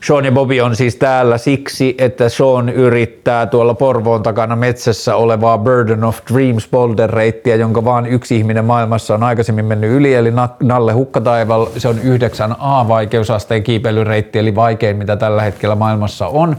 Sean 0.07 0.25
ja 0.25 0.33
Bobby 0.33 0.61
on 0.61 0.77
siis 0.77 0.97
täällä 0.97 1.39
siksi, 1.39 1.95
että 1.99 2.29
Sean 2.29 2.69
yrittää 2.69 3.47
tuolla 3.47 3.75
Porvoon 3.75 4.23
takana 4.23 4.57
metsässä 4.57 5.17
olevaa 5.17 5.59
Burden 5.59 6.05
of 6.05 6.19
Dreams 6.33 6.69
boulder-reittiä, 6.69 7.57
jonka 7.57 7.85
vaan 7.85 8.07
yksi 8.07 8.37
ihminen 8.37 8.65
maailmassa 8.65 9.15
on 9.15 9.23
aikaisemmin 9.23 9.65
mennyt 9.65 9.91
yli, 9.91 10.15
eli 10.15 10.33
Nalle 10.63 10.93
Hukkataival. 10.93 11.67
Se 11.77 11.89
on 11.89 11.99
9 11.99 12.55
A-vaikeusasteen 12.59 13.63
kiipeilyreitti, 13.63 14.39
eli 14.39 14.55
vaikein 14.55 14.97
mitä 14.97 15.17
tällä 15.17 15.43
hetkellä 15.43 15.75
maailmassa 15.75 16.27
on 16.27 16.57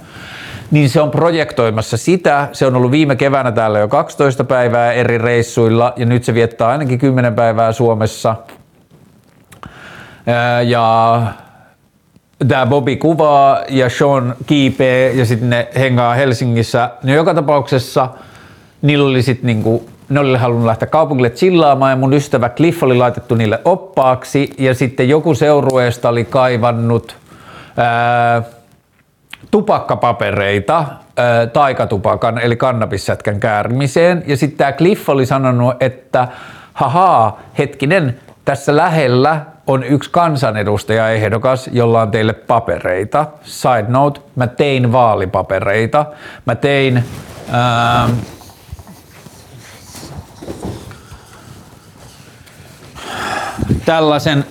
niin 0.72 0.89
se 0.89 1.01
on 1.01 1.11
projektoimassa 1.11 1.97
sitä. 1.97 2.49
Se 2.51 2.66
on 2.66 2.76
ollut 2.76 2.91
viime 2.91 3.16
keväänä 3.16 3.51
täällä 3.51 3.80
jo 3.80 3.88
12 3.88 4.43
päivää 4.43 4.93
eri 4.93 5.18
reissuilla 5.18 5.93
ja 5.95 6.05
nyt 6.05 6.24
se 6.24 6.34
viettää 6.34 6.68
ainakin 6.68 6.99
10 6.99 7.36
päivää 7.36 7.72
Suomessa. 7.72 8.36
Ja 10.66 11.22
tämä 12.47 12.66
Bobby 12.66 12.95
kuvaa 12.95 13.59
ja 13.70 13.89
Sean 13.89 14.36
kiipee 14.45 15.11
ja 15.13 15.26
sitten 15.26 15.49
ne 15.49 15.68
hengaa 15.76 16.13
Helsingissä. 16.13 16.89
No 17.03 17.13
joka 17.13 17.34
tapauksessa 17.34 18.09
niillä 18.82 19.09
oli 19.09 19.22
sitten 19.22 19.47
niinku, 19.47 19.89
ne 20.09 20.20
oli 20.20 20.38
halunnut 20.38 20.66
lähteä 20.66 20.88
kaupungille 20.88 21.30
chillaamaan 21.30 21.91
ja 21.91 21.95
mun 21.95 22.13
ystävä 22.13 22.49
Cliff 22.49 22.84
oli 22.84 22.95
laitettu 22.97 23.36
niille 23.36 23.61
oppaaksi 23.66 24.49
ja 24.57 24.74
sitten 24.74 25.09
joku 25.09 25.36
seurueesta 25.36 26.09
oli 26.09 26.26
kaivannut 26.26 27.16
ää, 27.78 28.43
tupakkapapereita 29.56 30.86
taikatupakan 31.53 32.38
eli 32.38 32.56
kannabissätkän 32.56 33.39
käärmiseen. 33.39 34.24
Ja 34.28 34.38
sitten 34.38 34.58
tämä 34.58 34.72
Cliff 34.72 35.10
oli 35.10 35.26
sanonut, 35.26 35.76
että 35.80 36.28
hahaa, 36.74 37.39
hetkinen, 37.58 38.20
tässä 38.45 38.76
lähellä 38.76 39.41
on 39.68 39.84
yksi 39.84 40.10
kansanedustajaehdokas, 40.10 41.70
jolla 41.72 42.01
on 42.01 42.12
teille 42.12 42.34
papereita. 42.34 43.26
Side 43.43 43.86
note, 43.88 44.22
mä 44.36 44.47
tein 44.47 44.91
vaalipapereita. 44.91 46.06
Mä 46.45 46.56
tein... 46.56 47.03
Ää, 47.51 48.10
tällaisen 53.86 54.45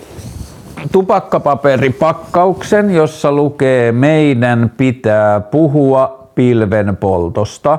tupakkapaperipakkauksen, 0.92 2.90
jossa 2.94 3.32
lukee 3.32 3.92
meidän 3.92 4.72
pitää 4.76 5.40
puhua 5.40 6.24
pilvenpoltosta. 6.34 7.78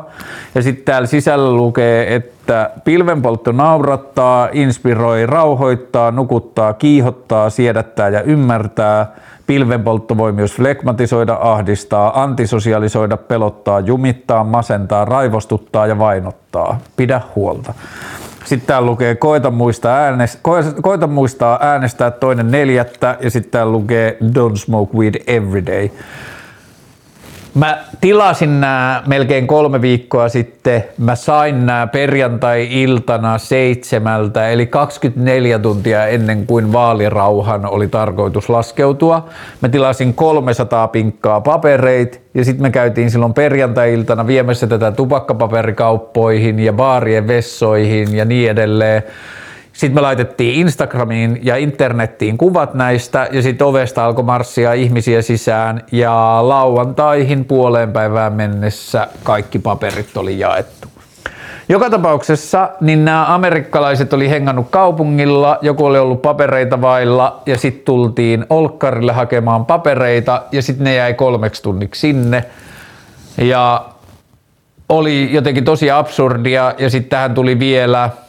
Ja 0.55 0.61
sitten 0.61 0.85
täällä 0.85 1.07
sisällä 1.07 1.51
lukee, 1.51 2.15
että 2.15 2.69
pilvenpoltto 2.83 3.51
naurattaa, 3.51 4.49
inspiroi, 4.51 5.25
rauhoittaa, 5.25 6.11
nukuttaa, 6.11 6.73
kiihottaa, 6.73 7.49
siedättää 7.49 8.09
ja 8.09 8.21
ymmärtää. 8.21 9.07
Pilvenpoltto 9.47 10.17
voi 10.17 10.31
myös 10.31 10.55
flegmatisoida, 10.55 11.37
ahdistaa, 11.41 12.23
antisosialisoida, 12.23 13.17
pelottaa, 13.17 13.79
jumittaa, 13.79 14.43
masentaa, 14.43 15.05
raivostuttaa 15.05 15.87
ja 15.87 15.97
vainottaa. 15.97 16.79
Pidä 16.97 17.21
huolta. 17.35 17.73
Sitten 18.45 18.67
täällä 18.67 18.85
lukee 18.85 19.15
koita 19.15 19.51
muistaa, 19.51 19.97
äänest, 19.97 20.39
koita 20.81 21.07
muistaa 21.07 21.59
äänestää 21.61 22.11
toinen 22.11 22.51
neljättä 22.51 23.17
ja 23.21 23.29
sitten 23.29 23.51
täällä 23.51 23.71
lukee 23.71 24.17
don't 24.23 24.57
smoke 24.57 24.97
weed 24.97 25.15
every 25.27 25.65
day. 25.65 25.89
Mä 27.55 27.77
tilasin 28.01 28.61
nämä 28.61 29.03
melkein 29.07 29.47
kolme 29.47 29.81
viikkoa 29.81 30.29
sitten. 30.29 30.83
Mä 30.97 31.15
sain 31.15 31.65
nämä 31.65 31.87
perjantai-iltana 31.87 33.37
seitsemältä, 33.37 34.49
eli 34.49 34.65
24 34.65 35.59
tuntia 35.59 36.07
ennen 36.07 36.47
kuin 36.47 36.73
vaalirauhan 36.73 37.65
oli 37.65 37.87
tarkoitus 37.87 38.49
laskeutua. 38.49 39.29
Mä 39.61 39.69
tilasin 39.69 40.13
300 40.13 40.87
pinkkaa 40.87 41.41
papereit 41.41 42.21
ja 42.33 42.45
sitten 42.45 42.61
me 42.61 42.71
käytiin 42.71 43.11
silloin 43.11 43.33
perjantai-iltana 43.33 44.27
viemässä 44.27 44.67
tätä 44.67 44.91
tupakkapaperikauppoihin 44.91 46.59
ja 46.59 46.73
baarien 46.73 47.27
vessoihin 47.27 48.15
ja 48.15 48.25
niin 48.25 48.49
edelleen. 48.51 49.03
Sitten 49.75 49.95
me 49.95 50.01
laitettiin 50.01 50.55
Instagramiin 50.55 51.39
ja 51.43 51.55
internettiin 51.55 52.37
kuvat 52.37 52.73
näistä 52.73 53.27
ja 53.31 53.41
sitten 53.41 53.67
ovesta 53.67 54.05
alkoi 54.05 54.23
marssia 54.23 54.73
ihmisiä 54.73 55.21
sisään 55.21 55.83
ja 55.91 56.39
lauantaihin 56.41 57.45
puoleen 57.45 57.91
päivään 57.91 58.33
mennessä 58.33 59.07
kaikki 59.23 59.59
paperit 59.59 60.17
oli 60.17 60.39
jaettu. 60.39 60.87
Joka 61.69 61.89
tapauksessa 61.89 62.69
niin 62.81 63.05
nämä 63.05 63.33
amerikkalaiset 63.33 64.13
oli 64.13 64.29
hengannut 64.29 64.67
kaupungilla, 64.69 65.57
joku 65.61 65.85
oli 65.85 65.99
ollut 65.99 66.21
papereita 66.21 66.81
vailla 66.81 67.41
ja 67.45 67.57
sitten 67.57 67.85
tultiin 67.85 68.45
Olkkarille 68.49 69.11
hakemaan 69.11 69.65
papereita 69.65 70.41
ja 70.51 70.61
sitten 70.61 70.83
ne 70.83 70.95
jäi 70.95 71.13
kolmeksi 71.13 71.63
tunniksi 71.63 71.99
sinne. 71.99 72.45
Ja 73.37 73.85
oli 74.89 75.33
jotenkin 75.33 75.63
tosi 75.63 75.91
absurdia 75.91 76.73
ja 76.77 76.89
sitten 76.89 77.09
tähän 77.09 77.33
tuli 77.33 77.59
vielä– 77.59 78.09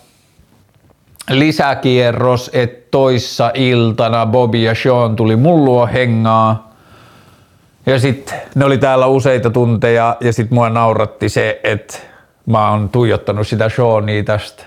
lisäkierros, 1.30 2.50
että 2.52 2.88
toissa 2.90 3.50
iltana 3.54 4.26
Bobby 4.26 4.58
ja 4.58 4.74
Sean 4.74 5.16
tuli 5.16 5.36
mullua 5.36 5.86
hengaa. 5.86 6.72
Ja 7.86 7.98
sitten 7.98 8.40
ne 8.54 8.64
oli 8.64 8.78
täällä 8.78 9.06
useita 9.06 9.50
tunteja 9.50 10.16
ja 10.20 10.32
sitten 10.32 10.54
mua 10.54 10.70
nauratti 10.70 11.28
se, 11.28 11.60
että 11.64 11.98
mä 12.46 12.70
oon 12.70 12.88
tuijottanut 12.88 13.48
sitä 13.48 13.68
Seania 13.68 14.22
tästä 14.22 14.64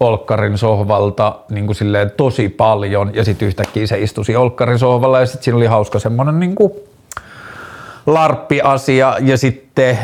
Olkkarin 0.00 0.58
sohvalta 0.58 1.38
niin 1.50 1.66
kuin 1.66 1.76
silleen 1.76 2.10
tosi 2.16 2.48
paljon 2.48 3.10
ja 3.14 3.24
sitten 3.24 3.48
yhtäkkiä 3.48 3.86
se 3.86 3.98
istusi 3.98 4.36
Olkkarin 4.36 4.78
sohvalla 4.78 5.20
ja 5.20 5.26
sitten 5.26 5.44
siinä 5.44 5.56
oli 5.56 5.66
hauska 5.66 5.98
semmonen 5.98 6.40
niin 6.40 6.54
kuin 6.54 6.72
larppi-asia 8.06 9.16
ja 9.20 9.38
sitten 9.38 9.98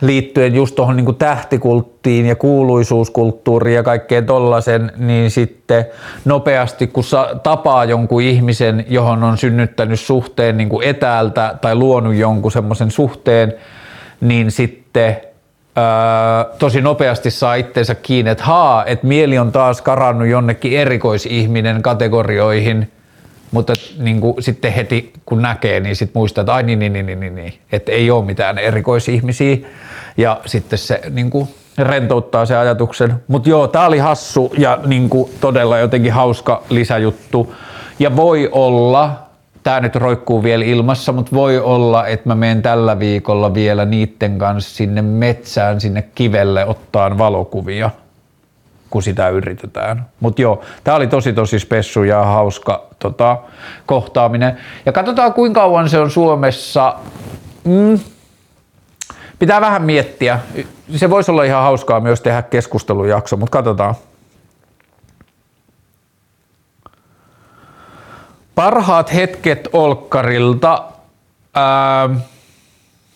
liittyen 0.00 0.54
just 0.54 0.74
tuohon 0.74 0.96
niin 0.96 1.16
tähtikulttiin 1.16 2.26
ja 2.26 2.36
kuuluisuuskulttuuriin 2.36 3.76
ja 3.76 3.82
kaikkeen 3.82 4.26
tollasen, 4.26 4.92
niin 4.96 5.30
sitten 5.30 5.86
nopeasti 6.24 6.86
kun 6.86 7.04
sa- 7.04 7.30
tapaa 7.42 7.84
jonkun 7.84 8.22
ihmisen, 8.22 8.84
johon 8.88 9.22
on 9.22 9.38
synnyttänyt 9.38 10.00
suhteen 10.00 10.56
niin 10.56 10.68
kuin 10.68 10.86
etäältä 10.88 11.54
tai 11.60 11.74
luonut 11.74 12.14
jonkun 12.14 12.52
semmoisen 12.52 12.90
suhteen, 12.90 13.54
niin 14.20 14.50
sitten 14.50 15.16
ää, 15.76 16.44
tosi 16.58 16.80
nopeasti 16.80 17.30
saa 17.30 17.54
itteensä 17.54 17.94
kiinni, 17.94 18.30
että 18.30 18.44
haa, 18.44 18.84
että 18.84 19.06
mieli 19.06 19.38
on 19.38 19.52
taas 19.52 19.82
karannut 19.82 20.28
jonnekin 20.28 20.78
erikoisihminen 20.78 21.82
kategorioihin– 21.82 22.90
mutta 23.56 23.72
niin 23.98 24.20
kuin, 24.20 24.42
sitten 24.42 24.72
heti 24.72 25.12
kun 25.26 25.42
näkee, 25.42 25.80
niin 25.80 25.96
sitten 25.96 26.20
muistaa, 26.20 26.42
että 26.42 26.54
ai 26.54 26.62
niin, 26.62 26.78
niin, 26.78 26.92
niin, 26.92 27.06
niin, 27.20 27.34
niin, 27.34 27.54
että 27.72 27.92
ei 27.92 28.10
ole 28.10 28.24
mitään 28.24 28.58
erikoisihmisiä. 28.58 29.56
Ja 30.16 30.40
sitten 30.46 30.78
se 30.78 31.00
niin 31.10 31.30
kuin, 31.30 31.48
rentouttaa 31.78 32.46
se 32.46 32.56
ajatuksen. 32.56 33.14
Mutta 33.28 33.48
joo, 33.48 33.68
tää 33.68 33.86
oli 33.86 33.98
hassu 33.98 34.52
ja 34.58 34.78
niin 34.86 35.08
kuin, 35.08 35.30
todella 35.40 35.78
jotenkin 35.78 36.12
hauska 36.12 36.62
lisäjuttu. 36.70 37.54
Ja 37.98 38.16
voi 38.16 38.48
olla, 38.52 39.10
tämä 39.62 39.80
nyt 39.80 39.96
roikkuu 39.96 40.42
vielä 40.42 40.64
ilmassa, 40.64 41.12
mutta 41.12 41.36
voi 41.36 41.58
olla, 41.58 42.06
että 42.06 42.28
mä 42.28 42.34
menen 42.34 42.62
tällä 42.62 42.98
viikolla 42.98 43.54
vielä 43.54 43.84
niitten 43.84 44.38
kanssa 44.38 44.76
sinne 44.76 45.02
metsään, 45.02 45.80
sinne 45.80 46.04
kivelle 46.14 46.66
ottaan 46.66 47.18
valokuvia 47.18 47.90
kun 48.96 49.02
sitä 49.02 49.28
yritetään. 49.28 50.08
Mutta 50.20 50.42
joo, 50.42 50.64
tämä 50.84 50.96
oli 50.96 51.06
tosi 51.06 51.32
tosi 51.32 51.58
spessu 51.58 52.02
ja 52.02 52.24
hauska 52.24 52.86
tota, 52.98 53.38
kohtaaminen. 53.86 54.56
Ja 54.86 54.92
katsotaan 54.92 55.32
kuinka 55.32 55.60
kauan 55.60 55.88
se 55.88 55.98
on 55.98 56.10
Suomessa. 56.10 56.94
Mm, 57.64 57.98
pitää 59.38 59.60
vähän 59.60 59.82
miettiä. 59.82 60.40
Se 60.96 61.10
voisi 61.10 61.30
olla 61.30 61.44
ihan 61.44 61.62
hauskaa 61.62 62.00
myös 62.00 62.20
tehdä 62.20 62.42
keskustelujakso, 62.42 63.36
mutta 63.36 63.52
katsotaan. 63.52 63.94
Parhaat 68.54 69.14
hetket 69.14 69.68
Olkkarilta. 69.72 70.84
Ää, 71.54 72.10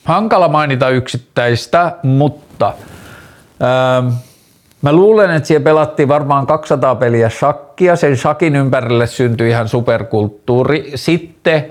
hankala 0.05 0.49
mainita 0.49 0.89
yksittäistä, 0.89 1.97
mutta 2.03 2.75
ää, 3.61 4.03
Mä 4.83 4.93
luulen, 4.93 5.31
että 5.31 5.47
siellä 5.47 5.65
pelattiin 5.65 6.09
varmaan 6.09 6.47
200 6.47 6.95
peliä 6.95 7.29
shakkia. 7.29 7.97
Sen 7.97 8.17
shakin 8.17 8.57
ympärille 8.57 9.07
syntyi 9.07 9.51
ihan 9.51 9.69
superkulttuuri. 9.69 10.93
Sitten 10.95 11.67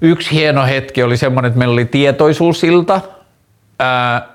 yksi 0.00 0.32
hieno 0.32 0.66
hetki 0.66 1.02
oli 1.02 1.16
semmoinen, 1.16 1.48
että 1.48 1.58
meillä 1.58 1.72
oli 1.72 1.84
tietoisuusilta. 1.84 3.00
Ää, 3.78 4.28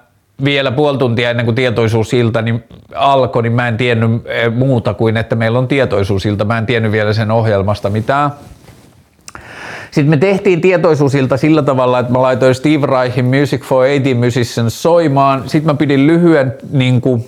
vielä 0.43 0.71
puoli 0.71 0.97
tuntia 0.97 1.29
ennen 1.29 1.45
kuin 1.45 1.55
tietoisuusilta 1.55 2.41
niin 2.41 2.63
alkoi, 2.95 3.43
niin 3.43 3.53
mä 3.53 3.67
en 3.67 3.77
tiennyt 3.77 4.09
muuta 4.55 4.93
kuin, 4.93 5.17
että 5.17 5.35
meillä 5.35 5.59
on 5.59 5.67
tietoisuusilta. 5.67 6.45
Mä 6.45 6.57
en 6.57 6.65
tiennyt 6.65 6.91
vielä 6.91 7.13
sen 7.13 7.31
ohjelmasta 7.31 7.89
mitään. 7.89 8.31
Sitten 9.91 10.09
me 10.09 10.17
tehtiin 10.17 10.61
tietoisuusilta 10.61 11.37
sillä 11.37 11.61
tavalla, 11.61 11.99
että 11.99 12.11
mä 12.11 12.21
laitoin 12.21 12.55
Steve 12.55 12.87
Reihin 12.87 13.25
Music 13.25 13.61
for 13.61 13.85
80 13.85 14.25
Musicians 14.25 14.83
soimaan. 14.83 15.49
Sitten 15.49 15.73
mä 15.73 15.77
pidin 15.77 16.07
lyhyen 16.07 16.53
niin 16.71 17.01
kuin, 17.01 17.25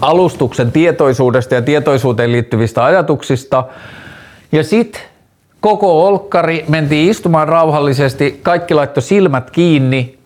alustuksen 0.00 0.72
tietoisuudesta 0.72 1.54
ja 1.54 1.62
tietoisuuteen 1.62 2.32
liittyvistä 2.32 2.84
ajatuksista. 2.84 3.64
Ja 4.52 4.64
sitten 4.64 5.02
koko 5.60 6.06
olkkari 6.06 6.64
mentiin 6.68 7.10
istumaan 7.10 7.48
rauhallisesti, 7.48 8.40
kaikki 8.42 8.74
laittoi 8.74 9.02
silmät 9.02 9.50
kiinni. 9.50 10.16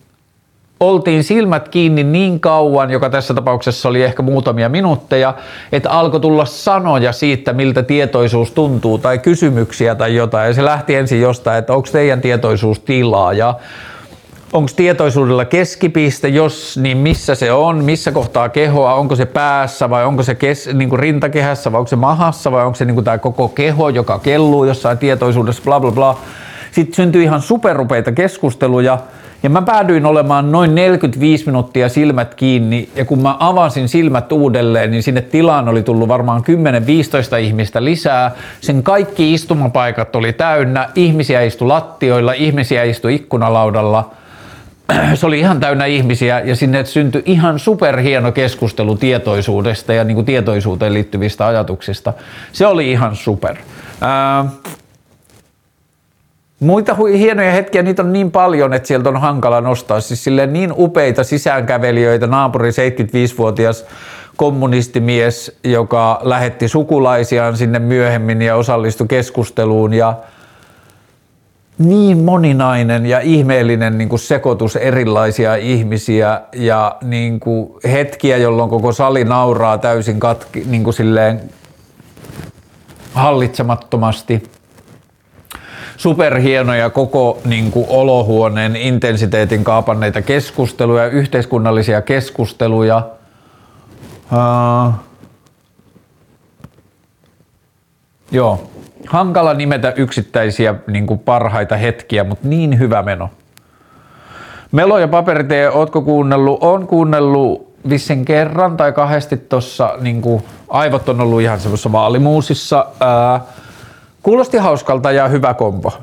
Oltiin 0.79 1.23
silmät 1.23 1.69
kiinni 1.69 2.03
niin 2.03 2.39
kauan, 2.39 2.91
joka 2.91 3.09
tässä 3.09 3.33
tapauksessa 3.33 3.89
oli 3.89 4.03
ehkä 4.03 4.23
muutamia 4.23 4.69
minuutteja, 4.69 5.33
että 5.71 5.89
alkoi 5.89 6.19
tulla 6.19 6.45
sanoja 6.45 7.11
siitä, 7.11 7.53
miltä 7.53 7.83
tietoisuus 7.83 8.51
tuntuu 8.51 8.97
tai 8.97 9.19
kysymyksiä 9.19 9.95
tai 9.95 10.15
jotain. 10.15 10.47
Ja 10.47 10.53
se 10.53 10.65
lähti 10.65 10.95
ensin 10.95 11.21
jostain, 11.21 11.59
että 11.59 11.73
onko 11.73 11.87
teidän 11.91 12.21
tietoisuus 12.21 12.79
tilaa 12.79 13.33
ja 13.33 13.53
onko 14.53 14.71
tietoisuudella 14.75 15.45
keskipiste, 15.45 16.27
jos 16.27 16.79
niin 16.81 16.97
missä 16.97 17.35
se 17.35 17.51
on, 17.51 17.83
missä 17.83 18.11
kohtaa 18.11 18.49
kehoa, 18.49 18.93
onko 18.93 19.15
se 19.15 19.25
päässä 19.25 19.89
vai 19.89 20.05
onko 20.05 20.23
se 20.23 20.35
kes, 20.35 20.69
niin 20.73 20.89
kuin 20.89 20.99
rintakehässä 20.99 21.71
vai 21.71 21.79
onko 21.79 21.87
se 21.87 21.95
mahassa 21.95 22.51
vai 22.51 22.65
onko 22.65 22.75
se 22.75 22.85
niin 22.85 22.95
kuin 22.95 23.05
tämä 23.05 23.17
koko 23.17 23.47
keho, 23.47 23.89
joka 23.89 24.19
kelluu 24.19 24.65
jossain 24.65 24.97
tietoisuudessa, 24.97 25.63
bla 25.63 25.79
bla 25.79 25.91
bla. 25.91 26.17
Sitten 26.71 26.95
syntyi 26.95 27.23
ihan 27.23 27.41
superupeita 27.41 28.11
keskusteluja 28.11 28.99
ja 29.43 29.49
mä 29.49 29.61
päädyin 29.61 30.05
olemaan 30.05 30.51
noin 30.51 30.75
45 30.75 31.45
minuuttia 31.45 31.89
silmät 31.89 32.35
kiinni 32.35 32.89
ja 32.95 33.05
kun 33.05 33.21
mä 33.21 33.35
avasin 33.39 33.89
silmät 33.89 34.31
uudelleen, 34.31 34.91
niin 34.91 35.03
sinne 35.03 35.21
tilaan 35.21 35.69
oli 35.69 35.83
tullut 35.83 36.07
varmaan 36.07 36.41
10-15 37.35 37.39
ihmistä 37.39 37.83
lisää. 37.83 38.31
Sen 38.61 38.83
kaikki 38.83 39.33
istumapaikat 39.33 40.15
oli 40.15 40.33
täynnä, 40.33 40.89
ihmisiä 40.95 41.41
istui 41.41 41.67
lattioilla, 41.67 42.33
ihmisiä 42.33 42.83
istui 42.83 43.15
ikkunalaudalla– 43.15 44.09
se 45.15 45.25
oli 45.25 45.39
ihan 45.39 45.59
täynnä 45.59 45.85
ihmisiä 45.85 46.39
ja 46.39 46.55
sinne 46.55 46.85
syntyi 46.85 47.23
ihan 47.25 47.59
superhieno 47.59 48.31
keskustelu 48.31 48.95
tietoisuudesta 48.95 49.93
ja 49.93 50.03
niin 50.03 50.15
kuin 50.15 50.25
tietoisuuteen 50.25 50.93
liittyvistä 50.93 51.47
ajatuksista. 51.47 52.13
Se 52.51 52.67
oli 52.67 52.91
ihan 52.91 53.15
super. 53.15 53.55
Ää, 54.01 54.45
Muita 56.61 56.95
hienoja 57.17 57.51
hetkiä, 57.51 57.83
niitä 57.83 58.01
on 58.01 58.13
niin 58.13 58.31
paljon, 58.31 58.73
että 58.73 58.87
sieltä 58.87 59.09
on 59.09 59.21
hankala 59.21 59.61
nostaa. 59.61 60.01
Siis 60.01 60.25
niin 60.47 60.73
upeita 60.77 61.23
sisäänkävelijöitä, 61.23 62.27
naapuri 62.27 62.69
75-vuotias 62.69 63.85
kommunistimies, 64.35 65.59
joka 65.63 66.19
lähetti 66.23 66.67
sukulaisiaan 66.67 67.57
sinne 67.57 67.79
myöhemmin 67.79 68.41
ja 68.41 68.55
osallistui 68.55 69.07
keskusteluun 69.07 69.93
ja 69.93 70.15
niin 71.81 72.17
moninainen 72.17 73.05
ja 73.05 73.19
ihmeellinen 73.19 73.97
niin 73.97 74.09
kuin 74.09 74.19
sekoitus 74.19 74.75
erilaisia 74.75 75.55
ihmisiä 75.55 76.41
ja 76.53 76.97
niin 77.01 77.39
kuin 77.39 77.73
hetkiä, 77.91 78.37
jolloin 78.37 78.69
koko 78.69 78.91
sali 78.91 79.23
nauraa 79.23 79.77
täysin 79.77 80.19
katki, 80.19 80.63
niin 80.67 80.83
kuin 80.83 80.93
silleen 80.93 81.41
hallitsemattomasti. 83.13 84.43
Superhienoja 85.97 86.89
koko 86.89 87.41
niin 87.45 87.71
kuin 87.71 87.85
olohuoneen 87.89 88.75
intensiteetin 88.75 89.63
kaapanneita 89.63 90.21
keskusteluja, 90.21 91.07
yhteiskunnallisia 91.07 92.01
keskusteluja. 92.01 93.09
Uh, 94.31 94.93
joo, 98.31 98.70
hankala 99.07 99.53
nimetä 99.53 99.93
yksittäisiä 99.95 100.75
niin 100.87 101.07
kuin 101.07 101.19
parhaita 101.19 101.77
hetkiä, 101.77 102.23
mutta 102.23 102.47
niin 102.47 102.79
hyvä 102.79 103.03
meno. 103.03 103.29
Melo 104.71 104.99
ja 104.99 105.07
paperitee, 105.07 105.69
ootko 105.69 106.01
kuunnellut? 106.01 106.63
On 106.63 106.87
kuunnellut 106.87 107.75
vissen 107.89 108.25
kerran 108.25 108.77
tai 108.77 108.91
kahdesti 108.91 109.37
tuossa, 109.37 109.97
niin 110.01 110.21
aivot 110.69 111.09
on 111.09 111.21
ollut 111.21 111.41
ihan 111.41 111.59
semmoisessa 111.59 111.91
vaalimuusissa. 111.91 112.85
Ää, 112.99 113.41
kuulosti 114.23 114.57
hauskalta 114.57 115.11
ja 115.11 115.27
hyvä 115.27 115.53
kombo. 115.53 115.93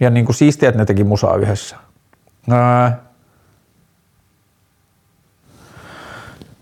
Ja 0.00 0.10
niin 0.10 0.24
kuin 0.24 0.36
siistiä, 0.36 0.68
että 0.68 0.78
ne 0.78 0.84
teki 0.84 1.04
musaa 1.04 1.36
yhdessä. 1.36 1.76
Ää, 2.50 3.05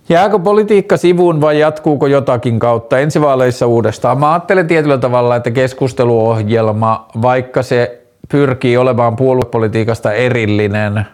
Jääkö 0.09 0.39
politiikka 0.39 0.97
sivuun 0.97 1.41
vai 1.41 1.61
jatkuuko 1.61 2.07
jotakin 2.07 2.59
kautta 2.59 2.99
ensivaaleissa 2.99 3.67
uudestaan? 3.67 4.19
Mä 4.19 4.33
ajattelen 4.33 4.67
tietyllä 4.67 4.99
tavalla, 4.99 5.37
että 5.37 5.51
keskusteluohjelma, 5.51 7.09
vaikka 7.23 7.63
se 7.63 8.03
pyrkii 8.29 8.77
olemaan 8.77 9.17
puoluepolitiikasta 9.17 10.13
erillinen, 10.13 11.07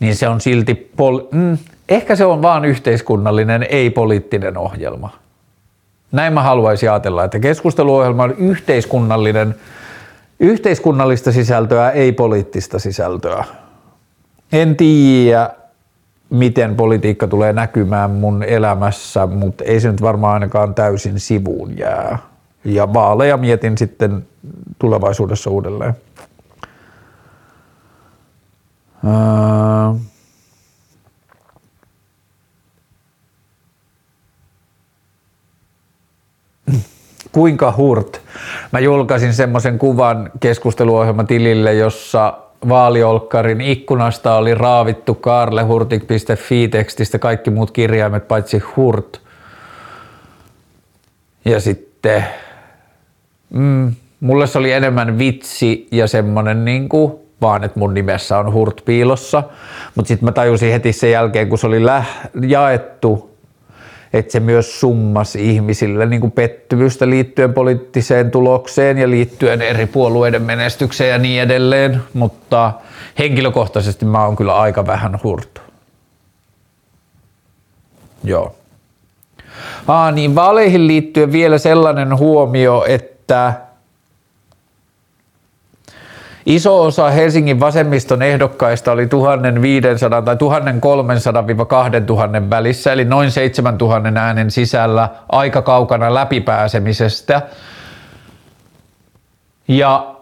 niin 0.00 0.16
se 0.16 0.28
on 0.28 0.40
silti, 0.40 0.92
pol- 0.96 1.20
mm, 1.32 1.58
ehkä 1.88 2.16
se 2.16 2.24
on 2.24 2.42
vaan 2.42 2.64
yhteiskunnallinen, 2.64 3.66
ei 3.70 3.90
poliittinen 3.90 4.58
ohjelma. 4.58 5.10
Näin 6.12 6.32
mä 6.32 6.42
haluaisin 6.42 6.90
ajatella, 6.90 7.24
että 7.24 7.38
keskusteluohjelma 7.38 8.22
on 8.22 8.34
yhteiskunnallinen, 8.38 9.54
yhteiskunnallista 10.40 11.32
sisältöä, 11.32 11.90
ei 11.90 12.12
poliittista 12.12 12.78
sisältöä. 12.78 13.44
En 14.52 14.76
tiedä, 14.76 15.50
miten 16.30 16.76
politiikka 16.76 17.26
tulee 17.26 17.52
näkymään 17.52 18.10
mun 18.10 18.42
elämässä, 18.42 19.26
mutta 19.26 19.64
ei 19.64 19.80
se 19.80 19.90
nyt 19.90 20.02
varmaan 20.02 20.34
ainakaan 20.34 20.74
täysin 20.74 21.20
sivuun 21.20 21.78
jää. 21.78 22.18
Ja 22.64 22.94
vaaleja 22.94 23.36
mietin 23.36 23.78
sitten 23.78 24.26
tulevaisuudessa 24.78 25.50
uudelleen. 25.50 25.94
Kuinka 37.32 37.74
hurt? 37.76 38.20
Mä 38.72 38.80
julkaisin 38.80 39.34
semmoisen 39.34 39.78
kuvan 39.78 40.30
keskusteluohjelmatilille, 40.40 41.74
jossa 41.74 42.38
vaaliolkkarin 42.68 43.60
ikkunasta 43.60 44.34
oli 44.34 44.54
raavittu 44.54 45.14
karlehurtik.fi-tekstistä 45.14 47.18
kaikki 47.18 47.50
muut 47.50 47.70
kirjaimet 47.70 48.28
paitsi 48.28 48.58
hurt. 48.58 49.20
Ja 51.44 51.60
sitten 51.60 52.24
mm, 53.50 53.92
mulle 54.20 54.46
se 54.46 54.58
oli 54.58 54.72
enemmän 54.72 55.18
vitsi 55.18 55.88
ja 55.92 56.06
semmonen 56.06 56.64
niinku, 56.64 57.26
vaan 57.40 57.64
että 57.64 57.78
mun 57.78 57.94
nimessä 57.94 58.38
on 58.38 58.52
hurt 58.52 58.82
piilossa. 58.84 59.42
Mutta 59.94 60.08
sitten 60.08 60.24
mä 60.24 60.32
tajusin 60.32 60.72
heti 60.72 60.92
sen 60.92 61.10
jälkeen, 61.10 61.48
kun 61.48 61.58
se 61.58 61.66
oli 61.66 61.78
läh- 61.78 62.46
jaettu, 62.46 63.29
että 64.12 64.32
se 64.32 64.40
myös 64.40 64.80
summasi 64.80 65.50
ihmisille 65.50 66.06
niin 66.06 66.20
kuin 66.20 66.32
pettymystä 66.32 67.10
liittyen 67.10 67.54
poliittiseen 67.54 68.30
tulokseen 68.30 68.98
ja 68.98 69.10
liittyen 69.10 69.62
eri 69.62 69.86
puolueiden 69.86 70.42
menestykseen 70.42 71.10
ja 71.10 71.18
niin 71.18 71.42
edelleen, 71.42 72.02
mutta 72.14 72.72
henkilökohtaisesti 73.18 74.04
mä 74.04 74.24
oon 74.24 74.36
kyllä 74.36 74.60
aika 74.60 74.86
vähän 74.86 75.18
hurtu. 75.22 75.60
Joo. 78.24 78.54
Aa, 79.88 80.12
niin 80.12 80.34
vaaleihin 80.34 80.86
liittyen 80.86 81.32
vielä 81.32 81.58
sellainen 81.58 82.18
huomio, 82.18 82.84
että 82.88 83.52
Iso 86.46 86.82
osa 86.82 87.10
Helsingin 87.10 87.60
vasemmiston 87.60 88.22
ehdokkaista 88.22 88.92
oli 88.92 89.06
1500 89.06 90.22
tai 90.22 90.34
1300-2000 90.34 90.38
välissä, 92.50 92.92
eli 92.92 93.04
noin 93.04 93.30
7000 93.30 94.20
äänen 94.20 94.50
sisällä 94.50 95.08
aika 95.28 95.62
kaukana 95.62 96.14
läpipääsemisestä. 96.14 97.42
Ja 99.68 100.14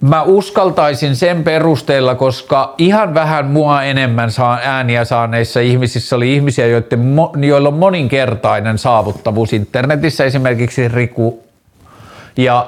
mä 0.00 0.22
uskaltaisin 0.22 1.16
sen 1.16 1.44
perusteella, 1.44 2.14
koska 2.14 2.74
ihan 2.78 3.14
vähän 3.14 3.46
mua 3.46 3.82
enemmän 3.82 4.30
saa 4.30 4.58
ääniä 4.62 5.04
saaneissa 5.04 5.60
ihmisissä 5.60 6.16
oli 6.16 6.34
ihmisiä, 6.34 6.66
joiden, 6.66 7.16
joilla 7.40 7.68
on 7.68 7.74
moninkertainen 7.74 8.78
saavuttavuus 8.78 9.52
internetissä, 9.52 10.24
esimerkiksi 10.24 10.88
Riku 10.88 11.42
ja 12.36 12.66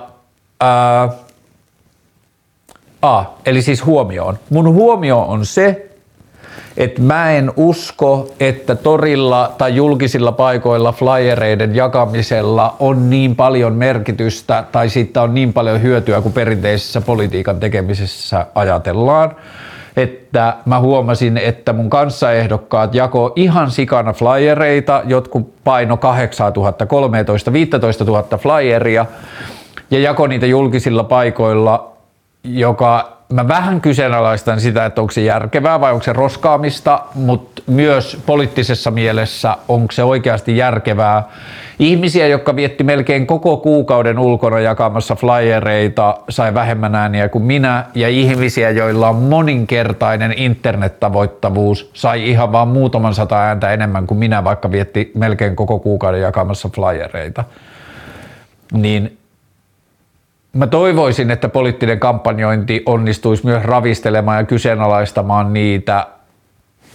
ää, 0.60 1.08
A, 3.02 3.24
eli 3.46 3.62
siis 3.62 3.86
huomioon. 3.86 4.38
Mun 4.50 4.74
huomio 4.74 5.20
on 5.20 5.46
se, 5.46 5.90
että 6.76 7.02
mä 7.02 7.30
en 7.30 7.52
usko, 7.56 8.28
että 8.40 8.74
torilla 8.74 9.52
tai 9.58 9.76
julkisilla 9.76 10.32
paikoilla 10.32 10.92
flyereiden 10.92 11.74
jakamisella 11.74 12.76
on 12.78 13.10
niin 13.10 13.36
paljon 13.36 13.72
merkitystä 13.72 14.64
tai 14.72 14.88
siitä 14.88 15.22
on 15.22 15.34
niin 15.34 15.52
paljon 15.52 15.82
hyötyä 15.82 16.20
kuin 16.20 16.32
perinteisessä 16.32 17.00
politiikan 17.00 17.60
tekemisessä 17.60 18.46
ajatellaan. 18.54 19.36
Että 19.96 20.56
mä 20.64 20.80
huomasin, 20.80 21.38
että 21.38 21.72
mun 21.72 21.90
kanssaehdokkaat 21.90 22.94
jako 22.94 23.32
ihan 23.36 23.70
sikana 23.70 24.12
flyereita, 24.12 25.02
jotkut 25.04 25.54
paino 25.64 25.96
8000, 25.96 26.86
13, 26.86 27.52
15 27.52 28.04
000 28.04 28.24
flyeria 28.38 29.06
ja 29.90 29.98
jako 29.98 30.26
niitä 30.26 30.46
julkisilla 30.46 31.04
paikoilla 31.04 31.89
joka 32.44 33.20
mä 33.32 33.48
vähän 33.48 33.80
kyseenalaistan 33.80 34.60
sitä, 34.60 34.84
että 34.84 35.00
onko 35.00 35.10
se 35.10 35.20
järkevää 35.20 35.80
vai 35.80 35.92
onko 35.92 36.04
se 36.04 36.12
roskaamista, 36.12 37.02
mutta 37.14 37.62
myös 37.66 38.22
poliittisessa 38.26 38.90
mielessä 38.90 39.56
onko 39.68 39.92
se 39.92 40.04
oikeasti 40.04 40.56
järkevää. 40.56 41.28
Ihmisiä, 41.78 42.26
jotka 42.26 42.56
vietti 42.56 42.84
melkein 42.84 43.26
koko 43.26 43.56
kuukauden 43.56 44.18
ulkona 44.18 44.60
jakamassa 44.60 45.16
flyereita, 45.16 46.16
sai 46.28 46.54
vähemmän 46.54 46.94
ääniä 46.94 47.28
kuin 47.28 47.44
minä, 47.44 47.84
ja 47.94 48.08
ihmisiä, 48.08 48.70
joilla 48.70 49.08
on 49.08 49.16
moninkertainen 49.16 50.34
internettavoittavuus, 50.36 51.90
sai 51.94 52.30
ihan 52.30 52.52
vaan 52.52 52.68
muutaman 52.68 53.14
sata 53.14 53.38
ääntä 53.42 53.72
enemmän 53.72 54.06
kuin 54.06 54.18
minä, 54.18 54.44
vaikka 54.44 54.70
vietti 54.70 55.12
melkein 55.14 55.56
koko 55.56 55.78
kuukauden 55.78 56.20
jakamassa 56.20 56.68
flyereita. 56.68 57.44
Niin 58.72 59.19
Mä 60.52 60.66
toivoisin, 60.66 61.30
että 61.30 61.48
poliittinen 61.48 62.00
kampanjointi 62.00 62.82
onnistuisi 62.86 63.46
myös 63.46 63.64
ravistelemaan 63.64 64.38
ja 64.38 64.44
kyseenalaistamaan 64.44 65.52
niitä 65.52 66.06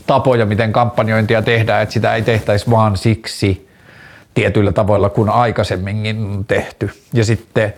tapoja, 0.07 0.45
miten 0.45 0.73
kampanjointia 0.73 1.41
tehdään, 1.41 1.83
että 1.83 1.93
sitä 1.93 2.15
ei 2.15 2.21
tehtäisi 2.21 2.71
vaan 2.71 2.97
siksi 2.97 3.67
tietyillä 4.33 4.71
tavoilla 4.71 5.09
kuin 5.09 5.29
aikaisemminkin 5.29 6.17
on 6.17 6.45
tehty. 6.45 6.89
Ja 7.13 7.25
sitten 7.25 7.73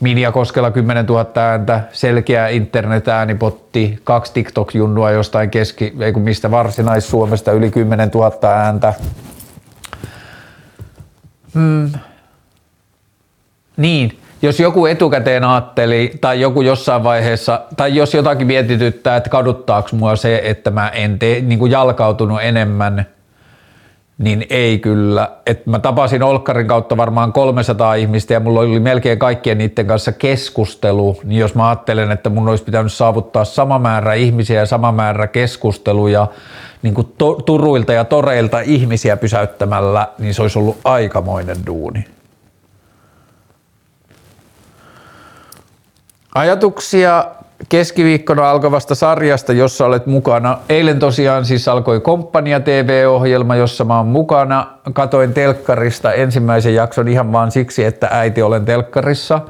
Minja 0.00 0.32
Koskela 0.32 0.70
10 0.70 1.06
000 1.06 1.26
ääntä, 1.36 1.80
selkeä 1.92 2.48
internet-äänipotti, 2.48 3.98
kaksi 4.04 4.32
TikTok-junnua 4.32 5.10
jostain 5.10 5.50
keski, 5.50 5.94
ei 6.00 6.12
kun 6.12 6.22
mistä 6.22 6.50
varsinais-Suomesta 6.50 7.52
yli 7.52 7.70
10 7.70 8.10
000 8.14 8.50
ääntä. 8.50 8.94
Hmm. 11.54 11.90
Niin, 13.76 14.17
jos 14.42 14.60
joku 14.60 14.86
etukäteen 14.86 15.44
ajatteli 15.44 16.12
tai 16.20 16.40
joku 16.40 16.62
jossain 16.62 17.04
vaiheessa, 17.04 17.60
tai 17.76 17.96
jos 17.96 18.14
jotakin 18.14 18.46
mietityttää, 18.46 19.16
että 19.16 19.30
kaduttaako 19.30 19.88
mua 19.92 20.16
se, 20.16 20.40
että 20.44 20.70
mä 20.70 20.88
en 20.88 21.18
tee, 21.18 21.40
niin 21.40 21.58
kuin 21.58 21.72
jalkautunut 21.72 22.38
enemmän, 22.42 23.06
niin 24.18 24.46
ei 24.50 24.78
kyllä. 24.78 25.30
Et 25.46 25.66
mä 25.66 25.78
tapasin 25.78 26.22
Olkkarin 26.22 26.66
kautta 26.66 26.96
varmaan 26.96 27.32
300 27.32 27.94
ihmistä 27.94 28.34
ja 28.34 28.40
mulla 28.40 28.60
oli 28.60 28.80
melkein 28.80 29.18
kaikkien 29.18 29.58
niiden 29.58 29.86
kanssa 29.86 30.12
keskustelu, 30.12 31.20
niin 31.24 31.40
jos 31.40 31.54
mä 31.54 31.68
ajattelen, 31.68 32.10
että 32.10 32.30
mun 32.30 32.48
olisi 32.48 32.64
pitänyt 32.64 32.92
saavuttaa 32.92 33.44
sama 33.44 33.78
määrä 33.78 34.14
ihmisiä 34.14 34.60
ja 34.60 34.66
sama 34.66 34.92
määrä 34.92 35.26
keskusteluja 35.26 36.26
niin 36.82 36.94
kuin 36.94 37.14
to, 37.18 37.34
turuilta 37.34 37.92
ja 37.92 38.04
toreilta 38.04 38.60
ihmisiä 38.60 39.16
pysäyttämällä, 39.16 40.08
niin 40.18 40.34
se 40.34 40.42
olisi 40.42 40.58
ollut 40.58 40.78
aikamoinen 40.84 41.56
duuni. 41.66 42.17
Ajatuksia 46.38 47.24
keskiviikkona 47.68 48.50
alkavasta 48.50 48.94
sarjasta, 48.94 49.52
jossa 49.52 49.86
olet 49.86 50.06
mukana. 50.06 50.58
Eilen 50.68 50.98
tosiaan 50.98 51.44
siis 51.44 51.68
alkoi 51.68 52.00
Komppania 52.00 52.60
TV-ohjelma, 52.60 53.56
jossa 53.56 53.84
mä 53.84 53.96
oon 53.96 54.06
mukana. 54.06 54.66
Katoin 54.92 55.34
telkkarista 55.34 56.12
ensimmäisen 56.12 56.74
jakson 56.74 57.08
ihan 57.08 57.32
vaan 57.32 57.50
siksi, 57.50 57.84
että 57.84 58.08
äiti 58.12 58.42
olen 58.42 58.64
telkkarissa. 58.64 59.40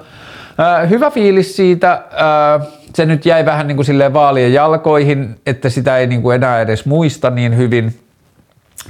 Äh, 0.60 0.90
hyvä 0.90 1.10
fiilis 1.10 1.56
siitä. 1.56 1.92
Äh, 1.92 2.66
se 2.94 3.06
nyt 3.06 3.26
jäi 3.26 3.44
vähän 3.44 3.66
niin 3.66 3.76
kuin 3.76 3.86
silleen 3.86 4.14
vaalien 4.14 4.52
jalkoihin, 4.52 5.40
että 5.46 5.68
sitä 5.68 5.98
ei 5.98 6.06
niin 6.06 6.22
kuin 6.22 6.34
enää 6.34 6.60
edes 6.60 6.86
muista 6.86 7.30
niin 7.30 7.56
hyvin. 7.56 8.00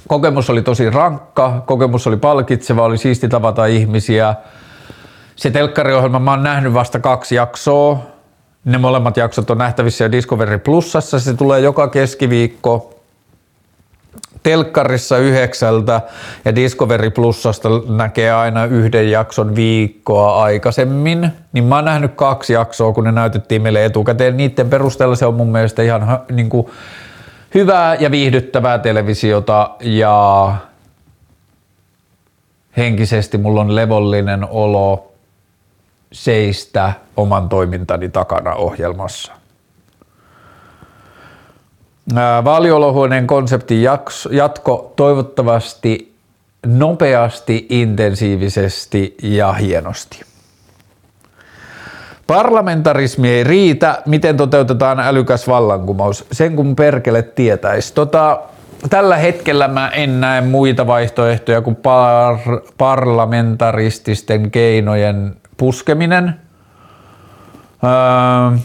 Kokemus 0.09 0.51
oli 0.51 0.63
tosi 0.63 0.91
rankka, 0.91 1.63
kokemus 1.67 2.07
oli 2.07 2.17
palkitseva, 2.17 2.85
oli 2.85 2.99
siisti 2.99 3.29
tavata 3.29 3.67
ihmisiä– 3.67 4.35
se 5.39 5.51
telkkariohjelma 5.51 6.19
mä 6.19 6.31
oon 6.31 6.43
nähnyt 6.43 6.75
vasta 6.75 7.01
kaksi 7.01 7.35
jaksoa. 7.35 7.99
Ne 8.65 8.79
molemmat 8.79 9.17
jaksot 9.17 9.51
on 9.51 9.59
nähtävissä 9.59 10.05
jo 10.05 10.13
Discovery 10.13 10.59
Plusassa. 10.59 11.21
Se 11.21 11.35
tulee 11.35 11.61
joka 11.61 11.89
keskiviikko 11.89 12.95
telkkarissa 14.43 15.19
yhdeksältä 15.19 16.01
ja 16.45 16.55
Discovery 16.55 17.11
Plusasta 17.11 17.69
näkee 17.89 18.33
aina 18.33 18.65
yhden 18.65 19.11
jakson 19.11 19.57
viikkoa 19.57 20.43
aikaisemmin, 20.43 21.33
niin 21.53 21.65
mä 21.65 21.75
oon 21.75 21.85
nähnyt 21.85 22.15
kaksi 22.15 22.53
jaksoa, 22.53 22.93
kun 22.93 23.05
ne 23.05 23.13
näytettiin 23.13 23.63
meille 23.63 23.85
etukäteen. 23.85 24.37
Niiden 24.37 24.71
perusteella 24.71 25.15
se 25.15 25.27
on 25.27 25.35
mun 25.35 25.53
mielestä 25.53 25.83
ihan 25.83 26.21
niin 26.33 26.49
kuin, 26.49 26.67
hyvää 27.55 27.95
ja 27.95 28.11
viihdyttävää 28.11 28.79
televisiota 28.79 29.71
ja 29.81 30.55
henkisesti 32.77 33.39
mulla 33.39 33.61
on 33.61 33.77
levollinen 33.77 34.49
olo 34.51 35.08
seistä 36.13 36.93
oman 37.17 37.49
toimintani 37.49 38.09
takana 38.09 38.55
ohjelmassa. 38.55 39.33
Vaaliolohuoneen 42.45 43.27
konseptin 43.27 43.83
jatko 44.31 44.93
toivottavasti 44.97 46.15
nopeasti, 46.67 47.67
intensiivisesti 47.71 49.17
ja 49.23 49.53
hienosti. 49.53 50.21
Parlamentarismi 52.27 53.29
ei 53.29 53.45
riitä, 53.45 54.03
miten 54.07 54.37
toteutetaan 54.37 55.01
älykäs 55.01 55.49
vallankumous, 55.49 56.27
sen 56.33 56.57
kun 56.57 56.77
perkele 56.77 57.23
tietäisi. 57.23 57.95
Tota, 57.95 58.41
tällä 58.91 59.17
hetkellä 59.17 59.69
mä 59.69 59.89
en 59.89 60.21
näe 60.21 60.41
muita 60.41 60.87
vaihtoehtoja 60.87 61.61
kuin 61.61 61.77
par- 61.77 62.73
parlamentarististen 62.79 64.51
keinojen 64.51 65.37
puskeminen. 65.59 66.35
Öö, 67.85 68.59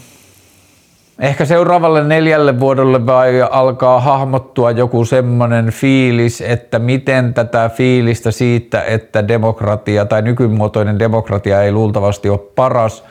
ehkä 1.20 1.46
seuraavalle 1.46 2.04
neljälle 2.04 2.60
vuodelle 2.60 3.06
vai 3.06 3.42
alkaa 3.52 4.00
hahmottua 4.00 4.72
joku 4.72 5.06
semmoinen 5.06 5.72
fiilis, 5.72 6.42
että 6.42 6.80
miten 6.80 7.34
tätä 7.34 7.70
fiilistä 7.70 8.32
siitä, 8.32 8.82
että 8.84 9.28
demokratia 9.28 10.06
tai 10.06 10.22
nykymuotoinen 10.22 11.00
demokratia 11.00 11.62
ei 11.62 11.72
luultavasti 11.72 12.30
ole 12.30 12.40
paras, 12.56 13.04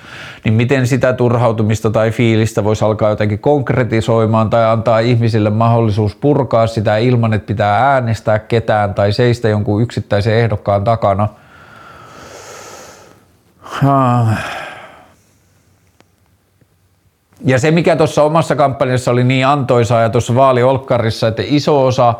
niin 0.45 0.55
miten 0.55 0.87
sitä 0.87 1.13
turhautumista 1.13 1.91
tai 1.91 2.11
fiilistä 2.11 2.65
voisi 2.65 2.85
alkaa 2.85 3.11
jotenkin 3.11 3.39
konkretisoimaan 3.39 4.51
tai 4.51 4.65
antaa 4.65 4.99
ihmisille 4.99 5.51
mahdollisuus 5.51 6.17
purkaa 6.17 6.67
sitä 6.67 6.97
ilman, 6.97 7.35
että 7.35 7.47
pitää 7.47 7.93
äänestää 7.93 8.39
ketään 8.39 8.95
tai 8.95 9.13
seistä 9.13 9.49
jonkun 9.49 9.83
yksittäisen 9.83 10.35
ehdokkaan 10.35 10.85
takana– 10.85 11.29
ja 17.45 17.59
se, 17.59 17.71
mikä 17.71 17.97
tuossa 17.97 18.23
omassa 18.23 18.57
kampanjassa 18.57 19.11
oli 19.11 19.25
niin 19.25 19.47
antoisaa 19.47 20.03
ja 20.03 20.09
tuossa 20.11 20.35
vaaliolkkarissa, 20.35 21.29
että 21.29 21.43
iso 21.47 21.87
osa 21.87 22.15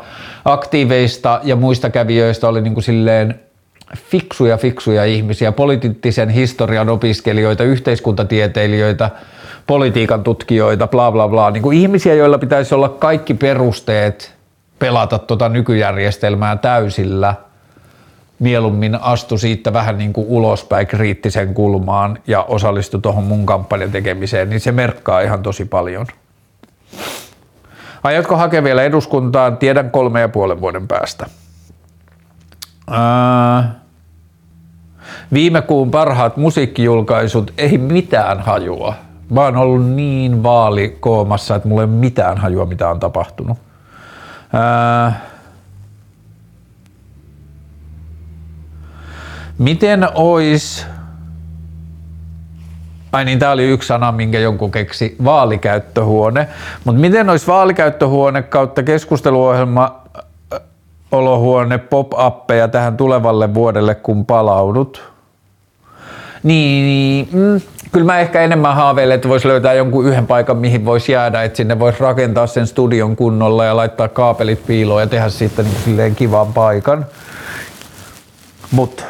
aktiiveista 0.45 1.39
ja 1.43 1.55
muista 1.55 1.89
kävijöistä 1.89 2.47
oli 2.47 2.61
niin 2.61 2.73
kuin 2.73 2.83
silleen 2.83 3.39
fiksuja, 3.95 4.57
fiksuja 4.57 5.05
ihmisiä, 5.05 5.51
poliittisen 5.51 6.29
historian 6.29 6.89
opiskelijoita, 6.89 7.63
yhteiskuntatieteilijöitä, 7.63 9.09
politiikan 9.67 10.23
tutkijoita, 10.23 10.87
bla 10.87 11.11
bla 11.11 11.27
bla, 11.27 11.51
niin 11.51 11.63
kuin 11.63 11.77
ihmisiä, 11.77 12.13
joilla 12.13 12.37
pitäisi 12.37 12.75
olla 12.75 12.89
kaikki 12.89 13.33
perusteet 13.33 14.35
pelata 14.79 15.19
tuota 15.19 15.49
nykyjärjestelmää 15.49 16.55
täysillä– 16.55 17.35
mieluummin 18.43 18.95
astu 19.01 19.37
siitä 19.37 19.73
vähän 19.73 19.97
niin 19.97 20.13
kuin 20.13 20.27
ulospäin 20.27 20.87
kriittisen 20.87 21.53
kulmaan 21.53 22.17
ja 22.27 22.43
osallistui 22.43 23.01
tuohon 23.01 23.23
mun 23.23 23.45
kampanjan 23.45 23.91
tekemiseen, 23.91 24.49
niin 24.49 24.59
se 24.59 24.71
merkkaa 24.71 25.21
ihan 25.21 25.43
tosi 25.43 25.65
paljon. 25.65 26.07
Aiotko 28.03 28.35
hakea 28.35 28.63
vielä 28.63 28.83
eduskuntaan? 28.83 29.57
Tiedän 29.57 29.91
kolme 29.91 30.21
ja 30.21 30.29
puolen 30.29 30.61
vuoden 30.61 30.87
päästä. 30.87 31.25
Ää, 32.89 33.75
viime 35.33 35.61
kuun 35.61 35.91
parhaat 35.91 36.37
musiikkijulkaisut, 36.37 37.53
ei 37.57 37.77
mitään 37.77 38.39
hajua. 38.39 38.93
Mä 39.29 39.41
oon 39.41 39.57
ollut 39.57 39.89
niin 39.89 40.43
vaalikoomassa, 40.43 41.55
että 41.55 41.67
mulla 41.67 41.81
ei 41.81 41.87
ole 41.87 41.95
mitään 41.95 42.37
hajua, 42.37 42.65
mitä 42.65 42.89
on 42.89 42.99
tapahtunut. 42.99 43.57
Ää, 44.53 45.32
Miten 49.57 50.07
ois 50.15 50.85
Ai 53.13 53.25
niin, 53.25 53.39
tämä 53.39 53.51
oli 53.51 53.63
yksi 53.63 53.87
sana, 53.87 54.11
minkä 54.11 54.39
jonkun 54.39 54.71
keksi, 54.71 55.15
vaalikäyttöhuone. 55.23 56.47
Mutta 56.83 57.01
miten 57.01 57.29
olisi 57.29 57.47
vaalikäyttöhuone 57.47 58.41
kautta 58.41 58.83
keskusteluohjelma 58.83 60.01
olohuone 61.11 61.77
pop-appeja 61.77 62.67
tähän 62.67 62.97
tulevalle 62.97 63.53
vuodelle, 63.53 63.95
kun 63.95 64.25
palaudut? 64.25 65.03
Niin, 66.43 67.29
mm, 67.31 67.61
kyllä 67.91 68.05
mä 68.05 68.19
ehkä 68.19 68.41
enemmän 68.41 68.75
haaveilen, 68.75 69.15
että 69.15 69.29
voisi 69.29 69.47
löytää 69.47 69.73
jonkun 69.73 70.05
yhden 70.05 70.27
paikan, 70.27 70.57
mihin 70.57 70.85
voisi 70.85 71.11
jäädä, 71.11 71.43
että 71.43 71.57
sinne 71.57 71.79
voisi 71.79 71.99
rakentaa 71.99 72.47
sen 72.47 72.67
studion 72.67 73.15
kunnolla 73.15 73.65
ja 73.65 73.75
laittaa 73.75 74.07
kaapelit 74.07 74.65
piiloon 74.67 75.01
ja 75.01 75.07
tehdä 75.07 75.29
siitä 75.29 75.63
niin 75.63 76.15
kivan 76.15 76.53
paikan. 76.53 77.05
Mutta 78.71 79.03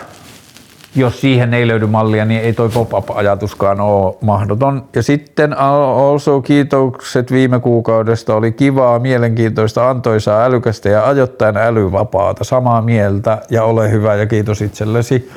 jos 0.96 1.22
siihen 1.22 1.54
ei 1.54 1.68
löydy 1.68 1.86
mallia, 1.86 2.26
niin 2.26 2.42
ei 2.42 2.54
toi 2.54 2.70
pop-up-ajatuskaan 2.70 3.82
ole 3.82 4.16
mahdoton. 4.22 4.86
Ja 4.96 5.04
sitten 5.04 5.58
also 5.58 6.42
kiitokset 6.42 7.32
viime 7.32 7.60
kuukaudesta. 7.60 8.36
Oli 8.36 8.52
kivaa, 8.52 9.00
mielenkiintoista, 9.00 9.90
antoisaa, 9.90 10.44
älykästä 10.44 10.90
ja 10.90 11.08
ajoittain 11.08 11.58
älyvapaata. 11.58 12.44
Samaa 12.44 12.82
mieltä 12.82 13.42
ja 13.50 13.64
ole 13.64 13.92
hyvä 13.92 14.16
ja 14.16 14.26
kiitos 14.26 14.62
itsellesi. 14.62 15.32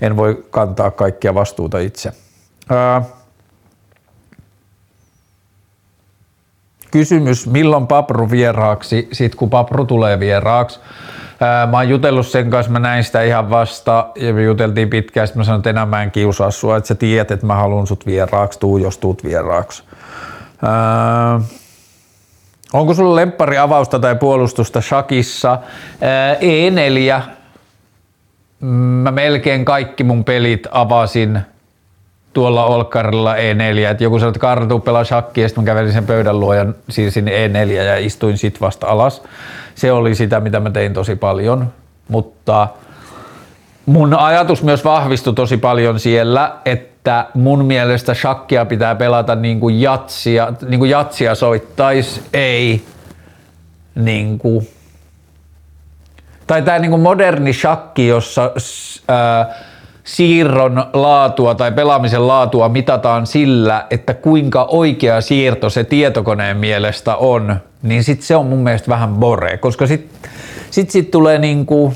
En 0.00 0.16
voi 0.16 0.44
kantaa 0.50 0.90
kaikkia 0.90 1.34
vastuuta 1.34 1.78
itse. 1.78 2.12
Ää, 2.70 3.02
kysymys, 6.90 7.46
milloin 7.46 7.86
Papru 7.86 8.30
vieraaksi, 8.30 9.08
sit 9.12 9.34
kun 9.34 9.50
Papru 9.50 9.84
tulee 9.84 10.20
vieraaksi? 10.20 10.80
Mä 11.70 11.76
oon 11.76 11.88
jutellut 11.88 12.26
sen 12.26 12.50
kanssa, 12.50 12.72
mä 12.72 12.78
näin 12.78 13.04
sitä 13.04 13.22
ihan 13.22 13.50
vasta 13.50 14.08
ja 14.16 14.34
me 14.34 14.42
juteltiin 14.42 14.90
pitkään, 14.90 15.28
mä 15.34 15.44
sanoin, 15.44 15.58
että 15.58 15.70
enää 15.70 15.86
mä 15.86 16.02
en 16.02 16.10
kiusaa 16.10 16.50
sua, 16.50 16.76
että 16.76 16.88
sä 16.88 16.94
tiedät, 16.94 17.30
että 17.30 17.46
mä 17.46 17.54
haluan 17.54 17.86
sut 17.86 18.06
vieraaksi, 18.06 18.58
tuu 18.60 18.78
jos 18.78 18.98
tuut 18.98 19.24
vieraaksi. 19.24 19.82
Ää, 20.62 21.40
onko 22.72 22.94
sulla 22.94 23.16
lemppari 23.16 23.58
avausta 23.58 23.98
tai 23.98 24.14
puolustusta 24.14 24.80
Shakissa? 24.80 25.58
Ää, 26.00 26.34
E4. 26.34 27.20
Mä 29.02 29.10
melkein 29.10 29.64
kaikki 29.64 30.04
mun 30.04 30.24
pelit 30.24 30.66
avasin 30.70 31.40
tuolla 32.32 32.64
Olkkarilla 32.64 33.34
E4, 33.34 33.90
että 33.90 34.04
joku 34.04 34.18
sanoi, 34.18 34.30
että 34.30 34.40
Kartu 34.40 34.78
pelaa 34.78 35.04
shakkia, 35.04 35.44
ja 35.44 35.48
sitten 35.48 35.64
mä 35.64 35.66
kävelin 35.66 35.92
sen 35.92 36.06
pöydän 36.06 36.40
luo 36.40 36.54
ja 36.54 36.66
siirsin 36.88 37.28
E4 37.28 37.70
ja 37.70 37.98
istuin 37.98 38.38
sit 38.38 38.60
vasta 38.60 38.86
alas. 38.86 39.22
Se 39.74 39.92
oli 39.92 40.14
sitä, 40.14 40.40
mitä 40.40 40.60
mä 40.60 40.70
tein 40.70 40.94
tosi 40.94 41.16
paljon, 41.16 41.72
mutta 42.08 42.68
mun 43.86 44.14
ajatus 44.14 44.62
myös 44.62 44.84
vahvistui 44.84 45.34
tosi 45.34 45.56
paljon 45.56 46.00
siellä, 46.00 46.56
että 46.64 47.26
mun 47.34 47.64
mielestä 47.64 48.14
shakkia 48.14 48.64
pitää 48.64 48.94
pelata 48.94 49.34
niin 49.34 49.60
kuin 49.60 49.80
jatsia, 49.80 50.52
niin 50.68 50.78
kuin 50.78 50.90
jatsia 50.90 51.34
soittais, 51.34 52.22
ei 52.32 52.84
niin 53.94 54.38
kuin, 54.38 54.68
tai 56.46 56.62
tämä 56.62 56.78
niin 56.78 56.90
kuin 56.90 57.02
moderni 57.02 57.52
shakki, 57.52 58.06
jossa 58.06 58.50
ää, 59.08 59.54
siirron 60.04 60.84
laatua 60.92 61.54
tai 61.54 61.72
pelaamisen 61.72 62.28
laatua 62.28 62.68
mitataan 62.68 63.26
sillä, 63.26 63.86
että 63.90 64.14
kuinka 64.14 64.64
oikea 64.64 65.20
siirto 65.20 65.70
se 65.70 65.84
tietokoneen 65.84 66.56
mielestä 66.56 67.16
on, 67.16 67.56
niin 67.82 68.04
sit 68.04 68.22
se 68.22 68.36
on 68.36 68.46
mun 68.46 68.58
mielestä 68.58 68.88
vähän 68.88 69.14
bore, 69.14 69.56
koska 69.56 69.86
sit, 69.86 70.10
sit, 70.70 70.90
sit 70.90 71.10
tulee 71.10 71.38
niinku 71.38 71.92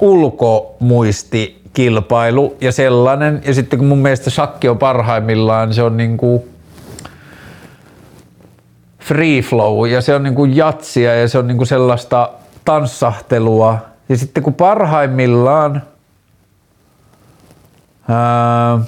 ulkomuistikilpailu 0.00 2.56
ja 2.60 2.72
sellainen, 2.72 3.42
ja 3.44 3.54
sitten 3.54 3.78
kun 3.78 3.88
mun 3.88 3.98
mielestä 3.98 4.30
shakki 4.30 4.68
on 4.68 4.78
parhaimmillaan, 4.78 5.74
se 5.74 5.82
on 5.82 5.96
niinku 5.96 6.48
free 9.00 9.42
flow 9.42 9.88
ja 9.88 10.00
se 10.00 10.14
on 10.14 10.22
niinku 10.22 10.44
jatsia 10.44 11.14
ja 11.14 11.28
se 11.28 11.38
on 11.38 11.46
niinku 11.46 11.64
sellaista 11.64 12.30
tanssahtelua. 12.64 13.78
Ja 14.08 14.16
sitten 14.16 14.42
kun 14.42 14.54
parhaimmillaan 14.54 15.82
ää, 18.10 18.78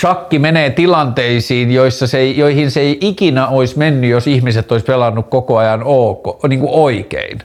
shakki 0.00 0.38
menee 0.38 0.70
tilanteisiin, 0.70 1.70
joissa 1.70 2.06
se 2.06 2.24
joihin 2.24 2.70
se 2.70 2.80
ei 2.80 2.98
ikinä 3.00 3.48
olisi 3.48 3.78
mennyt, 3.78 4.10
jos 4.10 4.26
ihmiset 4.26 4.72
olisi 4.72 4.86
pelannut 4.86 5.26
koko 5.28 5.58
ajan 5.58 5.82
ok, 5.84 6.44
niin 6.48 6.60
kuin 6.60 6.72
oikein. 6.72 7.38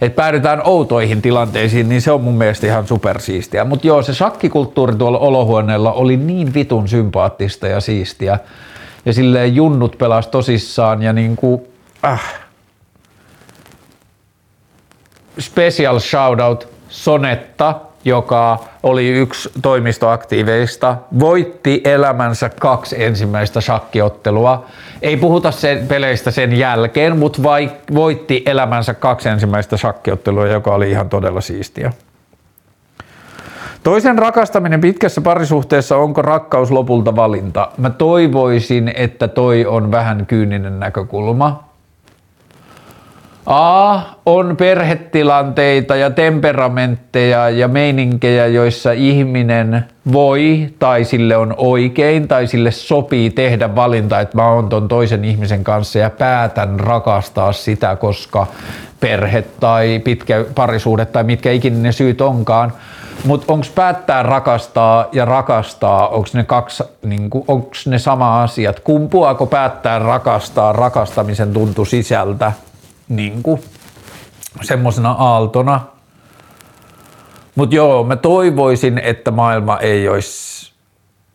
Että 0.00 0.16
päädytään 0.16 0.62
outoihin 0.64 1.22
tilanteisiin, 1.22 1.88
niin 1.88 2.02
se 2.02 2.12
on 2.12 2.20
mun 2.20 2.34
mielestä 2.34 2.66
ihan 2.66 2.86
supersiistiä. 2.86 3.64
Mutta 3.64 3.86
joo, 3.86 4.02
se 4.02 4.14
shakkikulttuuri 4.14 4.96
tuolla 4.96 5.18
olohuoneella 5.18 5.92
oli 5.92 6.16
niin 6.16 6.54
vitun 6.54 6.88
sympaattista 6.88 7.68
ja 7.68 7.80
siistiä. 7.80 8.38
Ja 9.04 9.12
silleen 9.12 9.54
junnut 9.54 9.98
pelas 9.98 10.26
tosissaan 10.26 11.02
ja 11.02 11.12
niinku, 11.12 11.68
äh. 12.04 12.34
Special 15.38 15.98
shoutout 15.98 16.68
Sonetta, 16.88 17.74
joka 18.04 18.58
oli 18.82 19.08
yksi 19.08 19.50
toimistoaktiiveista, 19.62 20.96
voitti 21.18 21.80
elämänsä 21.84 22.48
kaksi 22.48 23.04
ensimmäistä 23.04 23.60
shakkiottelua. 23.60 24.66
Ei 25.02 25.16
puhuta 25.16 25.50
sen 25.50 25.86
peleistä 25.86 26.30
sen 26.30 26.58
jälkeen, 26.58 27.18
mutta 27.18 27.42
vai, 27.42 27.70
voitti 27.94 28.42
elämänsä 28.46 28.94
kaksi 28.94 29.28
ensimmäistä 29.28 29.76
shakkiottelua, 29.76 30.46
joka 30.46 30.74
oli 30.74 30.90
ihan 30.90 31.08
todella 31.08 31.40
siistiä. 31.40 31.92
Toisen 33.82 34.18
rakastaminen 34.18 34.80
pitkässä 34.80 35.20
parisuhteessa, 35.20 35.96
onko 35.96 36.22
rakkaus 36.22 36.70
lopulta 36.70 37.16
valinta? 37.16 37.68
Mä 37.78 37.90
toivoisin, 37.90 38.92
että 38.96 39.28
toi 39.28 39.66
on 39.66 39.90
vähän 39.90 40.26
kyyninen 40.26 40.80
näkökulma. 40.80 41.71
A, 43.46 44.00
on 44.26 44.56
perhetilanteita 44.56 45.96
ja 45.96 46.10
temperamentteja 46.10 47.50
ja 47.50 47.68
meininkejä, 47.68 48.46
joissa 48.46 48.92
ihminen 48.92 49.84
voi 50.12 50.68
tai 50.78 51.04
sille 51.04 51.36
on 51.36 51.54
oikein 51.56 52.28
tai 52.28 52.46
sille 52.46 52.70
sopii 52.70 53.30
tehdä 53.30 53.74
valinta, 53.74 54.20
että 54.20 54.36
mä 54.36 54.48
oon 54.48 54.68
ton 54.68 54.88
toisen 54.88 55.24
ihmisen 55.24 55.64
kanssa 55.64 55.98
ja 55.98 56.10
päätän 56.10 56.80
rakastaa 56.80 57.52
sitä, 57.52 57.96
koska 57.96 58.46
perhe 59.00 59.44
tai 59.60 60.00
pitkä 60.04 60.44
parisuhde 60.54 61.04
tai 61.04 61.24
mitkä 61.24 61.52
ikinä 61.52 61.78
ne 61.78 61.92
syyt 61.92 62.20
onkaan. 62.20 62.72
Mutta 63.24 63.52
onko 63.52 63.66
päättää 63.74 64.22
rakastaa 64.22 65.06
ja 65.12 65.24
rakastaa, 65.24 66.08
onko 66.08 66.28
ne, 66.34 66.44
niin 67.02 67.30
onks 67.48 67.86
ne 67.86 67.98
sama 67.98 68.42
asiat? 68.42 68.80
Kumpuako 68.80 69.46
päättää 69.46 69.98
rakastaa 69.98 70.72
rakastamisen 70.72 71.52
tuntu 71.52 71.84
sisältä 71.84 72.52
niin 73.16 73.42
semmoisena 74.62 75.10
aaltona? 75.10 75.80
Mutta 77.54 77.76
joo, 77.76 78.04
mä 78.04 78.16
toivoisin, 78.16 78.98
että 78.98 79.30
maailma 79.30 79.78
ei 79.78 80.08
olisi 80.08 80.52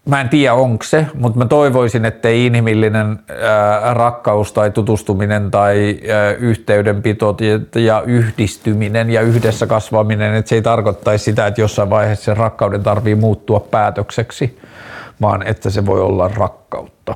mä 0.07 0.21
en 0.21 0.29
tiedä 0.29 0.53
onko 0.53 0.83
se, 0.83 1.07
mutta 1.13 1.39
mä 1.39 1.45
toivoisin, 1.45 2.05
että 2.05 2.29
ei 2.29 2.45
inhimillinen 2.45 3.19
ää, 3.29 3.93
rakkaus 3.93 4.53
tai 4.53 4.71
tutustuminen 4.71 5.51
tai 5.51 5.99
ää, 6.11 6.31
yhteydenpito 6.31 7.37
ja, 7.75 8.03
yhdistyminen 8.05 9.09
ja 9.09 9.21
yhdessä 9.21 9.67
kasvaminen, 9.67 10.35
että 10.35 10.49
se 10.49 10.55
ei 10.55 10.61
tarkoittaisi 10.61 11.23
sitä, 11.23 11.47
että 11.47 11.61
jossain 11.61 11.89
vaiheessa 11.89 12.25
se 12.25 12.33
rakkauden 12.33 12.83
tarvii 12.83 13.15
muuttua 13.15 13.59
päätökseksi, 13.59 14.59
vaan 15.21 15.47
että 15.47 15.69
se 15.69 15.85
voi 15.85 16.01
olla 16.01 16.27
rakkautta. 16.27 17.15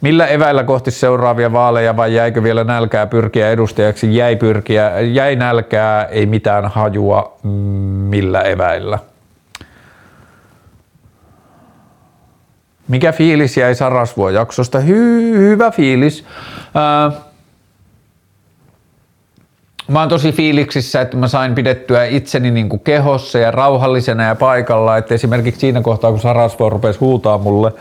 Millä 0.00 0.26
eväillä 0.26 0.64
kohti 0.64 0.90
seuraavia 0.90 1.52
vaaleja 1.52 1.96
vai 1.96 2.14
jäikö 2.14 2.42
vielä 2.42 2.64
nälkää 2.64 3.06
pyrkiä 3.06 3.50
edustajaksi? 3.50 4.16
Jäi 4.16 4.36
pyrkiä, 4.36 5.00
jäi 5.00 5.36
nälkää, 5.36 6.04
ei 6.04 6.26
mitään 6.26 6.66
hajua 6.66 7.36
millä 8.08 8.40
eväillä. 8.40 8.98
Mikä 12.88 13.12
fiilis 13.12 13.56
jäi 13.56 13.74
Sarasvuo-jaksosta? 13.74 14.78
Hy- 14.78 15.38
hyvä 15.38 15.70
fiilis. 15.70 16.24
Ää, 16.74 17.10
mä 19.88 20.00
oon 20.00 20.08
tosi 20.08 20.32
fiiliksissä, 20.32 21.00
että 21.00 21.16
mä 21.16 21.28
sain 21.28 21.54
pidettyä 21.54 22.04
itseni 22.04 22.50
niin 22.50 22.68
kuin 22.68 22.80
kehossa 22.80 23.38
ja 23.38 23.50
rauhallisena 23.50 24.22
ja 24.22 24.34
paikalla. 24.34 24.96
Että 24.96 25.14
esimerkiksi 25.14 25.60
siinä 25.60 25.80
kohtaa, 25.80 26.10
kun 26.10 26.20
Sarasvuo 26.20 26.70
rupesi 26.70 26.98
huutaa 26.98 27.38
mulle, 27.38 27.72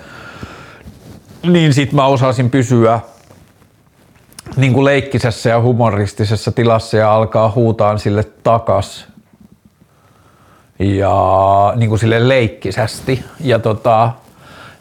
niin 1.44 1.74
sit 1.74 1.94
mä 1.94 2.06
osasin 2.06 2.50
pysyä 2.50 3.00
niin 4.56 4.74
kuin 4.74 4.86
leikkisessä 4.86 5.50
ja 5.50 5.62
humoristisessa 5.62 6.52
tilassa 6.52 6.98
ja 6.98 7.14
alkaa 7.14 7.52
huutaan 7.52 8.00
sille 8.00 8.24
takas 8.24 9.08
ja 10.80 11.14
niin 11.76 11.90
kuin 11.90 12.00
sille 12.00 12.28
leikkisästi. 12.28 13.24
Ja 13.40 13.60
tota, 13.60 14.12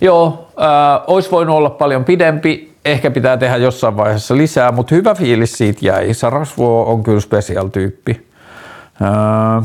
Joo, 0.00 0.48
äh, 0.60 1.04
olisi 1.06 1.30
voinut 1.30 1.56
olla 1.56 1.70
paljon 1.70 2.04
pidempi, 2.04 2.74
ehkä 2.84 3.10
pitää 3.10 3.36
tehdä 3.36 3.56
jossain 3.56 3.96
vaiheessa 3.96 4.36
lisää, 4.36 4.72
mutta 4.72 4.94
hyvä 4.94 5.14
fiilis 5.14 5.52
siitä 5.52 5.86
jäi. 5.86 6.14
Sarasvuo 6.14 6.84
on 6.84 7.02
kyllä 7.02 7.20
special 7.20 7.68
tyyppi. 7.68 8.26
Äh, 9.02 9.64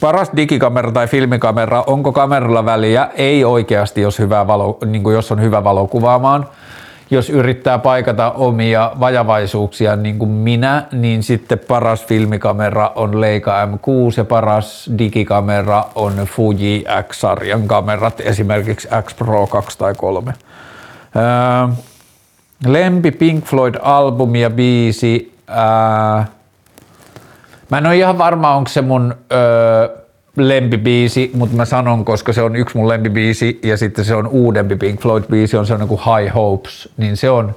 paras 0.00 0.30
digikamera 0.36 0.92
tai 0.92 1.06
filmikamera, 1.06 1.84
onko 1.86 2.12
kameralla 2.12 2.64
väliä? 2.64 3.08
Ei 3.14 3.44
oikeasti, 3.44 4.00
jos, 4.00 4.18
hyvä 4.18 4.46
valo, 4.46 4.78
niin 4.86 5.02
kuin 5.02 5.14
jos 5.14 5.32
on 5.32 5.40
hyvä 5.40 5.64
valokuvaamaan 5.64 6.46
jos 7.12 7.30
yrittää 7.30 7.78
paikata 7.78 8.30
omia 8.30 8.92
vajavaisuuksia 9.00 9.96
niin 9.96 10.18
kuin 10.18 10.30
minä, 10.30 10.86
niin 10.92 11.22
sitten 11.22 11.58
paras 11.58 12.04
filmikamera 12.06 12.92
on 12.94 13.20
Leica 13.20 13.66
M6 13.66 14.14
ja 14.16 14.24
paras 14.24 14.90
digikamera 14.98 15.84
on 15.94 16.12
Fuji 16.16 16.84
X-sarjan 17.08 17.68
kamerat, 17.68 18.20
esimerkiksi 18.20 18.88
X 19.02 19.16
Pro 19.16 19.46
2 19.46 19.78
tai 19.78 19.94
3. 19.94 20.34
Öö, 21.16 21.74
lempi 22.66 23.10
Pink 23.10 23.44
Floyd-albumi 23.44 24.40
ja 24.40 24.50
biisi. 24.50 25.34
Öö, 25.50 26.24
mä 27.72 27.78
en 27.78 27.86
ole 27.86 27.96
ihan 27.96 28.18
varma, 28.18 28.54
onko 28.54 28.68
se 28.68 28.82
mun 28.82 29.14
öö, 29.32 29.88
lempibiisi, 30.36 31.30
mutta 31.34 31.56
mä 31.56 31.64
sanon, 31.64 32.04
koska 32.04 32.32
se 32.32 32.42
on 32.42 32.56
yksi 32.56 32.76
mun 32.76 32.88
lempibiisi 32.88 33.60
ja 33.62 33.76
sitten 33.76 34.04
se 34.04 34.14
on 34.14 34.26
uudempi 34.26 34.76
Pink 34.76 35.00
Floyd-biisi, 35.00 35.56
on 35.56 35.66
sellainen 35.66 35.88
kuin 35.88 36.00
High 36.00 36.34
Hopes, 36.34 36.88
niin 36.96 37.16
se 37.16 37.30
on 37.30 37.54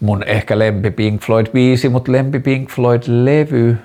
mun 0.00 0.22
ehkä 0.22 0.58
lempi 0.58 0.90
Pink 0.90 1.22
Floyd-biisi, 1.22 1.88
mutta 1.88 2.12
lempi 2.12 2.40
Pink 2.40 2.70
Floyd-levy, 2.70 3.76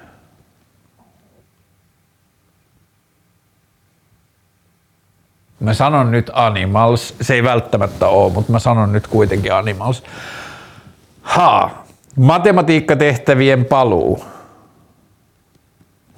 Mä 5.60 5.74
sanon 5.74 6.12
nyt 6.12 6.32
Animals, 6.34 7.16
se 7.22 7.34
ei 7.34 7.44
välttämättä 7.44 8.08
ole, 8.08 8.34
mutta 8.34 8.52
mä 8.52 8.60
sanon 8.60 8.94
nyt 8.94 9.08
kuitenkin 9.08 9.54
Animals. 9.54 10.04
Ha, 11.22 11.70
matematiikkatehtävien 12.16 13.66
paluu. 13.66 14.33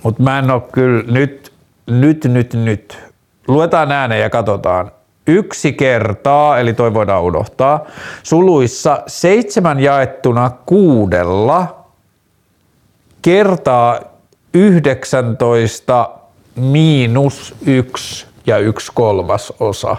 Mutta 0.05 0.23
mä 0.23 0.39
en 0.39 0.51
ole 0.51 0.61
kyllä 0.71 1.03
nyt, 1.11 1.53
nyt, 1.87 2.25
nyt, 2.25 2.53
nyt. 2.53 2.99
Luetaan 3.47 3.91
ääneen 3.91 4.21
ja 4.21 4.29
katsotaan. 4.29 4.91
Yksi 5.27 5.73
kertaa, 5.73 6.59
eli 6.59 6.73
toi 6.73 6.93
voidaan 6.93 7.23
unohtaa, 7.23 7.85
suluissa 8.23 9.03
seitsemän 9.07 9.79
jaettuna 9.79 10.51
kuudella 10.65 11.85
kertaa 13.21 13.99
19 14.53 16.09
miinus 16.55 17.55
yksi 17.65 18.27
ja 18.45 18.57
yksi 18.57 18.91
kolmas 18.95 19.53
osa. 19.59 19.97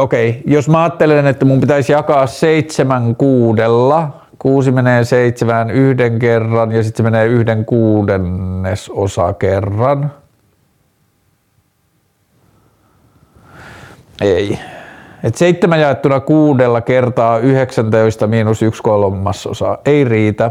Okei, 0.00 0.30
okay. 0.30 0.42
jos 0.46 0.68
mä 0.68 0.82
ajattelen, 0.82 1.26
että 1.26 1.44
mun 1.44 1.60
pitäisi 1.60 1.92
jakaa 1.92 2.26
seitsemän 2.26 3.16
kuudella, 3.16 4.17
kuusi 4.38 4.72
menee 4.72 5.04
seitsemään 5.04 5.70
yhden 5.70 6.18
kerran 6.18 6.72
ja 6.72 6.82
sitten 6.82 6.96
se 6.96 7.10
menee 7.10 7.26
yhden 7.26 7.64
kuudennes 7.64 8.90
osa 8.90 9.32
kerran. 9.32 10.12
Ei. 14.20 14.58
Et 15.24 15.34
seitsemän 15.34 15.80
jaettuna 15.80 16.20
kuudella 16.20 16.80
kertaa 16.80 17.38
19 17.38 18.26
miinus 18.26 18.62
yksi 18.62 18.82
kolmasosa 18.82 19.78
ei 19.84 20.04
riitä. 20.04 20.50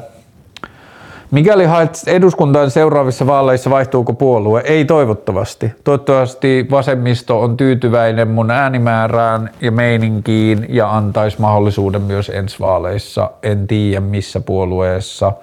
Mikäli 1.32 1.66
haet 1.66 2.04
eduskuntaan 2.08 2.72
seuraavissa 2.72 3.28
vaaleissa, 3.28 3.70
vaihtuuko 3.70 4.14
puolue? 4.14 4.62
Ei 4.66 4.86
toivottavasti. 4.86 5.72
Toivottavasti 5.84 6.68
vasemmisto 6.72 7.42
on 7.42 7.58
tyytyväinen 7.58 8.28
mun 8.28 8.52
äänimäärään 8.52 9.50
ja 9.62 9.72
meininkiin 9.72 10.66
ja 10.70 10.96
antaisi 10.98 11.42
mahdollisuuden 11.42 12.02
myös 12.02 12.30
ensi 12.30 12.60
vaaleissa. 12.60 13.32
En 13.44 13.68
tiedä 13.68 14.00
missä 14.00 14.40
puolueessa 14.40 15.34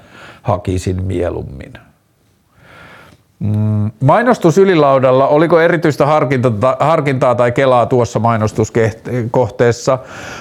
hakisin 0.42 1.04
mieluummin. 1.04 1.72
Mm, 3.44 3.90
mainostus 4.00 4.58
ylilaudalla, 4.58 5.28
oliko 5.28 5.60
erityistä 5.60 6.06
harkinta, 6.06 6.52
harkintaa 6.80 7.34
tai 7.34 7.52
kelaa 7.52 7.86
tuossa 7.86 8.18
mainostuskohteessa? 8.18 9.98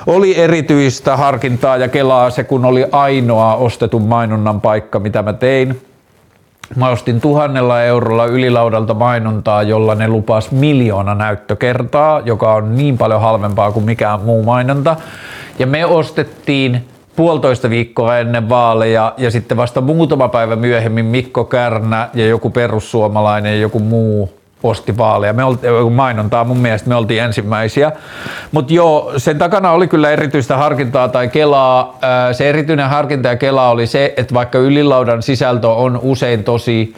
Oli 0.07 0.39
erityistä 0.39 1.17
harkintaa 1.17 1.77
ja 1.77 1.87
kelaa 1.87 2.29
se, 2.29 2.43
kun 2.43 2.65
oli 2.65 2.85
ainoa 2.91 3.55
ostetun 3.55 4.01
mainonnan 4.01 4.61
paikka, 4.61 4.99
mitä 4.99 5.21
mä 5.21 5.33
tein. 5.33 5.81
Mä 6.75 6.89
ostin 6.89 7.21
tuhannella 7.21 7.83
eurolla 7.83 8.25
ylilaudalta 8.25 8.93
mainontaa, 8.93 9.63
jolla 9.63 9.95
ne 9.95 10.07
lupas 10.07 10.51
miljoona 10.51 11.15
näyttökertaa, 11.15 12.19
joka 12.19 12.53
on 12.53 12.75
niin 12.75 12.97
paljon 12.97 13.21
halvempaa 13.21 13.71
kuin 13.71 13.85
mikään 13.85 14.21
muu 14.21 14.43
mainonta. 14.43 14.95
Ja 15.59 15.67
me 15.67 15.85
ostettiin 15.85 16.87
puolitoista 17.15 17.69
viikkoa 17.69 18.17
ennen 18.17 18.49
vaaleja 18.49 19.13
ja 19.17 19.31
sitten 19.31 19.57
vasta 19.57 19.81
muutama 19.81 20.29
päivä 20.29 20.55
myöhemmin 20.55 21.05
Mikko 21.05 21.43
Kärnä 21.43 22.09
ja 22.13 22.25
joku 22.25 22.49
perussuomalainen 22.49 23.53
ja 23.53 23.59
joku 23.59 23.79
muu 23.79 24.33
osti 24.63 24.97
vaaleja. 24.97 25.33
Me 25.33 25.43
oltiin, 25.43 25.93
mainontaa 25.93 26.43
mun 26.43 26.57
mielestä 26.57 26.89
me 26.89 26.95
oltiin 26.95 27.23
ensimmäisiä. 27.23 27.91
Mutta 28.51 28.73
joo, 28.73 29.13
sen 29.17 29.37
takana 29.37 29.71
oli 29.71 29.87
kyllä 29.87 30.11
erityistä 30.11 30.57
harkintaa 30.57 31.07
tai 31.07 31.27
kelaa. 31.27 31.99
Se 32.31 32.49
erityinen 32.49 32.89
harkinta 32.89 33.27
ja 33.29 33.35
kela 33.35 33.69
oli 33.69 33.87
se, 33.87 34.13
että 34.17 34.33
vaikka 34.33 34.57
ylilaudan 34.57 35.23
sisältö 35.23 35.69
on 35.69 35.99
usein 36.03 36.43
tosi 36.43 36.95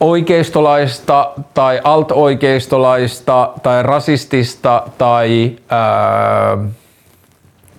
oikeistolaista 0.00 1.30
tai 1.54 1.80
alt-oikeistolaista 1.84 3.50
tai 3.62 3.82
rasistista 3.82 4.82
tai 4.98 5.52
ää, 5.68 6.58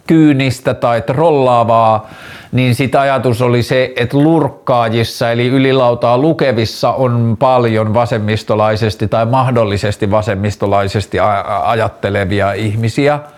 kyynistä 0.08 0.74
tai 0.74 1.02
trollaavaa, 1.02 2.10
niin 2.52 2.76
sit 2.76 2.96
ajatus 2.96 3.42
oli 3.42 3.64
se, 3.64 3.94
että 3.96 4.18
lurkkaajissa 4.18 5.32
eli 5.32 5.48
ylilautaa 5.48 6.18
lukevissa 6.18 6.92
on 6.92 7.36
paljon 7.40 7.94
vasemmistolaisesti 7.94 9.08
tai 9.08 9.26
mahdollisesti 9.26 10.12
vasemmistolaisesti 10.12 11.18
ajattelevia 11.64 12.54
ihmisiä– 12.54 13.20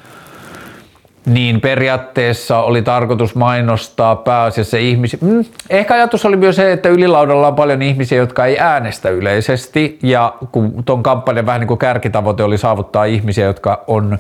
niin 1.28 1.62
periaatteessa 1.62 2.60
oli 2.60 2.82
tarkoitus 2.82 3.36
mainostaa 3.36 4.16
pääasiassa 4.16 4.78
ihmisiä. 4.78 5.20
Mm, 5.22 5.46
ehkä 5.70 5.94
ajatus 5.94 6.26
oli 6.26 6.36
myös 6.36 6.56
se, 6.56 6.72
että 6.72 6.90
ylilaudalla 6.90 7.48
on 7.48 7.56
paljon 7.56 7.82
ihmisiä, 7.82 8.18
jotka 8.18 8.46
ei 8.46 8.60
äänestä 8.60 9.10
yleisesti 9.10 10.00
ja 10.04 10.34
kun 10.52 10.84
tuon 10.86 11.04
kampanjan 11.04 11.46
vähän 11.46 11.62
niin 11.62 11.68
kuin 11.68 11.78
kärkitavoite 11.78 12.44
oli 12.44 12.58
saavuttaa 12.58 13.06
ihmisiä, 13.06 13.46
jotka, 13.46 13.84
on, 13.88 14.20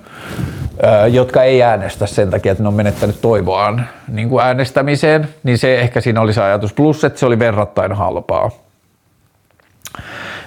äh, 0.86 1.08
jotka 1.14 1.44
ei 1.44 1.64
äänestä 1.64 2.06
sen 2.06 2.30
takia, 2.30 2.52
että 2.52 2.64
ne 2.64 2.68
on 2.68 2.74
menettänyt 2.74 3.22
toivoaan 3.22 3.88
niin 4.08 4.30
kuin 4.30 4.46
äänestämiseen, 4.46 5.28
niin 5.44 5.58
se 5.58 5.80
ehkä 5.80 6.02
siinä 6.02 6.22
oli 6.22 6.34
se 6.34 6.42
ajatus. 6.42 6.74
Plus, 6.74 7.04
että 7.04 7.20
se 7.20 7.26
oli 7.26 7.40
verrattain 7.40 7.92
halpaa. 7.92 8.52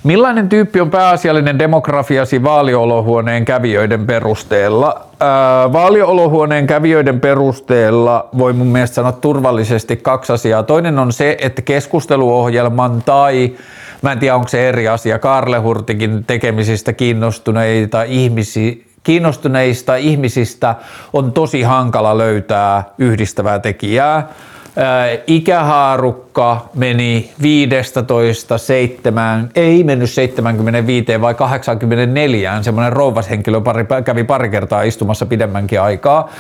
Millainen 0.03 0.49
tyyppi 0.49 0.81
on 0.81 0.91
pääasiallinen 0.91 1.59
demografiasi 1.59 2.43
vaaliolohuoneen 2.43 3.45
kävijöiden 3.45 4.07
perusteella? 4.07 5.07
Ää, 5.21 5.73
vaaliolohuoneen 5.73 6.67
kävijöiden 6.67 7.21
perusteella 7.21 8.29
voi 8.39 8.53
mun 8.53 8.67
mielestä 8.67 8.95
sanoa 8.95 9.13
turvallisesti 9.13 9.97
kaksi 9.97 10.33
asiaa. 10.33 10.63
Toinen 10.63 10.99
on 10.99 11.13
se, 11.13 11.37
että 11.41 11.63
keskusteluohjelman 11.63 13.03
tai 13.03 13.53
mä 14.03 14.13
en 14.13 14.19
tiedä 14.19 14.35
onko 14.35 14.49
se 14.49 14.69
eri 14.69 14.89
asia, 14.89 15.19
Karle 15.19 15.59
Hurtikin 15.59 16.25
tekemisistä 16.25 16.93
kiinnostuneita 16.93 18.03
ihmisiä, 18.03 18.73
kiinnostuneista 19.03 19.97
ihmisistä 19.97 20.75
on 21.13 21.33
tosi 21.33 21.63
hankala 21.63 22.19
löytää 22.19 22.85
yhdistävää 22.99 23.59
tekijää 23.59 24.29
ikähaarukka 25.27 26.69
meni 26.75 27.31
15 27.43 28.59
7, 28.59 29.51
ei 29.55 29.85
mennyt 29.85 30.11
75 30.11 31.21
vai 31.21 31.35
84, 31.35 32.63
semmoinen 32.63 32.93
rouvashenkilö 32.93 33.61
pari, 33.61 33.87
kävi 34.05 34.25
pari 34.25 34.49
kertaa 34.49 34.83
istumassa 34.83 35.27
pidemmänkin 35.27 35.81
aikaa. 35.81 36.31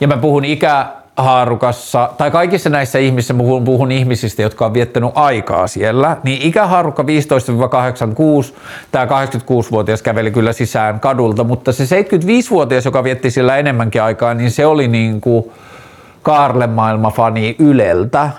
Ja 0.00 0.08
mä 0.08 0.16
puhun 0.16 0.44
ikä, 0.44 0.86
haarukassa, 1.16 2.10
tai 2.18 2.30
kaikissa 2.30 2.70
näissä 2.70 2.98
ihmisissä, 2.98 3.34
puhun, 3.34 3.64
puhun 3.64 3.92
ihmisistä, 3.92 4.42
jotka 4.42 4.66
on 4.66 4.74
viettänyt 4.74 5.10
aikaa 5.14 5.66
siellä, 5.66 6.16
niin 6.22 6.42
ikähaarukka 6.42 7.02
15-86, 7.02 7.06
tämä 8.92 9.04
86-vuotias 9.04 10.02
käveli 10.02 10.30
kyllä 10.30 10.52
sisään 10.52 11.00
kadulta, 11.00 11.44
mutta 11.44 11.72
se 11.72 12.02
75-vuotias, 12.02 12.84
joka 12.84 13.04
vietti 13.04 13.30
siellä 13.30 13.56
enemmänkin 13.56 14.02
aikaa, 14.02 14.34
niin 14.34 14.50
se 14.50 14.66
oli 14.66 14.88
niin 14.88 15.20
kuin, 15.20 15.52
Kaarle-maailmafani 16.22 17.56
Yleltä, 17.58 18.30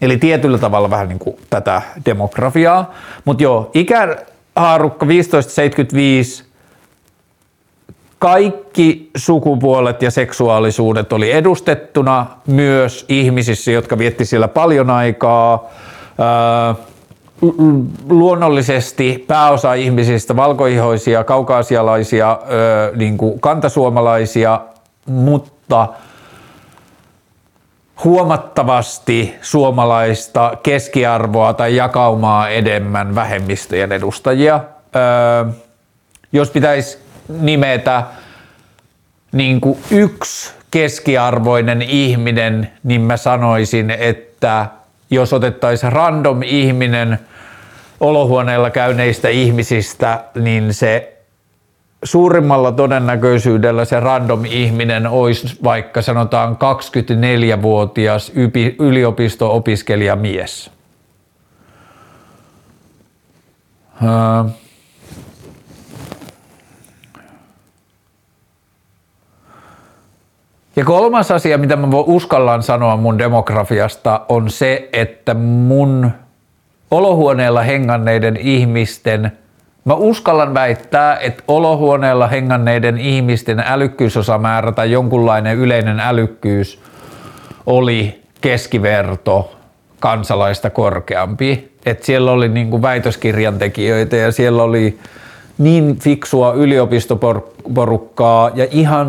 eli 0.00 0.20
tavalla 0.60 0.90
vähän 0.90 1.08
niin 1.08 1.18
kuin 1.18 1.36
tätä 1.50 1.82
demografiaa. 2.06 2.94
Mutta 3.24 3.42
joo, 3.42 3.70
ikähaarukka 3.74 5.06
1575, 5.06 6.44
kaikki 8.18 9.10
sukupuolet 9.16 10.02
ja 10.02 10.10
seksuaalisuudet 10.10 11.12
oli 11.12 11.32
edustettuna 11.32 12.26
myös 12.46 13.04
ihmisissä, 13.08 13.70
jotka 13.70 13.98
vietti 13.98 14.24
siellä 14.24 14.48
paljon 14.48 14.90
aikaa. 14.90 15.70
luonnollisesti 18.08 19.24
pääosa 19.28 19.74
ihmisistä, 19.74 20.36
valkoihoisia, 20.36 21.24
kaukaasialaisia, 21.24 22.38
niin 22.96 23.16
kuin 23.18 23.40
kantasuomalaisia, 23.40 24.60
mutta– 25.06 25.88
huomattavasti 28.04 29.34
suomalaista 29.42 30.56
keskiarvoa 30.62 31.54
tai 31.54 31.76
jakaumaa 31.76 32.48
enemmän 32.48 33.14
vähemmistöjen 33.14 33.92
edustajia. 33.92 34.60
Öö, 34.96 35.52
jos 36.32 36.50
pitäisi 36.50 36.98
nimetä 37.28 38.02
niin 39.32 39.60
kuin 39.60 39.78
yksi 39.90 40.52
keskiarvoinen 40.70 41.82
ihminen, 41.82 42.72
niin 42.84 43.00
mä 43.00 43.16
sanoisin, 43.16 43.90
että 43.90 44.66
jos 45.10 45.32
otettaisiin 45.32 45.92
random 45.92 46.42
ihminen 46.42 47.18
olohuoneella 48.00 48.70
käyneistä 48.70 49.28
ihmisistä, 49.28 50.24
niin 50.34 50.74
se 50.74 51.15
suurimmalla 52.04 52.72
todennäköisyydellä 52.72 53.84
se 53.84 54.00
random 54.00 54.44
ihminen 54.44 55.06
olisi 55.06 55.58
vaikka 55.64 56.02
sanotaan 56.02 56.56
24-vuotias 56.56 58.32
yliopisto-opiskelija 58.78 60.16
mies. 60.16 60.70
Ja 70.76 70.84
kolmas 70.84 71.30
asia, 71.30 71.58
mitä 71.58 71.76
mä 71.76 71.86
uskallan 71.96 72.62
sanoa 72.62 72.96
mun 72.96 73.18
demografiasta, 73.18 74.20
on 74.28 74.50
se, 74.50 74.88
että 74.92 75.34
mun 75.34 76.10
olohuoneella 76.90 77.62
henganneiden 77.62 78.36
ihmisten– 78.36 79.32
Mä 79.86 79.94
uskallan 79.94 80.54
väittää, 80.54 81.16
että 81.16 81.42
olohuoneella 81.48 82.26
henganneiden 82.26 82.98
ihmisten 82.98 83.62
älykkyysosamäärä 83.66 84.72
tai 84.72 84.90
jonkunlainen 84.90 85.56
yleinen 85.56 86.00
älykkyys 86.00 86.80
oli 87.66 88.22
keskiverto 88.40 89.56
kansalaista 90.00 90.70
korkeampi. 90.70 91.72
Et 91.86 92.02
siellä 92.02 92.32
oli 92.32 92.48
niin 92.48 92.70
kuin 92.70 92.82
väitöskirjan 92.82 93.58
tekijöitä 93.58 94.16
ja 94.16 94.32
siellä 94.32 94.62
oli 94.62 94.98
niin 95.58 95.98
fiksua 95.98 96.52
yliopistoporukkaa 96.52 98.50
ja 98.54 98.66
ihan 98.70 99.06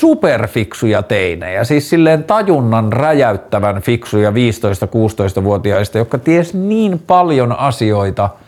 superfiksuja 0.00 1.02
teinejä, 1.02 1.64
siis 1.64 1.90
silleen 1.90 2.24
tajunnan 2.24 2.92
räjäyttävän 2.92 3.82
fiksuja 3.82 4.30
15-16-vuotiaista, 4.30 5.98
jotka 5.98 6.18
ties 6.18 6.54
niin 6.54 7.02
paljon 7.06 7.58
asioita– 7.58 8.30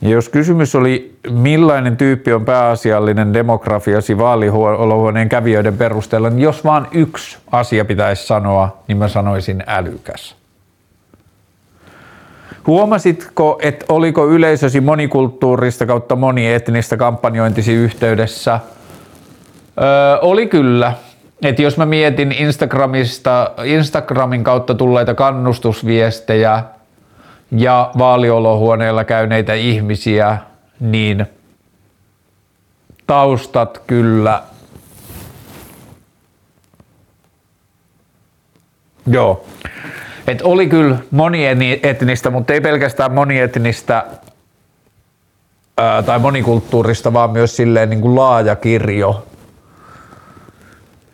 jos 0.00 0.28
kysymys 0.28 0.74
oli, 0.74 1.18
millainen 1.30 1.96
tyyppi 1.96 2.32
on 2.32 2.44
pääasiallinen 2.44 3.34
demografiasi 3.34 4.18
vaalihuoneen 4.18 5.28
kävijöiden 5.28 5.76
perusteella, 5.76 6.30
niin 6.30 6.40
jos 6.40 6.64
vaan 6.64 6.88
yksi 6.92 7.38
asia 7.52 7.84
pitäisi 7.84 8.26
sanoa, 8.26 8.78
niin 8.88 8.98
mä 8.98 9.08
sanoisin 9.08 9.62
älykäs. 9.66 10.36
Huomasitko, 12.66 13.58
että 13.62 13.84
oliko 13.88 14.28
yleisösi 14.28 14.80
monikulttuurista 14.80 15.86
kautta 15.86 16.16
monietnistä 16.16 16.96
kampanjointisi 16.96 17.72
yhteydessä? 17.72 18.60
Öö, 19.80 20.18
oli 20.20 20.46
kyllä. 20.46 20.92
Et 21.42 21.58
jos 21.58 21.76
mä 21.76 21.86
mietin 21.86 22.32
Instagramista, 22.32 23.50
Instagramin 23.64 24.44
kautta 24.44 24.74
tulleita 24.74 25.14
kannustusviestejä 25.14 26.64
ja 27.50 27.90
vaaliolohuoneella 27.98 29.04
käyneitä 29.04 29.54
ihmisiä, 29.54 30.38
niin 30.80 31.26
taustat 33.06 33.82
kyllä 33.86 34.42
Joo. 39.10 39.44
Et 40.26 40.42
oli 40.42 40.66
kyllä 40.66 40.96
monietnistä, 41.10 42.30
mutta 42.30 42.52
ei 42.52 42.60
pelkästään 42.60 43.12
monietnistä 43.12 44.04
ää, 45.76 46.02
tai 46.02 46.18
monikulttuurista, 46.18 47.12
vaan 47.12 47.30
myös 47.30 47.56
silleen 47.56 47.90
niin 47.90 48.00
kuin 48.00 48.16
laaja 48.16 48.56
kirjo 48.56 49.26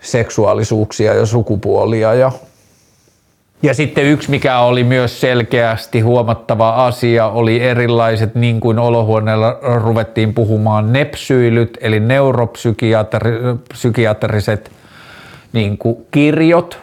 seksuaalisuuksia 0.01 1.15
ja 1.15 1.27
sukupuolia. 1.27 2.15
Ja, 2.15 2.33
ja 3.65 3.75
sitten 3.75 4.05
yksi, 4.05 4.31
mikä 4.31 4.59
oli 4.59 4.85
myös 4.85 5.21
selkeästi 5.21 6.01
huomattava 6.01 6.87
asia, 6.87 7.27
oli 7.27 7.63
erilaiset, 7.63 8.35
niin 8.35 8.61
kuin 8.61 8.79
olohuoneella 8.79 9.59
ruvettiin 9.63 10.35
puhumaan, 10.35 10.93
nepsyilyt, 10.93 11.79
eli 11.81 12.01
neuropsykiatriset 12.01 14.73
niin 15.53 15.79
kuin 15.79 15.97
kirjot, 16.11 16.79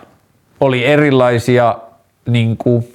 oli 0.60 0.86
erilaisia 0.86 1.76
niin 2.28 2.58
kuin, 2.58 2.94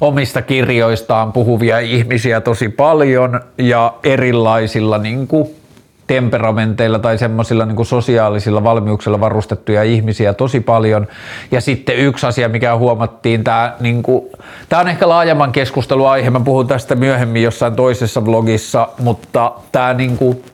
omista 0.00 0.42
kirjoistaan 0.42 1.32
puhuvia 1.32 1.78
ihmisiä 1.78 2.40
tosi 2.40 2.68
paljon 2.68 3.40
ja 3.58 3.94
erilaisilla 4.04 4.98
niin 4.98 5.26
kuin, 5.26 5.48
temperamenteilla 6.06 6.98
tai 6.98 7.18
semmoisilla 7.18 7.66
niin 7.66 7.86
sosiaalisilla 7.86 8.64
valmiuksilla 8.64 9.20
varustettuja 9.20 9.82
ihmisiä 9.82 10.34
tosi 10.34 10.60
paljon. 10.60 11.06
Ja 11.50 11.60
sitten 11.60 11.96
yksi 11.96 12.26
asia, 12.26 12.48
mikä 12.48 12.76
huomattiin, 12.76 13.44
tämä, 13.44 13.72
niin 13.80 14.02
kuin, 14.02 14.24
tämä 14.68 14.80
on 14.80 14.88
ehkä 14.88 15.08
laajemman 15.08 15.52
keskusteluaihe, 15.52 16.30
mä 16.30 16.40
puhun 16.40 16.66
tästä 16.66 16.94
myöhemmin 16.94 17.42
jossain 17.42 17.76
toisessa 17.76 18.24
vlogissa, 18.24 18.88
mutta 18.98 19.52
tämä 19.72 19.94
niin 19.94 20.16
kuin, 20.16 20.44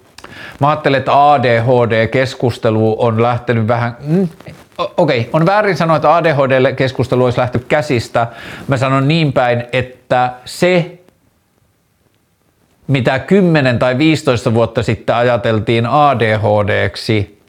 mä 0.60 0.68
ajattelen, 0.68 0.98
että 0.98 1.32
ADHD-keskustelu 1.32 2.96
on 2.98 3.22
lähtenyt 3.22 3.68
vähän, 3.68 3.96
mm, 4.06 4.28
okei, 4.78 5.20
okay, 5.20 5.30
on 5.32 5.46
väärin 5.46 5.76
sanoa, 5.76 5.96
että 5.96 6.16
ADHD-keskustelu 6.16 7.24
olisi 7.24 7.38
lähty 7.38 7.58
käsistä. 7.58 8.26
Mä 8.68 8.76
sanon 8.76 9.08
niin 9.08 9.32
päin, 9.32 9.64
että 9.72 10.32
se, 10.44 10.99
mitä 12.90 13.18
10 13.18 13.78
tai 13.78 13.98
15 13.98 14.54
vuotta 14.54 14.82
sitten 14.82 15.16
ajateltiin 15.16 15.86
ADHDksi, 15.86 17.40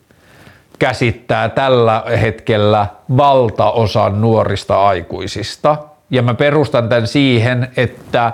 käsittää 0.80 1.50
tällä 1.50 2.04
hetkellä 2.22 2.88
valtaosan 3.18 4.22
nuorista 4.22 4.88
aikuisista. 4.88 5.78
Ja 6.10 6.22
mä 6.22 6.34
perustan 6.34 6.90
tämän 6.90 7.08
siihen, 7.08 7.68
että 7.78 8.34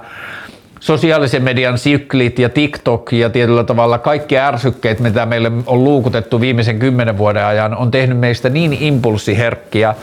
sosiaalisen 0.80 1.44
median 1.44 1.78
syklit 1.78 2.40
ja 2.40 2.50
TikTok 2.50 3.14
ja 3.14 3.30
tietyllä 3.30 3.64
tavalla 3.64 3.98
kaikki 3.98 4.40
ärsykkeet, 4.40 5.00
mitä 5.00 5.26
meille 5.26 5.52
on 5.66 5.84
luukutettu 5.84 6.42
viimeisen 6.42 6.80
kymmenen 6.80 7.18
vuoden 7.18 7.46
ajan, 7.46 7.78
on 7.78 7.92
tehnyt 7.92 8.18
meistä 8.18 8.50
niin 8.50 8.78
impulssiherkkiä 8.80 9.96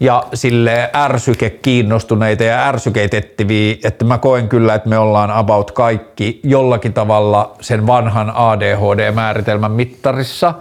ja 0.00 0.24
sille 0.34 0.90
ärsyke 0.94 1.50
kiinnostuneita 1.50 2.44
ja 2.44 2.68
ärsykeitettiviä, 2.68 3.76
että 3.84 4.04
mä 4.04 4.18
koen 4.18 4.48
kyllä, 4.48 4.74
että 4.74 4.88
me 4.88 4.98
ollaan 4.98 5.30
about 5.30 5.70
kaikki 5.70 6.40
jollakin 6.42 6.92
tavalla 6.92 7.56
sen 7.60 7.86
vanhan 7.86 8.32
ADHD-määritelmän 8.34 9.72
mittarissa. 9.72 10.54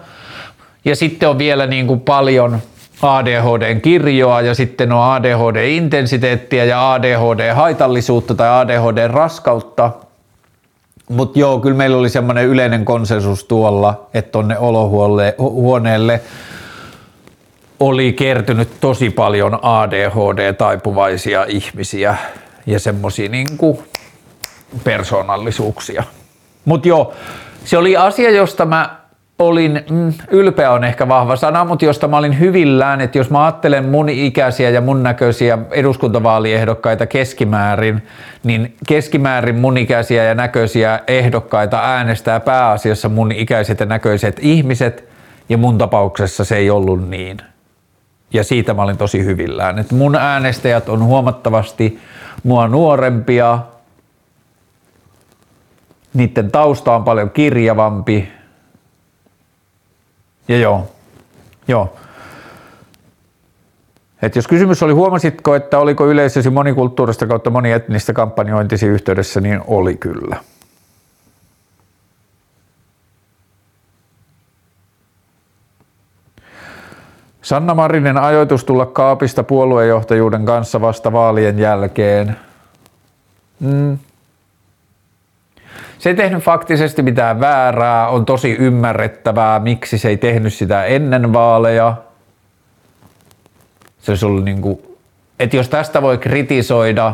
Ja 0.86 0.96
sitten 0.96 1.30
on 1.30 1.38
vielä 1.38 1.68
niin 1.68 1.88
kuin 1.88 2.00
paljon 2.00 2.60
ADHDn 3.02 3.82
kirjoa 3.82 4.42
ja 4.42 4.56
sitten 4.56 4.92
on 4.92 5.04
ADHD-intensiteettiä 5.04 6.64
ja 6.64 6.94
ADHD-haitallisuutta 6.94 8.36
tai 8.36 8.50
ADHD-raskautta. 8.50 9.92
Mutta 11.10 11.40
joo, 11.40 11.60
kyllä 11.60 11.78
meillä 11.78 11.98
oli 11.98 12.10
semmoinen 12.10 12.46
yleinen 12.46 12.86
konsensus 12.86 13.44
tuolla, 13.44 14.08
että 14.14 14.32
tonne 14.32 14.58
olohuoneelle 14.58 16.22
oli 17.80 18.14
kertynyt 18.14 18.70
tosi 18.82 19.10
paljon 19.10 19.60
ADHD-taipuvaisia 19.62 21.46
ihmisiä 21.48 22.16
ja 22.66 22.80
semmoisia 22.80 23.30
niinku 23.30 23.84
persoonallisuuksia. 24.84 26.04
Mutta 26.66 26.88
joo, 26.88 27.14
se 27.66 27.78
oli 27.78 27.98
asia, 27.98 28.30
josta 28.30 28.66
mä 28.66 28.98
olin, 29.40 29.84
mm, 29.90 30.14
ylpeä 30.32 30.72
on 30.72 30.84
ehkä 30.84 31.08
vahva 31.08 31.36
sana, 31.36 31.66
mutta 31.66 31.86
josta 31.86 32.08
mä 32.08 32.18
olin 32.18 32.40
hyvillään, 32.40 33.02
että 33.02 33.18
jos 33.18 33.30
mä 33.30 33.46
ajattelen 33.46 33.86
mun 33.86 34.10
ikäisiä 34.10 34.70
ja 34.70 34.82
mun 34.82 35.04
näköisiä 35.04 35.58
eduskuntavaaliehdokkaita 35.72 37.06
keskimäärin, 37.06 38.04
niin 38.44 38.76
keskimäärin 38.88 39.56
mun 39.56 39.78
ikäisiä 39.78 40.24
ja 40.24 40.36
näköisiä 40.36 41.00
ehdokkaita 41.08 41.80
äänestää 41.80 42.40
pääasiassa 42.40 43.10
mun 43.10 43.32
ikäiset 43.32 43.80
ja 43.80 43.86
näköiset 43.86 44.40
ihmiset, 44.42 45.10
ja 45.50 45.58
mun 45.58 45.78
tapauksessa 45.78 46.46
se 46.46 46.56
ei 46.56 46.70
ollut 46.70 47.10
niin. 47.10 47.38
Ja 48.34 48.44
siitä 48.44 48.74
mä 48.74 48.82
olin 48.82 48.98
tosi 48.98 49.26
hyvillään, 49.26 49.80
että 49.80 49.96
mun 49.96 50.16
äänestäjät 50.16 50.90
on 50.90 51.04
huomattavasti 51.04 52.00
mua 52.44 52.68
nuorempia, 52.68 53.60
niiden 56.14 56.52
tausta 56.52 56.96
on 56.96 57.04
paljon 57.04 57.30
kirjavampi, 57.30 58.30
ja 60.48 60.58
joo, 60.58 60.88
joo. 61.68 61.94
Et 64.22 64.36
jos 64.36 64.48
kysymys 64.48 64.84
oli, 64.84 64.94
huomasitko, 64.94 65.56
että 65.56 65.80
oliko 65.80 66.08
yleisösi 66.08 66.50
monikulttuurista 66.50 67.28
kautta 67.28 67.50
monietnistä 67.50 68.14
kampanjointisi 68.14 68.86
yhteydessä, 68.86 69.42
niin 69.42 69.62
oli 69.68 69.96
kyllä. 69.96 70.36
Sanna 77.48 77.74
Marinen 77.74 78.18
ajoitus 78.18 78.64
tulla 78.64 78.86
kaapista 78.86 79.44
puoluejohtajuuden 79.44 80.46
kanssa 80.46 80.82
vasta 80.82 81.12
vaalien 81.12 81.60
jälkeen. 81.60 82.38
Mm, 83.60 83.98
se 86.00 86.10
ei 86.10 86.16
tehnyt 86.16 86.44
faktisesti 86.44 87.02
mitään 87.02 87.40
väärää, 87.40 88.08
on 88.08 88.26
tosi 88.26 88.52
ymmärrettävää, 88.60 89.60
miksi 89.60 89.98
se 89.98 90.10
ei 90.10 90.18
tehnyt 90.18 90.54
sitä 90.54 90.86
ennen 90.86 91.34
vaaleja. 91.34 91.96
Se 94.00 94.12
olisi 94.12 94.26
ollut 94.26 94.44
niin 94.44 94.62
kuin, 94.62 94.80
että 95.40 95.58
jos 95.58 95.70
tästä 95.70 96.02
voi 96.02 96.18
kritisoida, 96.18 97.14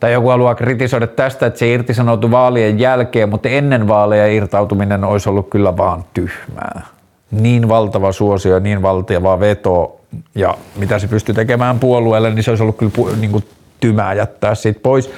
tai 0.00 0.12
joku 0.12 0.28
haluaa 0.28 0.54
kritisoida 0.54 1.06
tästä, 1.06 1.46
että 1.46 1.58
se 1.58 1.72
irtisanoutui 1.72 2.30
vaalien 2.30 2.78
jälkeen, 2.78 3.28
mutta 3.28 3.48
ennen 3.48 3.88
vaaleja 3.88 4.26
irtautuminen 4.26 5.04
olisi 5.04 5.28
ollut 5.28 5.50
kyllä 5.50 5.76
vaan 5.76 6.04
tyhmää. 6.14 6.95
Niin 7.30 7.68
valtava 7.68 8.12
suosio, 8.12 8.58
niin 8.58 8.82
valtava 8.82 9.40
veto, 9.40 10.00
ja 10.34 10.54
mitä 10.76 10.98
se 10.98 11.08
pystyy 11.08 11.34
tekemään 11.34 11.78
puolueelle, 11.78 12.30
niin 12.30 12.42
se 12.42 12.50
olisi 12.50 12.62
ollut 12.62 12.76
kyllä 12.76 13.16
niin 13.16 13.32
kuin 13.32 13.44
tymää 13.80 14.14
jättää 14.14 14.54
siitä 14.54 14.80
pois. 14.82 15.10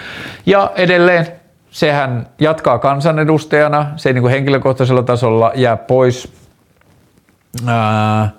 Ja 0.46 0.70
edelleen 0.74 1.26
sehän 1.70 2.26
jatkaa 2.40 2.78
kansanedustajana, 2.78 3.86
se 3.96 4.08
ei 4.08 4.12
niin 4.12 4.22
kuin 4.22 4.32
henkilökohtaisella 4.32 5.02
tasolla 5.02 5.52
jää 5.54 5.76
pois. 5.76 6.32
Ää, 7.66 8.30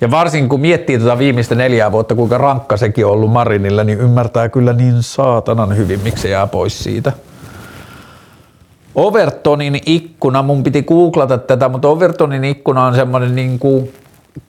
ja 0.00 0.10
varsinkin 0.10 0.48
kun 0.48 0.60
miettii 0.60 0.98
tuota 0.98 1.18
viimeistä 1.18 1.54
neljää 1.54 1.92
vuotta, 1.92 2.14
kuinka 2.14 2.38
rankka 2.38 2.76
sekin 2.76 3.06
on 3.06 3.12
ollut 3.12 3.32
Marinilla, 3.32 3.84
niin 3.84 4.00
ymmärtää 4.00 4.48
kyllä 4.48 4.72
niin 4.72 5.02
saatanan 5.02 5.76
hyvin, 5.76 6.00
miksi 6.00 6.22
se 6.22 6.28
jää 6.28 6.46
pois 6.46 6.84
siitä. 6.84 7.12
Overtonin 8.94 9.80
ikkuna, 9.86 10.42
mun 10.42 10.62
piti 10.62 10.82
googlata 10.82 11.38
tätä, 11.38 11.68
mutta 11.68 11.88
Overtonin 11.88 12.44
ikkuna 12.44 12.86
on 12.86 12.94
semmoinen 12.94 13.34
niin 13.34 13.58
kuin 13.58 13.92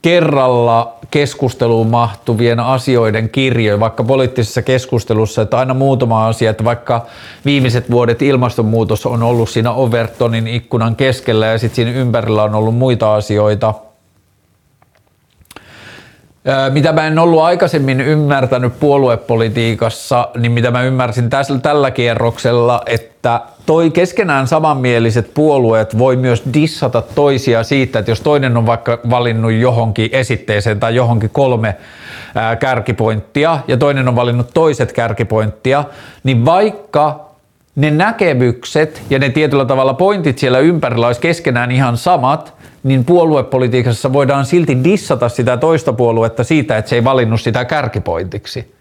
kerralla 0.02 0.96
keskusteluun 1.12 1.88
mahtuvien 1.88 2.60
asioiden 2.60 3.30
kirjo, 3.30 3.80
vaikka 3.80 4.04
poliittisessa 4.04 4.62
keskustelussa, 4.62 5.42
että 5.42 5.58
aina 5.58 5.74
muutama 5.74 6.28
asia, 6.28 6.50
että 6.50 6.64
vaikka 6.64 7.06
viimeiset 7.46 7.92
vuodet 7.92 8.22
ilmastonmuutos 8.22 9.06
on 9.06 9.24
ollut 9.24 9.50
siinä 9.50 9.72
Overtonin 9.72 10.48
ikkunan 10.48 10.96
keskellä 10.96 11.46
ja 11.46 11.58
sitten 11.58 11.76
siinä 11.76 11.92
ympärillä 11.92 12.44
on 12.44 12.56
ollut 12.56 12.76
muita 12.76 13.16
asioita, 13.16 13.74
mitä 16.70 16.92
mä 16.92 17.08
en 17.08 17.20
ollut 17.20 17.42
aikaisemmin 17.42 18.02
ymmärtänyt 18.02 18.80
puoluepolitiikassa, 18.80 20.30
niin 20.38 20.52
mitä 20.52 20.72
mä 20.72 20.84
ymmärsin 20.84 21.30
tässä, 21.30 21.58
tällä 21.58 21.92
kierroksella, 21.92 22.82
että 22.86 23.42
toi 23.70 23.92
keskenään 23.92 24.48
samanmieliset 24.48 25.34
puolueet 25.34 25.98
voi 25.98 26.16
myös 26.16 26.44
dissata 26.54 27.02
toisia 27.02 27.64
siitä, 27.64 28.00
että 28.00 28.12
jos 28.12 28.22
toinen 28.22 28.58
on 28.58 28.66
vaikka 28.66 29.00
valinnut 29.10 29.52
johonkin 29.52 30.10
esitteeseen 30.12 30.80
tai 30.80 30.96
johonkin 30.96 31.30
kolme 31.30 31.76
kärkipointtia 32.60 33.60
ja 33.68 33.78
toinen 33.78 34.08
on 34.08 34.16
valinnut 34.16 34.50
toiset 34.54 34.92
kärkipointtia, 34.92 35.84
niin 36.24 36.46
vaikka 36.46 37.30
ne 37.76 37.92
näkemykset 37.92 39.02
ja 39.10 39.20
ne 39.20 39.30
tietyllä 39.30 39.66
tavalla 39.66 39.94
pointit 39.94 40.38
siellä 40.38 40.60
ympärillä 40.60 41.08
olisi 41.08 41.22
keskenään 41.22 41.72
ihan 41.72 41.98
samat, 41.98 42.54
niin 42.84 43.06
puoluepolitiikassa 43.06 44.14
voidaan 44.14 44.46
silti 44.46 44.84
dissata 44.84 45.30
sitä 45.30 45.58
toista 45.58 45.94
puoluetta 45.94 46.44
siitä, 46.44 46.78
että 46.78 46.90
se 46.90 46.96
ei 46.96 47.04
valinnut 47.04 47.42
sitä 47.42 47.66
kärkipointiksi. 47.66 48.79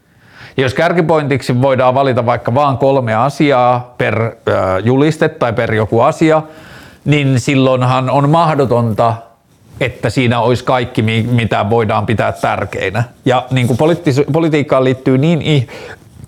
Jos 0.59 0.75
kärkipointiksi 0.75 1.63
voidaan 1.63 1.95
valita 1.95 2.27
vaikka 2.27 2.55
vain 2.55 2.79
kolme 2.79 3.15
asiaa 3.15 3.95
per 3.99 4.23
äh, 4.23 4.33
juliste 4.85 5.29
tai 5.29 5.53
per 5.53 5.75
joku 5.75 6.01
asia, 6.01 6.43
niin 7.05 7.41
silloinhan 7.41 8.11
on 8.11 8.31
mahdotonta, 8.31 9.15
että 9.81 10.11
siinä 10.11 10.41
olisi 10.41 10.65
kaikki, 10.65 11.03
mitä 11.31 11.71
voidaan 11.71 12.07
pitää 12.07 12.33
tärkeinä. 12.33 13.05
Ja 13.25 13.47
niin 13.51 13.67
kuin 13.67 13.79
politi- 13.79 14.33
politiikkaan 14.33 14.85
liittyy 14.85 15.19
niin, 15.19 15.69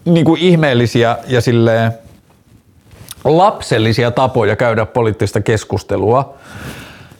niin 0.04 0.24
kuin 0.24 0.40
ihmeellisiä 0.40 1.16
ja 1.26 1.40
silleen 1.40 1.92
lapsellisia 3.24 4.10
tapoja 4.10 4.56
käydä 4.56 4.86
poliittista 4.86 5.40
keskustelua, 5.40 6.34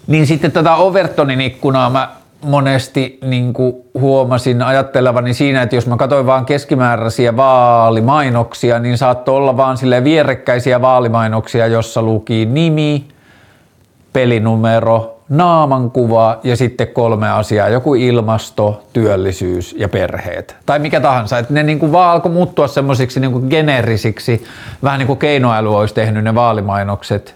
niin 0.07 0.27
sitten 0.27 0.53
tätä 0.53 0.75
Overtonin 0.75 1.41
ikkunaa 1.41 1.91
mä 1.91 2.20
monesti 2.43 3.19
niin 3.23 3.53
huomasin 3.95 4.63
ajattelevani 4.63 5.35
siinä, 5.35 5.63
että 5.63 5.77
jos 5.77 5.87
mä 5.87 5.97
katsoin 5.97 6.27
vaan 6.27 6.47
keskimääräisiä 6.47 7.37
vaalimainoksia, 7.37 8.79
niin 8.79 8.99
saattoi 8.99 9.37
olla 9.37 9.57
vaan 9.57 9.77
sille 9.77 10.05
vierekkäisiä 10.05 10.81
vaalimainoksia, 10.81 11.67
jossa 11.67 12.03
luki 12.03 12.47
nimi, 12.47 13.09
pelinumero, 14.13 15.17
naamankuva 15.29 16.39
ja 16.45 16.57
sitten 16.57 16.89
kolme 16.89 17.31
asiaa, 17.31 17.69
joku 17.69 17.95
ilmasto, 17.95 18.83
työllisyys 18.93 19.75
ja 19.79 19.89
perheet. 19.89 20.57
Tai 20.67 20.79
mikä 20.79 21.01
tahansa, 21.01 21.39
että 21.39 21.55
ne 21.55 21.63
niin 21.63 21.93
vaan 21.93 22.11
alkoi 22.11 22.33
muuttua 22.33 22.69
semmoisiksi 22.69 23.21
niin 23.21 23.47
generisiksi, 23.51 24.45
vähän 24.83 24.99
niin 24.99 25.07
kuin 25.07 25.19
keinoäly 25.19 25.77
olisi 25.77 25.95
tehnyt 25.95 26.25
ne 26.25 26.35
vaalimainokset. 26.35 27.35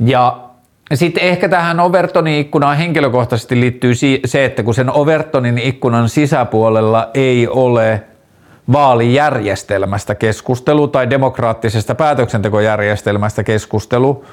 Ja 0.00 0.45
sitten 0.94 1.22
ehkä 1.22 1.48
tähän 1.48 1.80
Overtonin 1.80 2.40
ikkunaan 2.40 2.76
henkilökohtaisesti 2.76 3.60
liittyy 3.60 3.92
se, 4.24 4.44
että 4.44 4.62
kun 4.62 4.74
sen 4.74 4.90
Overtonin 4.90 5.58
ikkunan 5.58 6.08
sisäpuolella 6.08 7.10
ei 7.14 7.48
ole 7.48 8.02
vaalijärjestelmästä 8.72 10.14
keskustelu 10.14 10.88
tai 10.88 11.10
demokraattisesta 11.10 11.94
päätöksentekojärjestelmästä 11.94 13.44
keskustelu, 13.44 14.24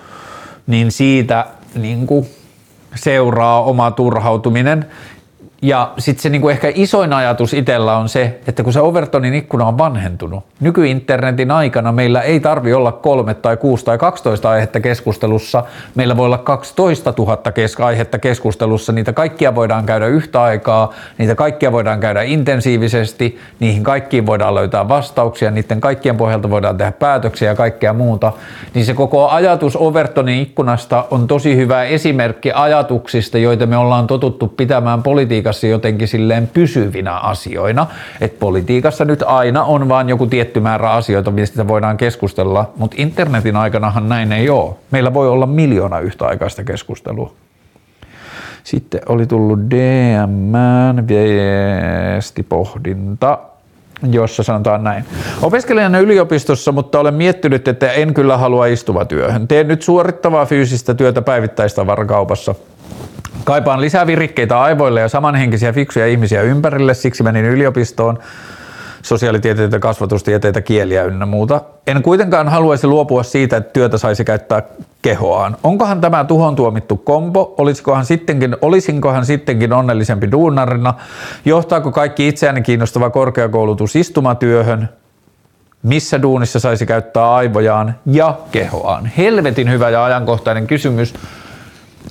niin 0.68 0.92
siitä 0.92 1.46
niin 1.76 2.08
kuin 2.08 2.28
seuraa 2.96 3.64
oma 3.64 3.92
turhautuminen. 3.92 4.86
Ja 5.64 5.92
sitten 5.98 6.22
se 6.22 6.30
niinku 6.30 6.50
ehkä 6.50 6.72
isoin 6.76 7.14
ajatus 7.14 7.54
itsellä 7.54 7.98
on 7.98 8.10
se, 8.10 8.40
että 8.48 8.64
kun 8.64 8.74
se 8.74 8.82
Overtonin 8.82 9.34
ikkuna 9.34 9.66
on 9.66 9.78
vanhentunut, 9.78 10.44
nykyinternetin 10.60 11.52
aikana 11.52 11.92
meillä 11.92 12.22
ei 12.22 12.40
tarvi 12.40 12.74
olla 12.74 12.92
kolme 12.92 13.34
tai 13.34 13.58
kuusi 13.58 13.86
tai 13.86 13.98
12 13.98 14.50
aihetta 14.50 14.80
keskustelussa, 14.80 15.64
meillä 15.96 16.18
voi 16.18 16.26
olla 16.26 16.38
12 16.38 17.14
000 17.18 17.38
kes- 17.52 17.80
aihetta 17.80 18.20
keskustelussa, 18.20 18.92
niitä 18.92 19.14
kaikkia 19.14 19.56
voidaan 19.56 19.86
käydä 19.86 20.08
yhtä 20.08 20.42
aikaa, 20.42 20.94
niitä 21.18 21.36
kaikkia 21.36 21.72
voidaan 21.72 22.00
käydä 22.00 22.22
intensiivisesti, 22.22 23.40
niihin 23.60 23.84
kaikkiin 23.84 24.26
voidaan 24.26 24.56
löytää 24.56 24.88
vastauksia, 24.88 25.52
niiden 25.52 25.82
kaikkien 25.82 26.18
pohjalta 26.18 26.50
voidaan 26.50 26.78
tehdä 26.78 26.92
päätöksiä 26.92 27.50
ja 27.50 27.56
kaikkea 27.56 27.94
muuta, 27.94 28.34
niin 28.74 28.86
se 28.86 28.94
koko 28.94 29.30
ajatus 29.30 29.76
Overtonin 29.76 30.42
ikkunasta 30.42 31.06
on 31.12 31.28
tosi 31.28 31.56
hyvä 31.56 31.84
esimerkki 31.84 32.52
ajatuksista, 32.52 33.38
joita 33.38 33.66
me 33.66 33.78
ollaan 33.78 34.08
totuttu 34.08 34.48
pitämään 34.48 35.04
politiikassa 35.04 35.53
politiikassa 35.54 35.68
jotenkin 35.68 36.08
silleen 36.08 36.48
pysyvinä 36.48 37.18
asioina. 37.18 37.88
Että 38.22 38.40
politiikassa 38.40 39.06
nyt 39.06 39.24
aina 39.24 39.64
on 39.64 39.90
vain 39.90 40.10
joku 40.10 40.28
tietty 40.28 40.60
määrä 40.60 40.92
asioita, 40.92 41.32
mistä 41.32 41.68
voidaan 41.68 41.98
keskustella, 41.98 42.72
mutta 42.76 42.96
internetin 43.00 43.56
aikanahan 43.56 44.10
näin 44.10 44.32
ei 44.32 44.50
ole. 44.50 44.76
Meillä 44.92 45.14
voi 45.14 45.28
olla 45.28 45.46
miljoona 45.46 46.00
yhtäaikaista 46.00 46.64
keskustelua. 46.64 47.34
Sitten 48.64 49.02
oli 49.10 49.26
tullut 49.26 49.60
DM 49.60 50.54
viestipohdinta 51.08 53.40
jossa 54.12 54.44
sanotaan 54.44 54.84
näin. 54.84 55.06
Opiskelijana 55.42 56.00
yliopistossa, 56.00 56.72
mutta 56.72 57.00
olen 57.00 57.14
miettinyt, 57.14 57.68
että 57.68 57.92
en 57.92 58.14
kyllä 58.14 58.38
halua 58.38 58.66
istuva 58.66 59.06
työhön. 59.06 59.48
Teen 59.48 59.68
nyt 59.68 59.82
suorittavaa 59.82 60.46
fyysistä 60.46 60.94
työtä 60.94 61.22
päivittäistavarakaupassa. 61.22 62.56
Kaipaan 63.44 63.82
lisää 63.82 64.08
virikkeitä 64.08 64.62
aivoille 64.62 65.02
ja 65.02 65.10
samanhenkisiä 65.10 65.74
fiksuja 65.74 66.08
ihmisiä 66.08 66.42
ympärille, 66.42 66.94
siksi 66.94 67.24
menin 67.24 67.46
yliopistoon 67.46 68.20
sosiaalitieteitä, 69.02 69.80
kasvatustieteitä, 69.80 70.62
kieliä 70.62 71.04
ynnä 71.04 71.26
muuta. 71.26 71.62
En 71.88 72.04
kuitenkaan 72.04 72.50
haluaisi 72.50 72.88
luopua 72.88 73.24
siitä, 73.24 73.58
että 73.58 73.74
työtä 73.74 73.98
saisi 73.98 74.26
käyttää 74.26 74.64
kehoaan. 75.02 75.58
Onkohan 75.64 76.02
tämä 76.02 76.24
tuhon 76.24 76.56
tuomittu 76.56 76.98
kombo? 76.98 77.56
Olisikohan 77.58 78.06
sittenkin, 78.06 78.58
olisinkohan 78.62 79.26
sittenkin 79.26 79.74
onnellisempi 79.74 80.32
duunarina? 80.32 80.94
Johtaako 81.46 81.92
kaikki 81.92 82.28
itseäni 82.28 82.62
kiinnostava 82.62 83.10
korkeakoulutus 83.10 83.96
istumatyöhön? 83.96 84.90
Missä 85.84 86.22
duunissa 86.22 86.60
saisi 86.60 86.86
käyttää 86.86 87.34
aivojaan 87.34 87.96
ja 88.06 88.38
kehoaan? 88.52 89.06
Helvetin 89.06 89.72
hyvä 89.72 89.90
ja 89.90 90.06
ajankohtainen 90.06 90.68
kysymys 90.68 91.14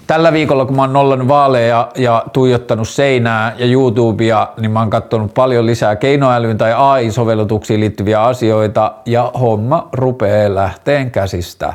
tällä 0.07 0.33
viikolla, 0.33 0.65
kun 0.65 0.77
mä 0.77 0.83
oon 0.83 0.93
nollannut 0.93 1.29
vaaleja 1.29 1.89
ja 1.97 2.25
tuijottanut 2.33 2.89
seinää 2.89 3.55
ja 3.59 3.67
YouTubea, 3.67 4.49
niin 4.61 4.71
mä 4.71 4.79
oon 4.79 4.91
katsonut 4.91 5.35
paljon 5.35 5.67
lisää 5.67 5.97
keinoälyyn 5.97 6.59
tai 6.59 6.73
AI-sovellutuksiin 6.77 7.81
liittyviä 7.81 8.23
asioita 8.23 8.93
ja 9.07 9.33
homma 9.41 9.89
rupeaa 9.93 10.55
lähteen 10.55 11.11
käsistä. 11.11 11.75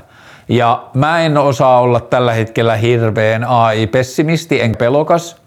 Ja 0.49 0.83
mä 0.93 1.21
en 1.21 1.37
osaa 1.37 1.79
olla 1.79 1.99
tällä 1.99 2.33
hetkellä 2.33 2.75
hirveän 2.75 3.43
AI-pessimisti 3.43 4.61
en 4.61 4.75
pelokas, 4.77 5.46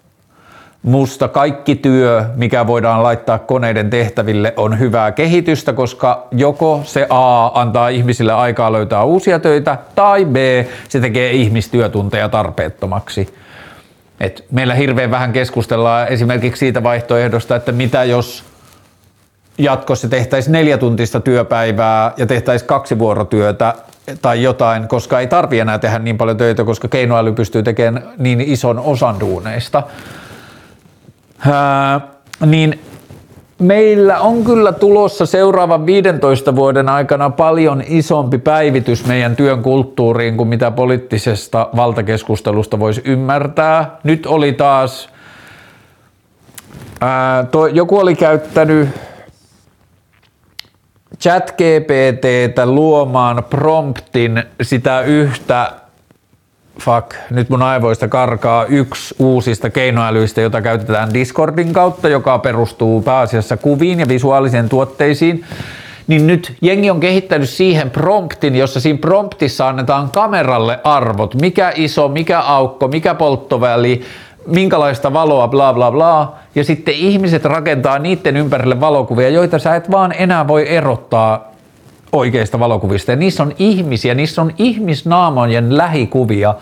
Musta 0.83 1.29
kaikki 1.29 1.77
työ, 1.77 2.25
mikä 2.37 2.67
voidaan 2.67 3.03
laittaa 3.03 3.39
koneiden 3.39 3.91
tehtäville, 3.91 4.55
on 4.57 4.79
hyvää 4.79 5.13
kehitystä, 5.13 5.73
koska 5.73 6.27
joko 6.33 6.81
se 6.85 7.07
A 7.11 7.61
antaa 7.61 7.89
ihmisille 7.89 8.33
aikaa 8.33 8.73
löytää 8.73 9.05
uusia 9.05 9.39
töitä, 9.39 9.79
tai 9.95 10.25
B 10.25 10.37
se 10.89 11.01
tekee 11.01 11.33
ihmistyötunteja 11.33 12.29
tarpeettomaksi. 12.29 13.35
Et 14.21 14.45
meillä 14.51 14.75
hirveän 14.75 15.11
vähän 15.11 15.33
keskustellaan 15.33 16.09
esimerkiksi 16.09 16.61
siitä 16.61 16.83
vaihtoehdosta, 16.83 17.57
että 17.57 17.73
mitä 17.73 18.05
jos 18.05 18.45
jatkossa 19.59 20.09
tehtäisiin 20.09 20.53
neljä 20.53 20.79
tuntista 20.79 21.21
työpäivää 21.21 22.13
ja 22.17 22.27
tehtäisiin 22.27 22.69
kaksi 22.69 22.99
vuorotyötä 22.99 23.75
tai 24.23 24.43
jotain, 24.43 24.89
koska 24.89 25.21
ei 25.21 25.27
tarvi 25.27 25.59
enää 25.59 25.79
tehdä 25.79 25.99
niin 25.99 26.19
paljon 26.19 26.37
töitä, 26.37 26.65
koska 26.65 26.89
keinoäly 26.89 27.33
pystyy 27.33 27.63
tekemään 27.63 28.09
niin 28.19 28.41
ison 28.41 28.79
osan 28.79 29.21
duuneista. 29.21 29.83
Ää, 31.49 32.01
niin 32.47 32.81
meillä 33.59 34.21
on 34.21 34.45
kyllä 34.45 34.73
tulossa 34.73 35.27
seuraavan 35.27 35.87
15 35.87 36.57
vuoden 36.57 36.89
aikana 36.89 37.31
paljon 37.31 37.83
isompi 37.87 38.39
päivitys 38.39 39.07
meidän 39.07 39.37
työn 39.37 39.63
kulttuuriin 39.63 40.37
kuin 40.37 40.49
mitä 40.49 40.71
poliittisesta 40.71 41.69
valtakeskustelusta 41.77 42.79
voisi 42.79 43.03
ymmärtää. 43.05 43.99
Nyt 44.05 44.27
oli 44.27 44.53
taas, 44.53 45.09
ää, 47.01 47.45
to, 47.45 47.67
joku 47.67 47.99
oli 47.99 48.15
käyttänyt 48.15 48.89
chat 51.21 51.51
GPTtä 51.51 52.67
luomaan 52.67 53.45
promptin 53.51 54.43
sitä 54.63 55.01
yhtä 55.01 55.73
fuck, 56.81 57.15
nyt 57.31 57.49
mun 57.49 57.63
aivoista 57.63 58.09
karkaa 58.09 58.65
yksi 58.65 59.15
uusista 59.19 59.71
keinoälyistä, 59.71 60.41
jota 60.41 60.63
käytetään 60.63 61.15
Discordin 61.15 61.73
kautta, 61.73 62.09
joka 62.09 62.39
perustuu 62.39 63.03
pääasiassa 63.03 63.57
kuviin 63.57 64.01
ja 64.01 64.09
visuaalisiin 64.09 64.69
tuotteisiin. 64.69 65.45
Niin 66.07 66.27
nyt 66.27 66.57
jengi 66.63 66.91
on 66.91 67.01
kehittänyt 67.01 67.49
siihen 67.49 67.91
promptin, 67.91 68.57
jossa 68.57 68.81
siinä 68.81 68.99
promptissa 68.99 69.69
annetaan 69.69 70.11
kameralle 70.11 70.81
arvot, 70.85 71.35
mikä 71.35 71.73
iso, 71.75 72.09
mikä 72.09 72.41
aukko, 72.41 72.89
mikä 72.89 73.15
polttoväli, 73.15 74.03
minkälaista 74.47 75.13
valoa, 75.13 75.49
bla 75.49 75.73
bla 75.73 75.91
bla. 75.91 76.35
Ja 76.55 76.65
sitten 76.65 76.95
ihmiset 76.95 77.45
rakentaa 77.45 77.99
niiden 77.99 78.37
ympärille 78.37 78.81
valokuvia, 78.81 79.29
joita 79.29 79.59
sä 79.59 79.77
et 79.77 79.91
vaan 79.91 80.15
enää 80.19 80.49
voi 80.49 80.69
erottaa 80.69 81.50
oikeista 82.13 82.59
valokuvista. 82.59 83.11
Ja 83.11 83.17
niissä 83.17 83.43
on 83.43 83.53
ihmisiä, 83.59 84.15
niissä 84.15 84.43
on 84.43 84.53
ihmisnaamojen 84.59 85.77
lähikuvia, 85.77 86.55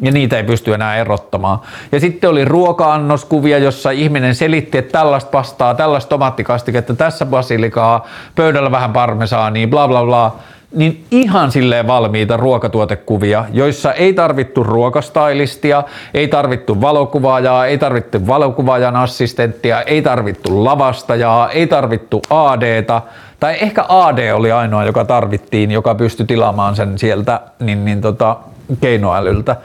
ja 0.00 0.12
niitä 0.12 0.36
ei 0.36 0.44
pysty 0.44 0.74
enää 0.74 0.96
erottamaan. 0.96 1.58
Ja 1.92 2.00
sitten 2.00 2.30
oli 2.30 2.44
ruoka-annoskuvia, 2.44 3.58
jossa 3.58 3.90
ihminen 3.90 4.34
selitti, 4.34 4.78
että 4.78 4.92
tällaista 4.92 5.30
pastaa, 5.30 5.74
tällaista 5.74 6.08
tomaattikastiketta, 6.08 6.94
tässä 6.94 7.26
basilikaa, 7.26 8.06
pöydällä 8.34 8.70
vähän 8.70 8.92
parmesaania, 8.92 9.68
bla 9.68 9.88
bla 9.88 10.04
bla 10.04 10.36
niin 10.72 11.04
ihan 11.10 11.52
silleen 11.52 11.86
valmiita 11.86 12.36
ruokatuotekuvia, 12.36 13.44
joissa 13.52 13.92
ei 13.92 14.12
tarvittu 14.12 14.62
ruokastailistia, 14.62 15.82
ei 16.14 16.28
tarvittu 16.28 16.80
valokuvaajaa, 16.80 17.66
ei 17.66 17.78
tarvittu 17.78 18.26
valokuvaajan 18.26 18.96
assistenttia, 18.96 19.82
ei 19.82 20.02
tarvittu 20.02 20.64
lavastajaa, 20.64 21.50
ei 21.50 21.66
tarvittu 21.66 22.22
ADta, 22.30 23.02
tai 23.40 23.56
ehkä 23.60 23.84
AD 23.88 24.32
oli 24.32 24.52
ainoa, 24.52 24.84
joka 24.84 25.04
tarvittiin, 25.04 25.70
joka 25.70 25.94
pystyi 25.94 26.26
tilaamaan 26.26 26.76
sen 26.76 26.98
sieltä 26.98 27.40
niin, 27.60 27.84
niin 27.84 28.00
tota, 28.00 28.36
keinoälyltä. 28.80 29.56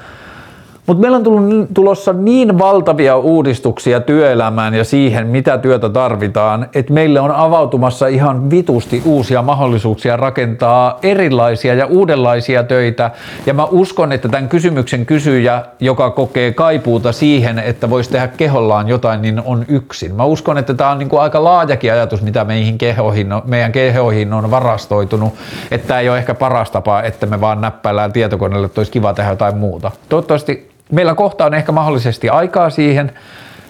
Mutta 0.88 1.02
meillä 1.02 1.18
on 1.18 1.24
tullut, 1.24 1.68
tulossa 1.74 2.14
niin 2.14 2.60
valtavia 2.60 3.18
uudistuksia 3.18 4.00
työelämään 4.00 4.74
ja 4.74 4.84
siihen, 4.84 5.28
mitä 5.28 5.58
työtä 5.58 5.90
tarvitaan, 5.90 6.68
että 6.76 6.94
meille 6.94 7.20
on 7.20 7.32
avautumassa 7.32 8.08
ihan 8.08 8.50
vitusti 8.50 9.02
uusia 9.06 9.42
mahdollisuuksia 9.42 10.18
rakentaa 10.18 11.00
erilaisia 11.04 11.74
ja 11.74 11.86
uudenlaisia 11.86 12.64
töitä. 12.64 13.12
Ja 13.46 13.54
mä 13.54 13.66
uskon, 13.66 14.12
että 14.12 14.30
tämän 14.30 14.50
kysymyksen 14.50 15.06
kysyjä, 15.06 15.64
joka 15.80 16.10
kokee 16.10 16.52
kaipuuta 16.52 17.12
siihen, 17.12 17.60
että 17.60 17.90
voisi 17.90 18.12
tehdä 18.12 18.28
kehollaan 18.28 18.88
jotain, 18.88 19.22
niin 19.22 19.42
on 19.46 19.66
yksin. 19.68 20.16
Mä 20.16 20.24
uskon, 20.24 20.58
että 20.58 20.74
tämä 20.74 20.92
on 20.92 21.00
niin 21.00 21.10
kuin 21.10 21.22
aika 21.22 21.44
laajakin 21.44 21.94
ajatus, 21.94 22.22
mitä 22.22 22.44
meihin 22.44 22.78
kehoihin, 22.78 23.28
meidän 23.46 23.72
kehoihin 23.72 24.34
on 24.34 24.52
varastoitunut. 24.52 25.34
Että 25.72 25.88
tämä 25.88 26.00
ei 26.00 26.10
ole 26.10 26.18
ehkä 26.18 26.34
paras 26.34 26.72
tapa, 26.72 27.02
että 27.02 27.26
me 27.26 27.42
vaan 27.42 27.62
näppäillään 27.62 28.14
tietokoneelle, 28.14 28.66
että 28.66 28.80
olisi 28.82 28.92
kiva 28.92 29.14
tehdä 29.14 29.30
jotain 29.30 29.58
muuta. 29.58 29.92
Toivottavasti 30.10 30.73
meillä 30.92 31.16
kohta 31.16 31.46
on 31.46 31.54
ehkä 31.54 31.72
mahdollisesti 31.72 32.30
aikaa 32.30 32.70
siihen. 32.70 33.12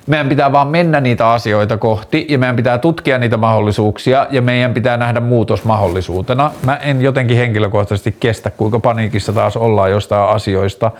Meidän 0.08 0.30
pitää 0.30 0.52
vaan 0.52 0.68
mennä 0.68 1.02
niitä 1.02 1.30
asioita 1.30 1.78
kohti 1.78 2.26
ja 2.30 2.38
meidän 2.38 2.56
pitää 2.56 2.78
tutkia 2.78 3.18
niitä 3.18 3.38
mahdollisuuksia 3.38 4.28
ja 4.32 4.42
meidän 4.42 4.74
pitää 4.74 4.98
nähdä 4.98 5.20
muutos 5.20 5.66
mahdollisuutena. 5.66 6.52
Mä 6.66 6.76
en 6.76 7.02
jotenkin 7.02 7.38
henkilökohtaisesti 7.38 8.16
kestä, 8.20 8.50
kuinka 8.50 8.80
paniikissa 8.80 9.34
taas 9.34 9.58
ollaan 9.58 9.92
jostain 9.92 10.30
asioista 10.30 10.92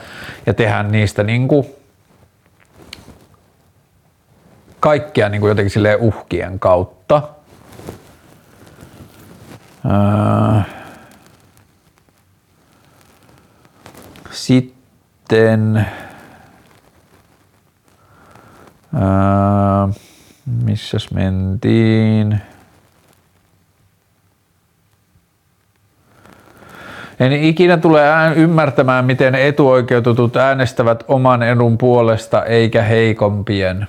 ja 0.46 0.54
tehdään 0.54 0.92
niistä 0.92 1.24
niin 1.24 1.48
kuin 1.48 1.66
kaikkea 4.80 5.30
niin 5.30 5.42
kuin 5.42 5.50
jotenkin 5.50 5.72
silleen 5.72 6.00
uhkien 6.00 6.60
kautta. 6.60 7.22
Sitten 14.32 14.83
Ää, 18.94 19.90
missäs 20.64 21.12
mentiin? 21.12 22.42
En 27.20 27.32
ikinä 27.32 27.78
tule 27.78 28.02
ymmärtämään, 28.36 29.06
miten 29.06 29.36
etuoikeutetut 29.36 30.36
äänestävät 30.38 31.04
oman 31.08 31.44
edun 31.44 31.78
puolesta 31.78 32.46
eikä 32.46 32.82
heikompien. 32.82 33.88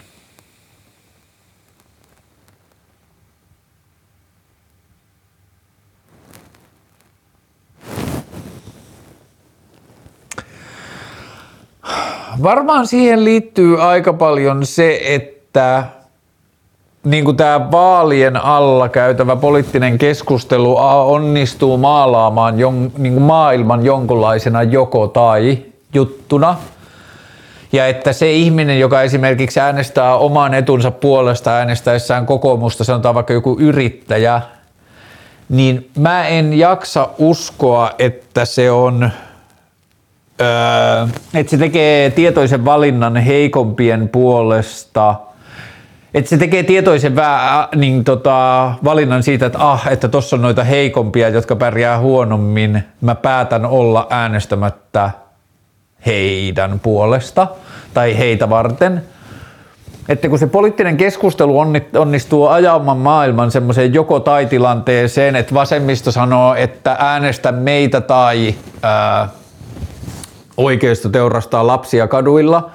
Varmaan 12.42 12.86
siihen 12.86 13.24
liittyy 13.24 13.82
aika 13.82 14.12
paljon 14.12 14.66
se, 14.66 15.00
että 15.04 15.84
niin 17.04 17.24
kuin 17.24 17.36
tämä 17.36 17.70
vaalien 17.70 18.36
alla 18.36 18.88
käytävä 18.88 19.36
poliittinen 19.36 19.98
keskustelu 19.98 20.76
onnistuu 21.06 21.76
maalaamaan 21.76 22.58
jon, 22.58 22.92
niin 22.98 23.12
kuin 23.12 23.22
maailman 23.22 23.84
jonkunlaisena 23.84 24.62
joko 24.62 25.06
tai 25.06 25.58
juttuna. 25.94 26.56
Ja 27.72 27.86
että 27.86 28.12
se 28.12 28.32
ihminen, 28.32 28.80
joka 28.80 29.02
esimerkiksi 29.02 29.60
äänestää 29.60 30.16
oman 30.16 30.54
etunsa 30.54 30.90
puolesta 30.90 31.50
äänestäessään 31.50 32.26
kokoomusta, 32.26 32.84
sanotaan 32.84 33.14
vaikka 33.14 33.32
joku 33.32 33.56
yrittäjä, 33.60 34.40
niin 35.48 35.90
mä 35.98 36.28
en 36.28 36.58
jaksa 36.58 37.08
uskoa, 37.18 37.90
että 37.98 38.44
se 38.44 38.70
on 38.70 39.10
öö, 40.40 41.06
että 41.34 41.50
se 41.50 41.56
tekee 41.56 42.10
tietoisen 42.10 42.64
valinnan 42.64 43.16
heikompien 43.16 44.08
puolesta, 44.08 45.14
että 46.14 46.28
se 46.28 46.36
tekee 46.36 46.62
tietoisen 46.62 47.16
vää, 47.16 47.68
niin 47.76 48.04
tota, 48.04 48.72
valinnan 48.84 49.22
siitä, 49.22 49.46
että 49.46 49.70
ah, 49.70 49.86
että 49.90 50.08
tossa 50.08 50.36
on 50.36 50.42
noita 50.42 50.64
heikompia, 50.64 51.28
jotka 51.28 51.56
pärjää 51.56 51.98
huonommin, 51.98 52.84
mä 53.00 53.14
päätän 53.14 53.66
olla 53.66 54.06
äänestämättä 54.10 55.10
heidän 56.06 56.80
puolesta 56.80 57.46
tai 57.94 58.18
heitä 58.18 58.50
varten. 58.50 59.02
Että 60.08 60.28
kun 60.28 60.38
se 60.38 60.46
poliittinen 60.46 60.96
keskustelu 60.96 61.58
onnistuu 61.94 62.46
ajamaan 62.46 62.98
maailman 62.98 63.50
semmoiseen 63.50 63.94
joko 63.94 64.20
tai 64.20 64.46
tilanteeseen, 64.46 65.36
että 65.36 65.54
vasemmisto 65.54 66.12
sanoo, 66.12 66.54
että 66.54 66.96
äänestä 66.98 67.52
meitä 67.52 68.00
tai 68.00 68.54
ää, 68.82 69.28
oikeisto 70.56 71.08
teurastaa 71.08 71.66
lapsia 71.66 72.08
kaduilla 72.08 72.70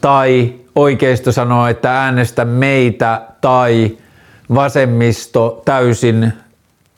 tai 0.00 0.54
oikeisto 0.74 1.32
sanoo, 1.32 1.66
että 1.66 2.02
äänestä 2.02 2.44
meitä 2.44 3.20
tai 3.40 3.96
vasemmisto 4.54 5.62
täysin 5.64 6.32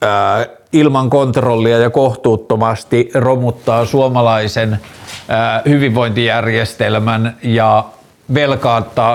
ää, 0.02 0.46
ilman 0.72 1.10
kontrollia 1.10 1.78
ja 1.78 1.90
kohtuuttomasti 1.90 3.10
romuttaa 3.14 3.84
suomalaisen 3.84 4.78
ää, 5.28 5.62
hyvinvointijärjestelmän 5.68 7.36
ja 7.42 7.84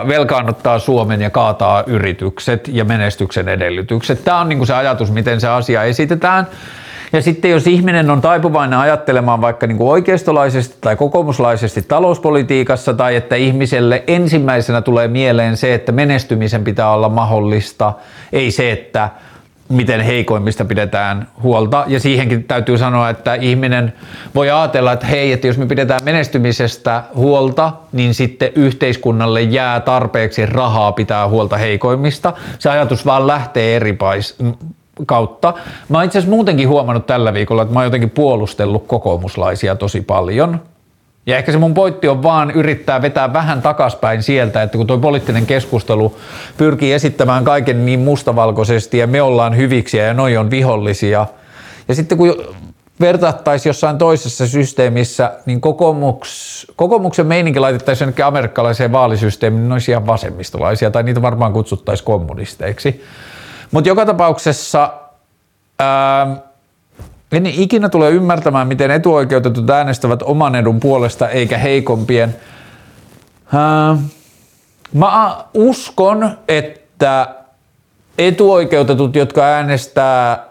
velkaannuttaa 0.07 0.79
Suomen 0.79 1.21
ja 1.21 1.29
kaataa 1.29 1.83
yritykset 1.87 2.67
ja 2.67 2.85
menestyksen 2.85 3.47
edellytykset. 3.47 4.23
Tämä 4.23 4.39
on 4.39 4.49
niin 4.49 4.59
kuin 4.59 4.67
se 4.67 4.73
ajatus, 4.73 5.11
miten 5.11 5.41
se 5.41 5.47
asia 5.47 5.83
esitetään. 5.83 6.47
Ja 7.13 7.21
sitten 7.21 7.51
jos 7.51 7.67
ihminen 7.67 8.09
on 8.09 8.21
taipuvainen 8.21 8.79
ajattelemaan 8.79 9.41
vaikka 9.41 9.67
niin 9.67 9.77
kuin 9.77 9.89
oikeistolaisesti 9.89 10.77
tai 10.81 10.95
kokoomuslaisesti 10.95 11.81
talouspolitiikassa 11.81 12.93
tai 12.93 13.15
että 13.15 13.35
ihmiselle 13.35 14.03
ensimmäisenä 14.07 14.81
tulee 14.81 15.07
mieleen 15.07 15.57
se, 15.57 15.73
että 15.73 15.91
menestymisen 15.91 16.63
pitää 16.63 16.91
olla 16.91 17.09
mahdollista, 17.09 17.93
ei 18.33 18.51
se, 18.51 18.71
että 18.71 19.09
miten 19.69 20.01
heikoimmista 20.01 20.65
pidetään 20.65 21.27
huolta. 21.43 21.83
Ja 21.87 21.99
siihenkin 21.99 22.43
täytyy 22.43 22.77
sanoa, 22.77 23.09
että 23.09 23.35
ihminen 23.35 23.93
voi 24.35 24.49
ajatella, 24.49 24.91
että 24.91 25.05
hei, 25.07 25.31
että 25.31 25.47
jos 25.47 25.57
me 25.57 25.65
pidetään 25.65 25.99
menestymisestä 26.03 27.03
huolta, 27.15 27.73
niin 27.91 28.13
sitten 28.13 28.51
yhteiskunnalle 28.55 29.41
jää 29.41 29.79
tarpeeksi 29.79 30.45
rahaa 30.45 30.91
pitää 30.91 31.27
huolta 31.27 31.57
heikoimmista. 31.57 32.33
Se 32.59 32.69
ajatus 32.69 33.05
vaan 33.05 33.27
lähtee 33.27 33.75
eri 33.75 33.97
kautta. 35.05 35.53
Mä 35.89 35.97
oon 35.97 36.05
itse 36.05 36.19
asiassa 36.19 36.35
muutenkin 36.35 36.69
huomannut 36.69 37.07
tällä 37.07 37.33
viikolla, 37.33 37.61
että 37.61 37.73
mä 37.73 37.79
oon 37.79 37.85
jotenkin 37.85 38.09
puolustellut 38.09 38.87
kokoomuslaisia 38.87 39.75
tosi 39.75 40.01
paljon. 40.01 40.61
Ja 41.25 41.37
ehkä 41.37 41.51
se 41.51 41.57
mun 41.57 41.73
pointti 41.73 42.07
on 42.07 42.23
vaan 42.23 42.51
yrittää 42.51 43.01
vetää 43.01 43.33
vähän 43.33 43.61
takaspäin 43.61 44.23
sieltä, 44.23 44.63
että 44.63 44.77
kun 44.77 44.87
tuo 44.87 44.97
poliittinen 44.97 45.45
keskustelu 45.45 46.17
pyrkii 46.57 46.93
esittämään 46.93 47.43
kaiken 47.43 47.85
niin 47.85 47.99
mustavalkoisesti 47.99 48.97
ja 48.97 49.07
me 49.07 49.21
ollaan 49.21 49.57
hyviksiä 49.57 50.05
ja 50.05 50.13
noi 50.13 50.37
on 50.37 50.51
vihollisia. 50.51 51.25
Ja 51.87 51.95
sitten 51.95 52.17
kun 52.17 52.35
vertattaisiin 52.99 53.69
jossain 53.69 53.97
toisessa 53.97 54.47
systeemissä, 54.47 55.31
niin 55.45 55.61
kokoomuks, 55.61 56.67
kokoomuksen 56.75 57.27
meininki 57.27 57.59
laitettaisiin 57.59 58.05
jonnekin 58.05 58.25
amerikkalaiseen 58.25 58.91
vaalisysteemiin, 58.91 59.59
niin 59.59 59.69
ne 59.69 59.75
olisi 59.75 59.91
ihan 59.91 60.07
vasemmistolaisia, 60.07 60.91
tai 60.91 61.03
niitä 61.03 61.21
varmaan 61.21 61.53
kutsuttaisiin 61.53 62.05
kommunisteiksi. 62.05 63.03
Mutta 63.71 63.87
joka 63.87 64.05
tapauksessa 64.05 64.93
ää, 65.79 66.37
en 67.31 67.45
ikinä 67.45 67.89
tule 67.89 68.09
ymmärtämään, 68.09 68.67
miten 68.67 68.91
etuoikeutetut 68.91 69.69
äänestävät 69.69 70.21
oman 70.21 70.55
edun 70.55 70.79
puolesta 70.79 71.29
eikä 71.29 71.57
heikompien. 71.57 72.35
Ää, 73.53 73.97
mä 74.93 75.43
uskon, 75.53 76.37
että 76.47 77.35
etuoikeutetut, 78.17 79.15
jotka 79.15 79.43
äänestää 79.43 80.46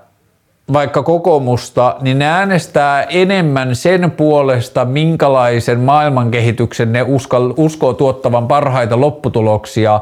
vaikka 0.72 1.02
kokoomusta, 1.02 1.97
niin 2.01 2.18
ne 2.18 2.26
äänestää 2.26 3.02
enemmän 3.02 3.76
sen 3.76 4.10
puolesta, 4.10 4.84
minkälaisen 4.84 5.80
maailmankehityksen 5.80 6.93
ne 6.93 7.02
uskoo, 7.02 7.55
uskoo 7.56 7.94
tuottavan 7.94 8.48
parhaita 8.48 9.01
lopputuloksia, 9.01 10.01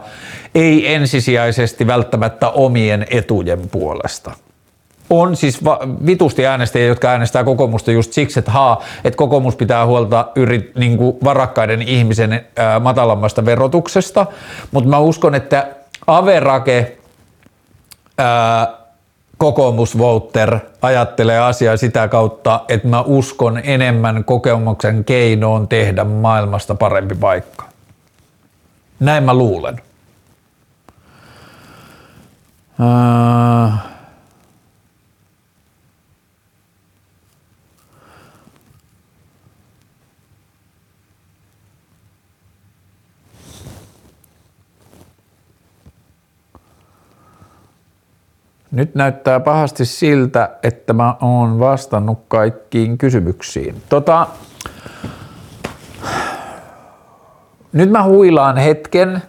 ei 0.54 0.94
ensisijaisesti 0.94 1.86
välttämättä 1.86 2.48
omien 2.48 3.06
etujen 3.10 3.60
puolesta. 3.72 4.30
on 5.10 5.36
siis 5.36 5.64
va- 5.64 5.80
vitusti 6.06 6.46
äänestäjiä, 6.46 6.88
jotka 6.88 7.08
äänestää 7.08 7.44
kokoomusta 7.44 7.92
just 7.92 8.12
siksi, 8.12 8.38
että 8.38 8.50
haa, 8.50 8.82
että 9.04 9.16
kokoomus 9.16 9.56
pitää 9.56 9.86
huolta 9.86 10.28
yrit, 10.36 10.74
niin 10.76 10.98
varakkaiden 11.24 11.82
ihmisen 11.82 12.46
ää, 12.56 12.80
matalammasta 12.80 13.44
verotuksesta, 13.44 14.26
mutta 14.72 14.90
mä 14.90 14.98
uskon, 14.98 15.34
että 15.34 15.66
Averake 16.06 16.98
ää, 18.18 18.83
kokoomusvouter 19.44 20.58
ajattelee 20.82 21.38
asiaa 21.38 21.76
sitä 21.76 22.08
kautta, 22.08 22.60
että 22.68 22.88
mä 22.88 23.00
uskon 23.00 23.60
enemmän 23.64 24.24
kokemuksen 24.24 25.04
keinoon 25.04 25.68
tehdä 25.68 26.04
maailmasta 26.04 26.74
parempi 26.74 27.14
paikka. 27.14 27.64
Näin 29.00 29.24
mä 29.24 29.34
luulen. 29.34 29.80
Ää... 32.80 33.93
Nyt 48.74 48.94
näyttää 48.94 49.40
pahasti 49.40 49.84
siltä, 49.84 50.50
että 50.62 50.92
mä 50.92 51.14
oon 51.20 51.58
vastannut 51.58 52.18
kaikkiin 52.28 52.98
kysymyksiin. 52.98 53.74
Tota, 53.88 54.26
nyt 57.72 57.90
mä 57.90 58.02
huilaan 58.02 58.56
hetken. 58.56 59.22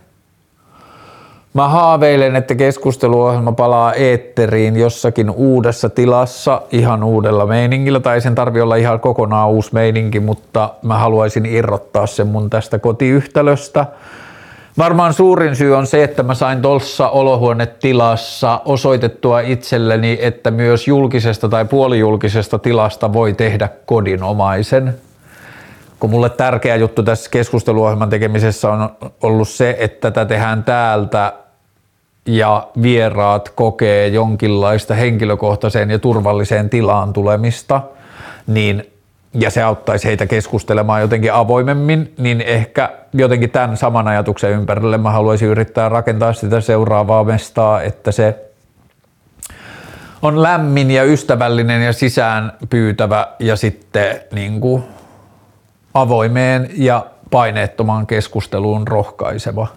Mä 1.53 1.67
haaveilen, 1.67 2.35
että 2.35 2.55
keskusteluohjelma 2.55 3.51
palaa 3.51 3.93
eetteriin 3.93 4.75
jossakin 4.75 5.29
uudessa 5.29 5.89
tilassa, 5.89 6.61
ihan 6.71 7.03
uudella 7.03 7.45
meiningillä, 7.45 7.99
tai 7.99 8.21
sen 8.21 8.35
tarvi 8.35 8.61
olla 8.61 8.75
ihan 8.75 8.99
kokonaan 8.99 9.49
uusi 9.49 9.69
meininki, 9.73 10.19
mutta 10.19 10.73
mä 10.81 10.97
haluaisin 10.97 11.45
irrottaa 11.45 12.07
sen 12.07 12.27
mun 12.27 12.49
tästä 12.49 12.79
kotiyhtälöstä– 12.79 13.85
Varmaan 14.77 15.13
suurin 15.13 15.55
syy 15.55 15.75
on 15.75 15.87
se, 15.87 16.03
että 16.03 16.23
mä 16.23 16.33
sain 16.33 16.61
tuossa 16.61 17.09
olohuonetilassa 17.09 18.61
osoitettua 18.65 19.39
itselleni, 19.39 20.17
että 20.21 20.51
myös 20.51 20.87
julkisesta 20.87 21.49
tai 21.49 21.65
puolijulkisesta 21.65 22.59
tilasta 22.59 23.13
voi 23.13 23.33
tehdä 23.33 23.69
kodinomaisen. 23.85 24.95
Kun 25.99 26.09
mulle 26.09 26.29
tärkeä 26.29 26.75
juttu 26.75 27.03
tässä 27.03 27.29
keskusteluohjelman 27.29 28.09
tekemisessä 28.09 28.71
on 28.71 28.89
ollut 29.23 29.49
se, 29.49 29.75
että 29.79 30.11
tätä 30.11 30.25
tehdään 30.25 30.63
täältä 30.63 31.33
ja 32.25 32.67
vieraat 32.81 33.49
kokee 33.49 34.07
jonkinlaista 34.07 34.93
henkilökohtaiseen 34.93 35.91
ja 35.91 35.99
turvalliseen 35.99 36.69
tilaan 36.69 37.13
tulemista, 37.13 37.81
niin 38.47 38.94
ja 39.35 39.49
se 39.49 39.63
auttaisi 39.63 40.07
heitä 40.07 40.25
keskustelemaan 40.25 41.01
jotenkin 41.01 41.33
avoimemmin, 41.33 42.13
niin 42.17 42.41
ehkä 42.41 42.89
jotenkin 43.13 43.49
tämän 43.49 43.77
saman 43.77 44.07
ajatuksen 44.07 44.51
ympärille 44.51 44.97
mä 44.97 45.11
haluaisin 45.11 45.47
yrittää 45.47 45.89
rakentaa 45.89 46.33
sitä 46.33 46.61
seuraavaa 46.61 47.23
mestaa, 47.23 47.81
että 47.81 48.11
se 48.11 48.45
on 50.21 50.43
lämmin 50.43 50.91
ja 50.91 51.03
ystävällinen 51.03 51.85
ja 51.85 51.93
sisään 51.93 52.53
pyytävä 52.69 53.27
ja 53.39 53.55
sitten 53.55 54.21
niin 54.31 54.61
kuin 54.61 54.83
avoimeen 55.93 56.69
ja 56.77 57.05
paineettomaan 57.31 58.07
keskusteluun 58.07 58.87
rohkaiseva 58.87 59.67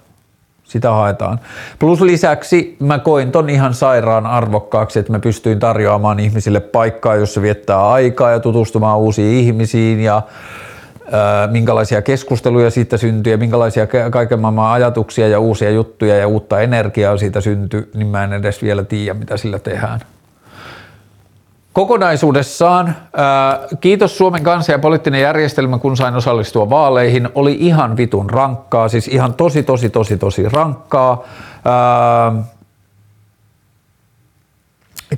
sitä 0.68 0.90
haetaan. 0.90 1.40
Plus 1.78 2.00
lisäksi 2.00 2.76
mä 2.80 2.98
koin 2.98 3.32
ton 3.32 3.50
ihan 3.50 3.74
sairaan 3.74 4.26
arvokkaaksi, 4.26 4.98
että 4.98 5.12
mä 5.12 5.18
pystyin 5.18 5.58
tarjoamaan 5.58 6.20
ihmisille 6.20 6.60
paikkaa, 6.60 7.16
jossa 7.16 7.42
viettää 7.42 7.88
aikaa 7.88 8.30
ja 8.30 8.40
tutustumaan 8.40 8.98
uusiin 8.98 9.38
ihmisiin 9.38 10.00
ja 10.00 10.22
ää, 11.12 11.46
minkälaisia 11.46 12.02
keskusteluja 12.02 12.70
siitä 12.70 12.96
syntyy 12.96 13.32
ja 13.32 13.38
minkälaisia 13.38 13.86
kaiken 14.10 14.40
maailman 14.40 14.72
ajatuksia 14.72 15.28
ja 15.28 15.40
uusia 15.40 15.70
juttuja 15.70 16.16
ja 16.16 16.28
uutta 16.28 16.60
energiaa 16.60 17.16
siitä 17.16 17.40
syntyy, 17.40 17.90
niin 17.94 18.06
mä 18.06 18.24
en 18.24 18.32
edes 18.32 18.62
vielä 18.62 18.84
tiedä, 18.84 19.14
mitä 19.14 19.36
sillä 19.36 19.58
tehdään. 19.58 20.00
Kokonaisuudessaan 21.78 22.96
ää, 23.16 23.58
kiitos 23.80 24.18
Suomen 24.18 24.42
kanssa 24.42 24.72
ja 24.72 24.78
poliittinen 24.78 25.20
järjestelmä, 25.20 25.78
kun 25.78 25.96
sain 25.96 26.14
osallistua 26.14 26.70
vaaleihin, 26.70 27.28
oli 27.34 27.56
ihan 27.60 27.96
vitun 27.96 28.30
rankkaa, 28.30 28.88
siis 28.88 29.08
ihan 29.08 29.34
tosi 29.34 29.62
tosi 29.62 29.90
tosi 29.90 30.16
tosi 30.16 30.48
rankkaa. 30.48 31.24
Ää, 31.64 32.32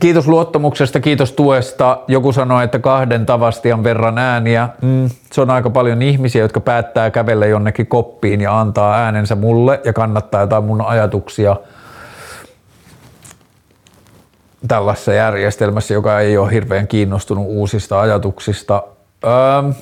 Kiitos 0.01 0.28
luottamuksesta, 0.28 1.01
kiitos 1.01 1.32
tuesta. 1.32 1.99
Joku 2.09 2.32
sanoi, 2.32 2.65
että 2.65 2.78
kahden 2.78 3.27
tavastian 3.27 3.85
verran 3.85 4.19
ääniä. 4.19 4.69
Mm, 4.82 5.11
se 5.32 5.41
on 5.41 5.51
aika 5.51 5.70
paljon 5.70 6.03
ihmisiä, 6.03 6.43
jotka 6.43 6.61
päättää 6.61 7.11
kävellä 7.11 7.47
jonnekin 7.47 7.87
koppiin 7.87 8.41
ja 8.41 8.61
antaa 8.61 8.95
äänensä 8.95 9.35
mulle 9.35 9.81
ja 9.85 9.93
kannattaa 9.93 10.41
jotain 10.41 10.65
mun 10.65 10.81
ajatuksia– 10.81 11.57
tällaisessa 14.69 15.12
järjestelmässä, 15.12 15.95
joka 15.95 16.20
ei 16.20 16.39
ole 16.39 16.53
hirveän 16.53 16.89
kiinnostunut 16.89 17.47
uusista 17.47 18.01
ajatuksista. 18.01 18.82
Öö, 19.24 19.73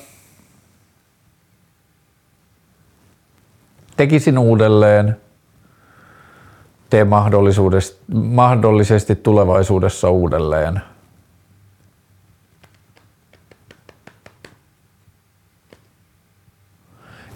tekisin 3.97 4.37
uudelleen, 4.37 5.17
tee 6.89 7.05
mahdollisesti 8.09 9.15
tulevaisuudessa 9.15 10.09
uudelleen. 10.09 10.81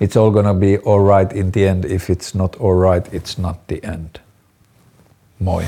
It's 0.02 0.18
all 0.18 0.32
gonna 0.32 0.53
be 0.53 0.80
alright 0.86 1.32
in 1.34 1.52
the 1.52 1.68
end. 1.68 1.86
If 1.86 2.10
it's 2.10 2.36
not 2.36 2.56
alright, 2.60 3.14
it's 3.14 3.41
not 3.41 3.68
the 3.68 3.80
end. 3.84 4.20
Moi. 5.40 5.64